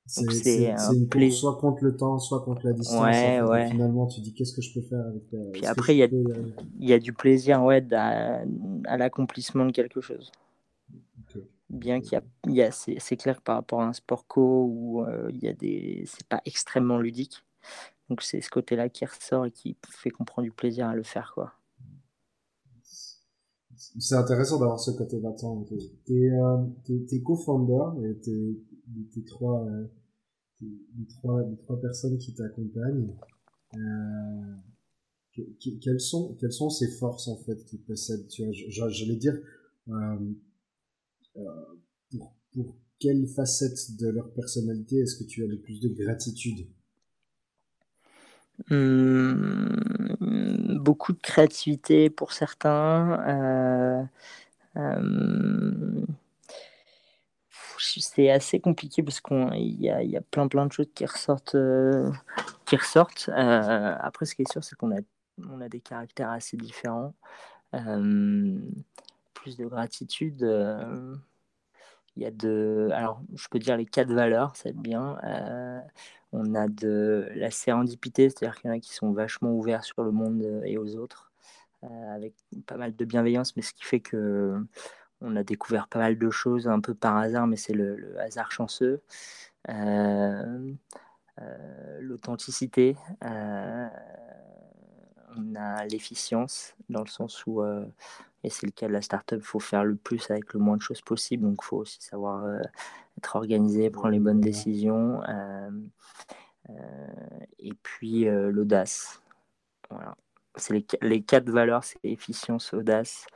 C'est 0.06 0.22
une 0.22 1.08
course 1.08 1.34
soit 1.34 1.58
contre 1.58 1.84
le 1.84 1.96
temps 1.96 2.20
soit 2.20 2.40
contre 2.44 2.66
la 2.66 2.72
distance 2.72 3.02
ouais, 3.02 3.42
ouais. 3.42 3.68
finalement 3.68 4.06
tu 4.06 4.20
dis 4.20 4.32
qu'est-ce 4.32 4.54
que 4.54 4.62
je 4.62 4.72
peux 4.72 4.80
faire 4.80 5.04
avec 5.06 5.24
euh, 5.34 5.50
puis 5.52 5.66
après 5.66 5.96
il 5.96 5.98
y 5.98 6.04
a 6.04 6.08
il 6.78 6.88
y 6.88 6.92
a 6.92 7.00
du 7.00 7.12
plaisir 7.12 7.62
ouais 7.64 7.84
à, 7.92 8.42
à 8.86 8.96
l'accomplissement 8.96 9.66
de 9.66 9.72
quelque 9.72 10.00
chose. 10.00 10.30
Bien 11.68 12.00
qu'il 12.00 12.12
y 12.12 12.16
a, 12.16 12.22
y 12.50 12.62
a 12.62 12.70
c'est 12.70 13.16
clair 13.16 13.42
par 13.42 13.56
rapport 13.56 13.82
à 13.82 13.86
un 13.86 13.92
sport 13.92 14.26
co 14.26 14.64
où 14.72 15.04
il 15.30 15.38
y 15.42 15.48
a 15.48 15.52
des 15.52 16.04
c'est 16.06 16.26
pas 16.28 16.40
extrêmement 16.46 16.98
ludique 16.98 17.44
donc 18.08 18.22
c'est 18.22 18.40
ce 18.40 18.50
côté-là 18.50 18.88
qui 18.88 19.04
ressort 19.04 19.46
et 19.46 19.50
qui 19.50 19.76
fait 19.88 20.10
qu'on 20.10 20.24
prend 20.24 20.42
du 20.42 20.50
plaisir 20.52 20.88
à 20.88 20.94
le 20.94 21.02
faire. 21.02 21.32
quoi. 21.34 21.54
C'est 23.76 24.16
intéressant 24.16 24.58
d'avoir 24.58 24.80
ce 24.80 24.90
côté 24.90 25.20
là 25.20 25.32
T'es 26.04 26.30
euh, 26.30 27.22
co-founder 27.24 28.04
et 28.04 28.18
t'es 28.18 29.20
trois, 29.26 29.64
euh, 29.66 29.86
les 30.60 31.06
trois, 31.08 31.42
trois 31.62 31.80
personnes 31.80 32.18
qui 32.18 32.34
t'accompagnent. 32.34 33.14
Euh, 33.76 34.54
quelles 35.80 36.00
sont 36.00 36.34
quelles 36.34 36.52
sont 36.52 36.70
ces 36.70 36.88
forces 36.88 37.28
en 37.28 37.36
fait 37.36 37.64
qui 37.64 37.78
possèdent 37.78 38.26
tu 38.28 38.44
vois 38.44 38.88
j'allais 38.88 39.14
dire 39.14 39.38
euh, 39.88 40.18
euh, 41.36 41.42
pour 42.10 42.34
pour 42.52 42.76
quelle 42.98 43.28
facette 43.28 43.96
de 43.98 44.08
leur 44.08 44.32
personnalité 44.32 44.98
est-ce 44.98 45.16
que 45.16 45.24
tu 45.24 45.44
as 45.44 45.46
le 45.46 45.60
plus 45.60 45.80
de 45.80 45.88
gratitude? 45.90 46.66
Hum, 48.70 50.16
beaucoup 50.80 51.12
de 51.12 51.20
créativité 51.20 52.10
pour 52.10 52.32
certains. 52.32 53.20
Euh, 53.28 54.04
euh, 54.76 56.06
c'est 57.78 58.30
assez 58.30 58.60
compliqué 58.60 59.02
parce 59.02 59.20
qu'il 59.20 59.80
y 59.80 59.90
a, 59.90 60.02
y 60.02 60.16
a 60.16 60.20
plein 60.20 60.48
plein 60.48 60.66
de 60.66 60.72
choses 60.72 60.88
qui 60.94 61.06
ressortent. 61.06 61.54
Euh, 61.54 62.10
qui 62.66 62.76
ressortent. 62.76 63.30
après, 63.32 64.26
ce 64.26 64.34
qui 64.34 64.42
est 64.42 64.52
sûr, 64.52 64.62
c'est 64.62 64.76
qu'on 64.76 64.90
a, 64.96 65.00
on 65.48 65.60
a 65.60 65.68
des 65.68 65.80
caractères 65.80 66.30
assez 66.30 66.56
différents. 66.56 67.14
plus 69.34 69.56
de 69.56 69.66
gratitude. 69.66 70.42
Il 72.16 72.22
y 72.22 72.26
a 72.26 72.30
de. 72.30 72.88
Alors, 72.92 73.22
je 73.36 73.48
peux 73.48 73.58
dire 73.58 73.76
les 73.76 73.86
quatre 73.86 74.12
valeurs, 74.12 74.56
ça 74.56 74.64
va 74.64 74.70
être 74.70 74.82
bien. 74.82 75.16
On 76.32 76.54
a 76.54 76.68
de 76.68 77.28
la 77.34 77.50
sérendipité, 77.50 78.28
c'est-à-dire 78.28 78.56
qu'il 78.56 78.68
y 78.68 78.72
en 78.72 78.76
a 78.76 78.80
qui 78.80 78.94
sont 78.94 79.12
vachement 79.12 79.52
ouverts 79.52 79.84
sur 79.84 80.02
le 80.02 80.10
monde 80.10 80.42
euh, 80.42 80.62
et 80.64 80.76
aux 80.76 80.96
autres, 80.96 81.32
euh, 81.84 82.14
avec 82.14 82.34
pas 82.66 82.76
mal 82.76 82.94
de 82.94 83.04
bienveillance, 83.04 83.56
mais 83.56 83.62
ce 83.62 83.72
qui 83.72 83.84
fait 83.84 84.00
que 84.00 84.62
on 85.20 85.34
a 85.36 85.42
découvert 85.42 85.88
pas 85.88 85.98
mal 85.98 86.18
de 86.18 86.30
choses 86.30 86.68
un 86.68 86.80
peu 86.80 86.94
par 86.94 87.16
hasard, 87.16 87.46
mais 87.46 87.56
c'est 87.56 87.72
le, 87.72 88.16
hasard 88.20 88.52
chanceux. 88.52 89.00
Euh, 89.68 90.72
l'authenticité, 92.00 92.96
on 93.22 93.88
a 95.56 95.84
l'efficience, 95.86 96.74
dans 96.88 97.00
le 97.00 97.08
sens 97.08 97.44
où, 97.46 97.62
et 98.44 98.50
c'est 98.50 98.66
le 98.66 98.72
cas 98.72 98.86
de 98.88 98.92
la 98.92 99.02
startup, 99.02 99.38
il 99.40 99.44
faut 99.44 99.60
faire 99.60 99.84
le 99.84 99.96
plus 99.96 100.30
avec 100.30 100.52
le 100.52 100.60
moins 100.60 100.76
de 100.76 100.82
choses 100.82 101.00
possible, 101.00 101.44
donc 101.44 101.58
il 101.62 101.64
faut 101.64 101.78
aussi 101.78 102.00
savoir 102.00 102.44
être 103.18 103.36
organisé, 103.36 103.90
prendre 103.90 104.10
les 104.10 104.20
bonnes 104.20 104.40
décisions. 104.40 105.20
Euh, 106.70 106.74
et 107.58 107.72
puis 107.82 108.28
euh, 108.28 108.50
l'audace. 108.50 109.22
Voilà. 109.90 110.16
C'est 110.56 110.74
les, 110.74 110.86
les, 111.02 111.22
quatre 111.22 111.48
valeurs, 111.48 111.84
c'est 111.84 111.98
efficience, 112.02 112.74
audace, 112.74 113.26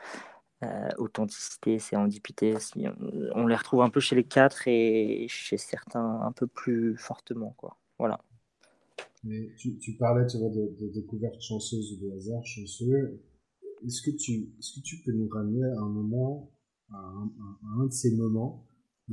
euh, 0.65 0.89
authenticité, 0.99 1.79
c'est. 1.79 1.97
On 1.97 3.47
les 3.47 3.55
retrouve 3.55 3.83
un 3.83 3.91
peu 3.91 4.01
chez 4.01 4.17
les 4.17 4.25
quatre 4.25 4.67
et 4.67 5.27
chez 5.29 5.57
certains 5.57 6.21
un 6.23 6.33
peu 6.33 6.47
plus 6.47 6.97
fortement. 6.97 7.55
Quoi. 7.57 7.77
Voilà. 7.99 8.21
Mais 9.25 9.55
tu, 9.57 9.79
tu 9.79 9.97
parlais 9.97 10.27
tu 10.27 10.39
vois, 10.39 10.51
de, 10.51 10.75
de 10.81 10.89
découverte 10.89 11.41
chanceuse 11.41 11.93
ou 11.93 12.05
de 12.05 12.17
hasard 12.17 12.45
chanceux. 12.45 13.23
Est-ce 13.85 14.03
que, 14.03 14.11
tu, 14.11 14.51
est-ce 14.59 14.79
que 14.79 14.85
tu 14.85 15.01
peux 15.03 15.13
nous 15.13 15.29
ramener 15.29 15.65
à 15.65 15.81
un 15.81 15.89
moment, 15.89 16.51
à 16.93 16.97
un, 16.97 17.31
à 17.65 17.81
un 17.81 17.87
de 17.87 17.93
ces 17.93 18.15
moments 18.17 18.65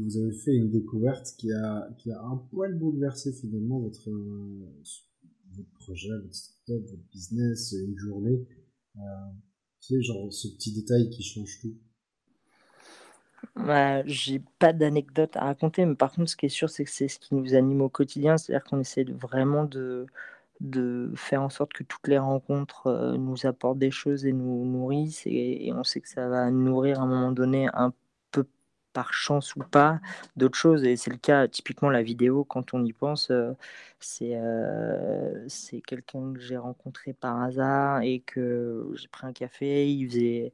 vous 0.03 0.17
avez 0.17 0.31
fait 0.31 0.55
une 0.55 0.69
découverte 0.69 1.35
qui 1.37 1.51
a, 1.51 1.89
qui 1.97 2.11
a 2.11 2.21
un 2.21 2.37
poil 2.37 2.77
bouleversé 2.77 3.33
finalement 3.33 3.79
votre, 3.79 4.09
votre 5.51 5.69
projet, 5.79 6.09
votre 6.09 6.33
startup, 6.33 6.89
votre 6.89 7.09
business, 7.11 7.73
une 7.73 7.97
journée. 7.97 8.47
Euh, 8.97 9.01
tu 9.81 9.95
sais, 9.95 10.01
genre 10.01 10.31
ce 10.31 10.47
petit 10.47 10.73
détail 10.73 11.09
qui 11.09 11.23
change 11.23 11.59
tout? 11.61 11.75
Bah, 13.55 14.05
j'ai 14.05 14.41
pas 14.59 14.73
d'anecdote 14.73 15.35
à 15.35 15.45
raconter, 15.45 15.85
mais 15.85 15.95
par 15.95 16.11
contre, 16.11 16.29
ce 16.29 16.35
qui 16.35 16.45
est 16.45 16.49
sûr, 16.49 16.69
c'est 16.69 16.83
que 16.85 16.91
c'est 16.91 17.07
ce 17.07 17.19
qui 17.19 17.35
nous 17.35 17.53
anime 17.53 17.81
au 17.81 17.89
quotidien. 17.89 18.37
C'est-à-dire 18.37 18.63
qu'on 18.63 18.79
essaie 18.79 19.03
vraiment 19.03 19.65
de, 19.65 20.05
de 20.59 21.11
faire 21.15 21.41
en 21.41 21.49
sorte 21.49 21.73
que 21.73 21.83
toutes 21.83 22.07
les 22.07 22.17
rencontres 22.17 22.87
euh, 22.87 23.17
nous 23.17 23.45
apportent 23.45 23.79
des 23.79 23.91
choses 23.91 24.25
et 24.25 24.33
nous 24.33 24.65
nourrissent. 24.65 25.25
Et, 25.25 25.67
et, 25.67 25.73
on 25.73 25.83
sait 25.83 26.01
que 26.01 26.09
ça 26.09 26.27
va 26.29 26.51
nourrir 26.51 26.99
à 26.99 27.03
un 27.03 27.07
moment 27.07 27.31
donné 27.31 27.67
un 27.73 27.93
par 28.99 29.13
chance 29.13 29.55
ou 29.55 29.59
pas 29.59 30.01
d'autres 30.35 30.57
choses. 30.57 30.83
Et 30.83 30.97
c'est 30.97 31.09
le 31.09 31.15
cas, 31.15 31.47
typiquement, 31.47 31.89
la 31.89 32.03
vidéo, 32.03 32.43
quand 32.43 32.73
on 32.73 32.83
y 32.83 32.91
pense, 32.91 33.31
euh, 33.31 33.53
c'est 34.01 34.33
euh, 34.33 35.47
quelqu'un 35.87 36.33
que 36.33 36.41
j'ai 36.41 36.57
rencontré 36.57 37.13
par 37.13 37.41
hasard 37.41 38.01
et 38.01 38.19
que 38.19 38.91
j'ai 38.95 39.07
pris 39.07 39.25
un 39.25 39.31
café. 39.31 39.89
Il 39.89 40.09
faisait, 40.09 40.51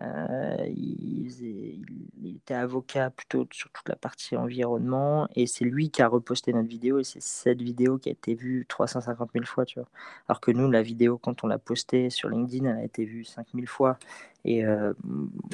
euh, 0.00 0.56
il, 0.68 1.82
il, 2.22 2.36
était 2.36 2.54
avocat 2.54 3.10
plutôt 3.10 3.48
sur 3.50 3.68
toute 3.70 3.88
la 3.88 3.96
partie 3.96 4.36
environnement 4.36 5.26
et 5.34 5.48
c'est 5.48 5.64
lui 5.64 5.90
qui 5.90 6.00
a 6.00 6.06
reposté 6.06 6.52
notre 6.52 6.68
vidéo 6.68 7.00
et 7.00 7.04
c'est 7.04 7.20
cette 7.20 7.62
vidéo 7.62 7.98
qui 7.98 8.10
a 8.10 8.12
été 8.12 8.36
vue 8.36 8.64
350 8.68 9.30
000 9.32 9.44
fois, 9.44 9.64
tu 9.64 9.80
vois. 9.80 9.88
Alors 10.28 10.40
que 10.40 10.52
nous, 10.52 10.70
la 10.70 10.82
vidéo, 10.82 11.18
quand 11.18 11.42
on 11.42 11.48
l'a 11.48 11.58
postée 11.58 12.10
sur 12.10 12.28
LinkedIn, 12.28 12.64
elle 12.64 12.76
a 12.76 12.84
été 12.84 13.04
vue 13.04 13.24
5000 13.24 13.66
fois. 13.66 13.98
Et 14.44 14.64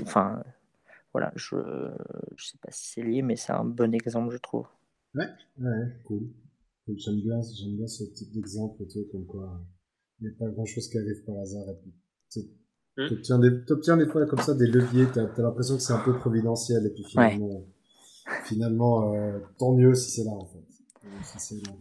enfin, 0.02 0.42
voilà, 1.14 1.32
je 1.36 1.54
ne 1.56 2.36
sais 2.36 2.58
pas 2.60 2.72
si 2.72 2.88
c'est 2.88 3.02
lié, 3.02 3.22
mais 3.22 3.36
c'est 3.36 3.52
un 3.52 3.64
bon 3.64 3.94
exemple, 3.94 4.32
je 4.32 4.38
trouve. 4.38 4.66
Ouais, 5.14 5.28
ouais, 5.60 5.86
cool. 6.04 6.28
J'aime 6.96 7.20
bien, 7.20 7.40
j'aime 7.40 7.76
bien 7.76 7.86
ce 7.86 8.02
type 8.02 8.32
d'exemple, 8.32 8.84
tu 8.88 8.98
comme 9.12 9.24
quoi 9.24 9.64
il 10.20 10.28
n'y 10.28 10.34
a 10.34 10.38
pas 10.38 10.48
grand 10.48 10.64
chose 10.64 10.88
qui 10.88 10.98
arrive 10.98 11.22
par 11.24 11.38
hasard. 11.38 11.68
Et 11.68 11.76
puis, 11.80 11.92
tu 12.96 13.14
obtiens, 13.14 13.38
des, 13.38 13.50
des 13.50 14.10
fois 14.10 14.26
comme 14.26 14.40
ça 14.40 14.54
des 14.54 14.66
leviers, 14.66 15.06
tu 15.12 15.20
as, 15.20 15.30
l'impression 15.38 15.76
que 15.76 15.82
c'est 15.82 15.92
un 15.92 16.02
peu 16.04 16.16
providentiel, 16.18 16.84
et 16.84 16.90
puis 16.90 17.04
finalement, 17.04 17.64
finalement 18.44 19.14
euh, 19.14 19.38
tant 19.58 19.72
mieux 19.72 19.94
si 19.94 20.10
c'est 20.10 20.24
là, 20.24 20.32
en 20.32 20.46
fait. 20.46 20.64
Si 21.22 21.38
c'est 21.38 21.66
là. 21.66 21.72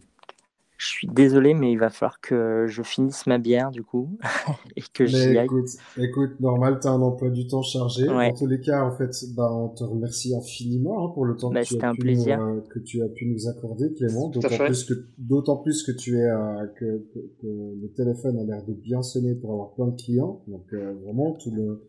Je 0.84 0.90
suis 0.90 1.06
désolé, 1.06 1.54
mais 1.54 1.72
il 1.72 1.78
va 1.78 1.88
falloir 1.88 2.20
que 2.20 2.66
je 2.68 2.82
finisse 2.82 3.26
ma 3.26 3.38
bière 3.38 3.70
du 3.70 3.82
coup 3.82 4.18
et 4.76 4.82
que 4.92 5.06
j'y 5.06 5.38
aille. 5.38 5.46
Écoute, 5.46 5.70
écoute, 5.96 6.40
normal, 6.40 6.78
tu 6.78 6.86
as 6.86 6.90
un 6.90 7.00
emploi 7.00 7.30
du 7.30 7.46
temps 7.46 7.62
chargé. 7.62 8.06
Ouais. 8.06 8.28
Dans 8.28 8.36
tous 8.36 8.46
les 8.46 8.60
cas, 8.60 8.82
en 8.84 8.90
fait, 8.90 9.10
bah, 9.34 9.50
on 9.50 9.70
te 9.70 9.82
remercie 9.82 10.36
infiniment 10.36 11.06
hein, 11.06 11.10
pour 11.14 11.24
le 11.24 11.36
temps 11.36 11.50
bah, 11.50 11.62
que, 11.62 11.68
tu 11.68 11.80
as 11.82 11.92
pu 11.94 12.14
Nous, 12.14 12.28
euh, 12.28 12.60
que 12.68 12.78
tu 12.80 13.02
as 13.02 13.08
pu 13.08 13.24
nous 13.24 13.48
accorder, 13.48 13.94
Clément. 13.94 14.28
D'autant 14.28 14.48
plus 14.58 14.84
que 14.84 14.94
d'autant 15.16 15.56
plus 15.56 15.82
que 15.84 15.92
tu 15.92 16.18
es 16.18 16.26
euh, 16.26 16.66
que, 16.78 17.02
que, 17.40 17.46
le 17.46 17.88
téléphone 17.96 18.38
a 18.38 18.44
l'air 18.44 18.62
de 18.62 18.74
bien 18.74 19.00
sonner 19.00 19.34
pour 19.34 19.52
avoir 19.52 19.72
plein 19.72 19.86
de 19.86 19.96
clients. 19.96 20.42
Donc 20.48 20.66
euh, 20.74 20.92
vraiment 21.02 21.32
tout 21.32 21.50
le 21.50 21.82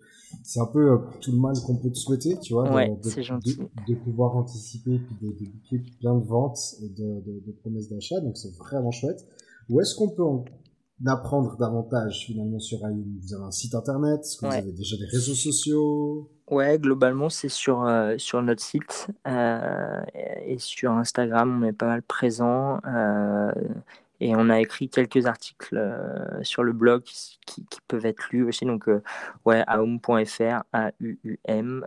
c'est 0.44 0.60
un 0.60 0.66
peu 0.66 1.00
tout 1.22 1.32
le 1.32 1.38
mal 1.38 1.56
qu'on 1.66 1.78
peut 1.78 1.90
te 1.90 1.98
souhaiter, 1.98 2.38
tu 2.40 2.54
vois, 2.54 2.72
ouais, 2.72 2.96
de, 3.04 3.22
gentil. 3.22 3.58
De, 3.88 3.96
pouvoir 3.96 4.36
anticiper 4.36 5.00
puis 5.00 5.16
de, 5.22 5.78
de 5.78 5.98
plein 6.00 6.16
de 6.16 6.26
ventes 6.26 6.76
et 6.82 6.90
de, 6.90 7.24
de 7.46 7.52
promesses 7.62 7.90
d'achat. 7.90 8.20
Donc 8.22 8.38
c'est 8.38 8.56
vraiment 8.58 8.92
chouette. 8.92 9.26
Où 9.70 9.82
est-ce 9.82 9.96
qu'on 9.96 10.10
peut 10.10 10.24
en 10.24 10.46
apprendre 11.08 11.58
davantage 11.58 12.26
finalement 12.26 12.60
sur 12.60 12.86
AIM 12.86 13.04
Vous 13.22 13.34
avez 13.34 13.44
un 13.44 13.52
site 13.52 13.76
internet? 13.76 14.22
Est-ce 14.22 14.38
que 14.38 14.46
vous 14.46 14.54
avez 14.54 14.72
déjà 14.72 14.98
des 14.98 15.06
réseaux 15.06 15.34
sociaux? 15.34 16.30
Ouais, 16.50 16.78
globalement, 16.78 17.30
c'est 17.30 17.50
sur, 17.50 17.84
euh, 17.86 18.16
sur 18.18 18.42
notre 18.44 18.62
site 18.62 19.08
euh, 19.28 20.02
et 20.46 20.60
sur 20.60 20.92
Instagram, 20.92 21.60
on 21.62 21.66
est 21.66 21.74
pas 21.74 21.88
mal 21.88 22.04
présent. 22.04 22.80
Euh, 24.22 24.26
Et 24.26 24.36
on 24.36 24.50
a 24.50 24.60
écrit 24.60 24.90
quelques 24.90 25.26
articles 25.26 25.80
sur 26.44 26.64
le 26.64 26.74
blog 26.74 27.04
qui, 27.04 27.66
peuvent 27.88 28.06
être 28.06 28.30
lus 28.32 28.44
aussi. 28.44 28.66
Donc, 28.66 28.88
ouais, 29.46 29.64
aum.fr, 29.68 30.64
A-U-U-M. 30.74 31.86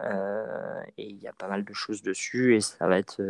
et 0.98 1.08
il 1.08 1.18
y 1.18 1.28
a 1.28 1.32
pas 1.32 1.48
mal 1.48 1.64
de 1.64 1.72
choses 1.72 2.02
dessus. 2.02 2.56
Et 2.56 2.60
ça 2.60 2.86
va 2.86 2.98
être 2.98 3.22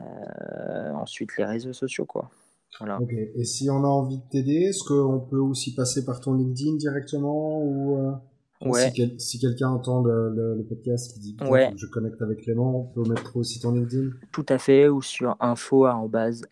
ensuite 0.00 1.36
les 1.36 1.44
réseaux 1.44 1.72
sociaux, 1.72 2.04
quoi. 2.04 2.30
Voilà. 2.78 3.00
Et 3.34 3.44
si 3.44 3.68
on 3.70 3.82
a 3.82 3.88
envie 3.88 4.18
de 4.18 4.28
t'aider, 4.30 4.66
est-ce 4.68 4.84
qu'on 4.84 5.20
peut 5.20 5.38
aussi 5.38 5.74
passer 5.74 6.04
par 6.04 6.20
ton 6.20 6.34
LinkedIn 6.34 6.76
directement 6.76 7.60
ou 7.62 8.18
Ouais. 8.64 8.92
Si, 9.18 9.38
quelqu'un 9.38 9.68
entend 9.68 10.02
le, 10.02 10.66
podcast 10.68 11.12
qui 11.12 11.20
dit 11.20 11.36
que 11.36 11.44
je 11.76 11.86
connecte 11.86 12.20
avec 12.20 12.40
Clément, 12.40 12.80
on 12.80 12.84
peut 12.84 13.08
mettre 13.08 13.36
aussi 13.36 13.60
ton 13.60 13.72
LinkedIn? 13.72 14.10
Tout 14.32 14.46
à 14.48 14.58
fait, 14.58 14.88
ou 14.88 15.00
sur 15.00 15.36
info.aum.fr. 15.40 16.48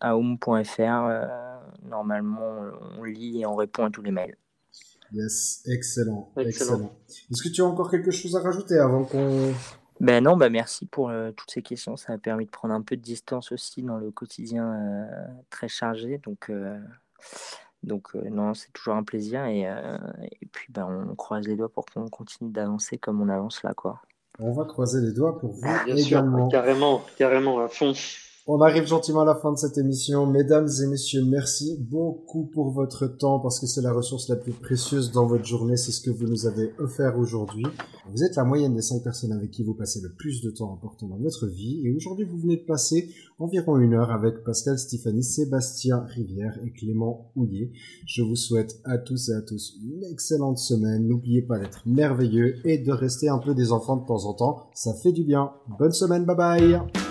Normalement, 1.87 2.69
on 2.97 3.03
lit 3.03 3.41
et 3.41 3.45
on 3.45 3.55
répond 3.55 3.85
à 3.85 3.89
tous 3.89 4.01
les 4.01 4.11
mails. 4.11 4.37
Yes, 5.11 5.63
excellent. 5.65 6.31
excellent. 6.37 6.91
Est-ce 7.31 7.41
que 7.41 7.49
tu 7.49 7.61
as 7.61 7.65
encore 7.65 7.89
quelque 7.89 8.11
chose 8.11 8.35
à 8.35 8.41
rajouter 8.41 8.77
avant 8.77 9.05
qu'on. 9.05 9.53
Ben 9.99 10.23
non, 10.23 10.37
ben 10.37 10.51
merci 10.51 10.85
pour 10.85 11.09
euh, 11.09 11.31
toutes 11.31 11.49
ces 11.49 11.61
questions. 11.61 11.97
Ça 11.97 12.11
m'a 12.11 12.19
permis 12.19 12.45
de 12.45 12.51
prendre 12.51 12.73
un 12.73 12.81
peu 12.81 12.95
de 12.95 13.01
distance 13.01 13.51
aussi 13.51 13.81
dans 13.81 13.97
le 13.97 14.11
quotidien 14.11 14.73
euh, 14.73 15.27
très 15.49 15.67
chargé. 15.67 16.19
Donc. 16.23 16.51
Donc 17.83 18.09
euh, 18.15 18.29
non, 18.29 18.53
c'est 18.53 18.71
toujours 18.73 18.95
un 18.95 19.03
plaisir 19.03 19.45
et, 19.45 19.67
euh, 19.67 19.97
et 20.41 20.45
puis 20.51 20.71
ben, 20.71 21.07
on 21.09 21.15
croise 21.15 21.47
les 21.47 21.55
doigts 21.55 21.69
pour 21.69 21.85
qu'on 21.85 22.07
continue 22.09 22.51
d'avancer 22.51 22.97
comme 22.97 23.21
on 23.21 23.29
avance 23.29 23.63
là 23.63 23.73
quoi. 23.73 24.01
On 24.39 24.51
va 24.51 24.65
croiser 24.65 25.01
les 25.01 25.13
doigts 25.13 25.39
pour 25.39 25.53
vous 25.53 25.61
Bien 25.61 25.95
également. 25.95 26.47
carrément, 26.49 27.03
carrément 27.17 27.59
à 27.59 27.67
fond. 27.67 27.93
On 28.49 28.61
arrive 28.61 28.87
gentiment 28.87 29.21
à 29.21 29.25
la 29.25 29.35
fin 29.35 29.51
de 29.51 29.57
cette 29.57 29.77
émission. 29.77 30.25
Mesdames 30.25 30.69
et 30.81 30.87
messieurs, 30.87 31.21
merci 31.25 31.75
beaucoup 31.81 32.45
pour 32.45 32.71
votre 32.71 33.05
temps 33.05 33.41
parce 33.41 33.59
que 33.59 33.67
c'est 33.67 33.81
la 33.81 33.91
ressource 33.91 34.29
la 34.29 34.37
plus 34.37 34.53
précieuse 34.53 35.11
dans 35.11 35.25
votre 35.25 35.43
journée. 35.43 35.75
C'est 35.75 35.91
ce 35.91 35.99
que 35.99 36.11
vous 36.11 36.27
nous 36.27 36.45
avez 36.45 36.71
offert 36.79 37.19
aujourd'hui. 37.19 37.65
Vous 38.09 38.23
êtes 38.23 38.37
la 38.37 38.45
moyenne 38.45 38.73
des 38.73 38.81
cinq 38.81 39.03
personnes 39.03 39.33
avec 39.33 39.51
qui 39.51 39.63
vous 39.63 39.73
passez 39.73 39.99
le 39.99 40.13
plus 40.13 40.41
de 40.41 40.49
temps 40.49 40.73
important 40.73 41.07
dans 41.07 41.17
votre 41.17 41.45
vie. 41.45 41.81
Et 41.83 41.93
aujourd'hui, 41.93 42.23
vous 42.23 42.37
venez 42.37 42.55
de 42.55 42.63
passer 42.63 43.09
environ 43.37 43.79
une 43.79 43.93
heure 43.93 44.11
avec 44.11 44.45
Pascal 44.45 44.79
Stéphanie, 44.79 45.25
Sébastien 45.25 46.05
Rivière 46.15 46.57
et 46.65 46.71
Clément 46.71 47.33
Houillet. 47.35 47.73
Je 48.05 48.21
vous 48.21 48.37
souhaite 48.37 48.79
à 48.85 48.97
tous 48.97 49.27
et 49.27 49.33
à 49.33 49.41
tous 49.41 49.77
une 49.83 50.05
excellente 50.05 50.57
semaine. 50.57 51.05
N'oubliez 51.05 51.41
pas 51.41 51.59
d'être 51.59 51.83
merveilleux 51.85 52.65
et 52.65 52.77
de 52.77 52.93
rester 52.93 53.27
un 53.27 53.39
peu 53.39 53.53
des 53.53 53.73
enfants 53.73 53.97
de 53.97 54.05
temps 54.05 54.23
en 54.23 54.33
temps. 54.33 54.69
Ça 54.73 54.93
fait 54.93 55.11
du 55.11 55.25
bien. 55.25 55.51
Bonne 55.77 55.91
semaine. 55.91 56.23
Bye 56.23 56.37
bye. 56.37 57.06